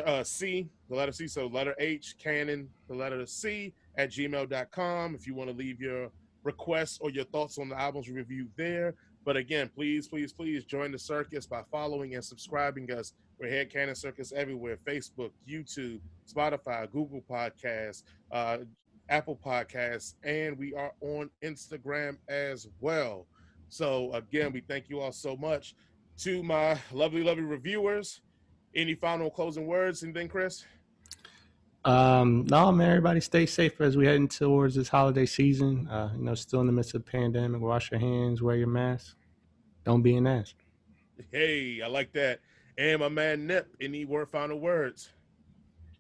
uh, 0.07 0.23
c 0.23 0.69
the 0.89 0.97
letter 0.97 1.13
c 1.13 1.27
so 1.27 1.47
letter 1.47 1.75
h 1.79 2.17
cannon 2.19 2.69
the 2.89 2.95
letter 2.95 3.25
c 3.27 3.73
at 3.97 4.11
gmail.com 4.11 5.15
if 5.15 5.27
you 5.27 5.35
want 5.35 5.51
to 5.51 5.57
leave 5.57 5.81
your 5.81 6.11
requests 6.45 6.99
or 7.01 7.11
your 7.11 7.25
thoughts 7.25 7.59
on 7.59 7.69
the 7.69 7.81
albums 7.81 8.07
we 8.07 8.15
review 8.15 8.49
there. 8.57 8.95
But 9.25 9.37
again, 9.37 9.71
please, 9.75 10.07
please, 10.07 10.33
please 10.33 10.65
join 10.65 10.93
the 10.93 10.99
circus 10.99 11.47
by 11.47 11.63
following 11.71 12.15
and 12.15 12.25
subscribing 12.25 12.91
us. 12.93 13.15
We're 13.39 13.49
here 13.49 13.63
at 13.63 13.71
Cannon 13.71 13.95
Circus 13.95 14.33
everywhere 14.33 14.79
Facebook, 14.87 15.31
YouTube, 15.49 16.01
Spotify, 16.33 16.91
Google 16.91 17.23
Podcasts, 17.29 18.05
uh, 18.31 18.59
Apple 19.09 19.39
Podcasts, 19.45 20.15
and 20.23 20.57
we 20.57 20.73
are 20.75 20.93
on 21.01 21.29
Instagram 21.43 22.17
as 22.29 22.69
well. 22.81 23.27
So 23.69 24.13
again, 24.13 24.53
we 24.53 24.61
thank 24.61 24.89
you 24.89 25.01
all 25.01 25.13
so 25.13 25.37
much. 25.37 25.75
To 26.19 26.45
my 26.45 26.79
lovely, 26.93 27.25
lovely 27.25 27.43
reviewers, 27.43 28.21
any 28.77 28.95
final 28.95 29.31
closing 29.31 29.67
words? 29.67 30.05
Anything, 30.05 30.29
Chris? 30.29 30.65
Um, 31.85 32.47
no, 32.49 32.73
man, 32.73 32.89
everybody 32.89 33.21
stay 33.21 33.47
safe 33.47 33.79
as 33.81 33.97
we 33.97 34.07
heading 34.07 34.29
towards 34.29 34.77
this 34.77 34.89
holiday 34.89 35.27
season. 35.27 35.89
Uh, 35.89 36.13
you 36.17 36.23
know, 36.23 36.35
still 36.35 36.61
in 36.61 36.67
the 36.67 36.73
midst 36.73 36.95
of 36.95 37.05
the 37.05 37.11
pandemic. 37.11 37.61
Wash 37.61 37.91
your 37.91 38.01
hands, 38.01 38.41
wear 38.41 38.57
your 38.57 38.69
mask. 38.69 39.17
Don't 39.85 40.03
be 40.03 40.17
an 40.17 40.27
ass. 40.27 40.55
Hey, 41.31 41.83
I 41.85 41.89
like 41.89 42.13
that. 42.13 42.41
And 42.77 43.01
my 43.01 43.09
man 43.09 43.47
Nip, 43.47 43.69
any 43.81 44.05
word 44.05 44.29
final 44.29 44.59
words? 44.59 45.11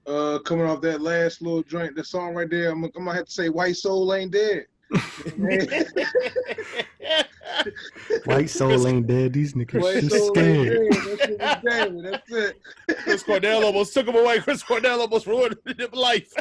Uh, 0.06 0.38
coming 0.40 0.66
off 0.66 0.82
that 0.82 1.00
last 1.00 1.40
little 1.40 1.62
joint, 1.62 1.96
the 1.96 2.04
song 2.04 2.34
right 2.34 2.50
there, 2.50 2.70
I'm, 2.70 2.84
I'm 2.84 2.90
gonna 2.90 3.14
have 3.14 3.26
to 3.26 3.32
say 3.32 3.48
"White 3.48 3.76
Soul 3.76 4.12
Ain't 4.14 4.32
Dead." 4.32 4.66
White 8.24 8.50
soul 8.50 8.86
ain't 8.86 9.06
dead. 9.06 9.32
These 9.32 9.54
niggas 9.54 9.80
White 9.80 10.00
just 10.00 10.16
Soul 10.16 10.34
scared. 10.34 10.78
Ain't 10.78 11.38
That 11.38 11.60
shit 11.62 11.92
was 11.92 12.02
That's 12.02 12.32
it. 12.32 12.60
Chris 12.98 13.22
Cornell 13.22 13.64
almost 13.64 13.94
took 13.94 14.06
him 14.06 14.16
away. 14.16 14.40
Chris 14.40 14.62
Cornell 14.62 15.00
almost 15.00 15.26
ruined 15.26 15.56
his 15.64 15.92
life. 15.92 16.32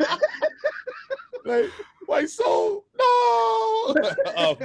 like, 1.44 1.70
white 2.06 2.30
soul, 2.30 2.84
no. 2.98 3.94
um, 4.36 4.56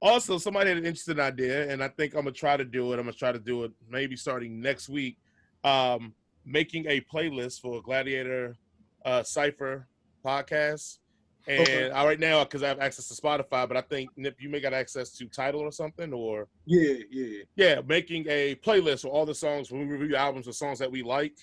also, 0.00 0.38
somebody 0.38 0.68
had 0.68 0.78
an 0.78 0.86
interesting 0.86 1.20
idea, 1.20 1.70
and 1.70 1.82
I 1.82 1.88
think 1.88 2.14
I'm 2.14 2.22
gonna 2.22 2.32
try 2.32 2.56
to 2.56 2.64
do 2.64 2.92
it. 2.92 2.98
I'm 2.98 3.06
gonna 3.06 3.12
try 3.12 3.32
to 3.32 3.38
do 3.38 3.64
it 3.64 3.72
maybe 3.88 4.16
starting 4.16 4.60
next 4.60 4.88
week. 4.88 5.18
Um, 5.64 6.14
making 6.44 6.86
a 6.86 7.00
playlist 7.12 7.60
for 7.60 7.82
Gladiator 7.82 8.56
uh, 9.04 9.22
Cipher 9.22 9.86
podcast. 10.24 10.98
And 11.46 11.60
Okay. 11.60 11.90
I, 11.90 12.04
right 12.04 12.20
now, 12.20 12.44
because 12.44 12.62
I 12.62 12.68
have 12.68 12.78
access 12.80 13.08
to 13.08 13.20
Spotify, 13.20 13.66
but 13.66 13.76
I 13.76 13.80
think 13.80 14.10
Nip, 14.16 14.36
you 14.38 14.48
may 14.48 14.60
got 14.60 14.74
access 14.74 15.10
to 15.16 15.26
Tidal 15.26 15.62
or 15.62 15.72
something, 15.72 16.12
or 16.12 16.46
Yeah, 16.66 16.94
yeah. 17.10 17.42
yeah, 17.56 17.80
making 17.86 18.26
a 18.28 18.54
playlist 18.56 19.02
for 19.02 19.08
all 19.08 19.24
the 19.24 19.34
songs 19.34 19.70
when 19.70 19.88
we 19.88 19.96
review 19.96 20.16
albums 20.16 20.46
or 20.46 20.52
songs 20.52 20.78
that 20.78 20.90
we 20.90 21.02
like, 21.02 21.36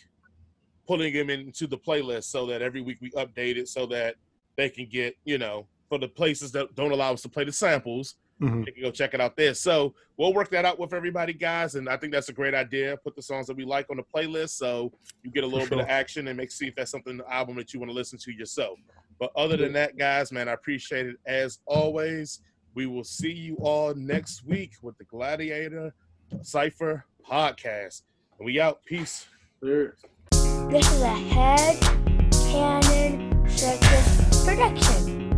putting 0.87 1.13
them 1.13 1.29
into 1.29 1.65
the 1.65 1.77
playlist 1.77 2.25
so 2.25 2.45
that 2.45 2.61
every 2.61 2.81
week 2.81 2.99
we 3.01 3.09
update 3.11 3.57
it 3.57 3.67
so 3.67 3.87
that 3.87 4.15
they 4.57 4.69
can 4.69 4.87
get, 4.87 5.15
you 5.25 5.37
know, 5.39 5.65
for 5.89 5.97
the 5.97 6.07
places 6.07 6.51
that 6.51 6.73
don't 6.75 6.91
allow 6.91 7.13
us 7.13 7.21
to 7.23 7.29
play 7.29 7.43
the 7.43 7.51
samples, 7.51 8.15
Mhm. 8.41 8.65
they 8.65 8.71
can 8.71 8.81
go 8.83 8.91
check 8.91 9.13
it 9.13 9.21
out 9.21 9.37
there. 9.37 9.53
So 9.53 9.95
we'll 10.17 10.33
work 10.33 10.49
that 10.49 10.65
out 10.65 10.77
with 10.77 10.93
everybody, 10.93 11.31
guys. 11.33 11.75
And 11.75 11.87
I 11.87 11.95
think 11.95 12.11
that's 12.11 12.27
a 12.29 12.33
great 12.33 12.53
idea. 12.53 12.97
Put 12.97 13.15
the 13.15 13.21
songs 13.21 13.47
that 13.47 13.55
we 13.55 13.63
like 13.63 13.89
on 13.89 13.97
the 13.97 14.03
playlist 14.03 14.49
so 14.49 14.91
you 15.23 15.31
get 15.31 15.45
a 15.45 15.47
little 15.47 15.67
bit 15.67 15.79
of 15.79 15.87
action 15.87 16.27
and 16.27 16.35
make 16.35 16.51
see 16.51 16.67
if 16.67 16.75
that's 16.75 16.91
something 16.91 17.17
the 17.17 17.33
album 17.33 17.55
that 17.55 17.73
you 17.73 17.79
want 17.79 17.91
to 17.91 17.95
listen 17.95 18.19
to 18.19 18.31
yourself. 18.31 18.77
But 19.19 19.31
other 19.37 19.55
than 19.55 19.71
that, 19.73 19.97
guys, 19.97 20.31
man, 20.33 20.49
I 20.49 20.53
appreciate 20.53 21.05
it 21.05 21.15
as 21.25 21.59
always. 21.65 22.41
We 22.73 22.87
will 22.87 23.05
see 23.05 23.31
you 23.31 23.55
all 23.61 23.93
next 23.93 24.43
week 24.45 24.73
with 24.81 24.97
the 24.97 25.05
Gladiator 25.05 25.93
Cipher 26.41 27.05
podcast. 27.25 28.01
And 28.37 28.45
we 28.45 28.59
out. 28.59 28.83
Peace. 28.85 29.27
Sure. 29.63 29.95
This 30.69 30.91
is 30.91 31.01
a 31.01 31.07
Head 31.07 31.79
Cannon 32.51 33.49
Circus 33.49 34.43
production. 34.45 35.34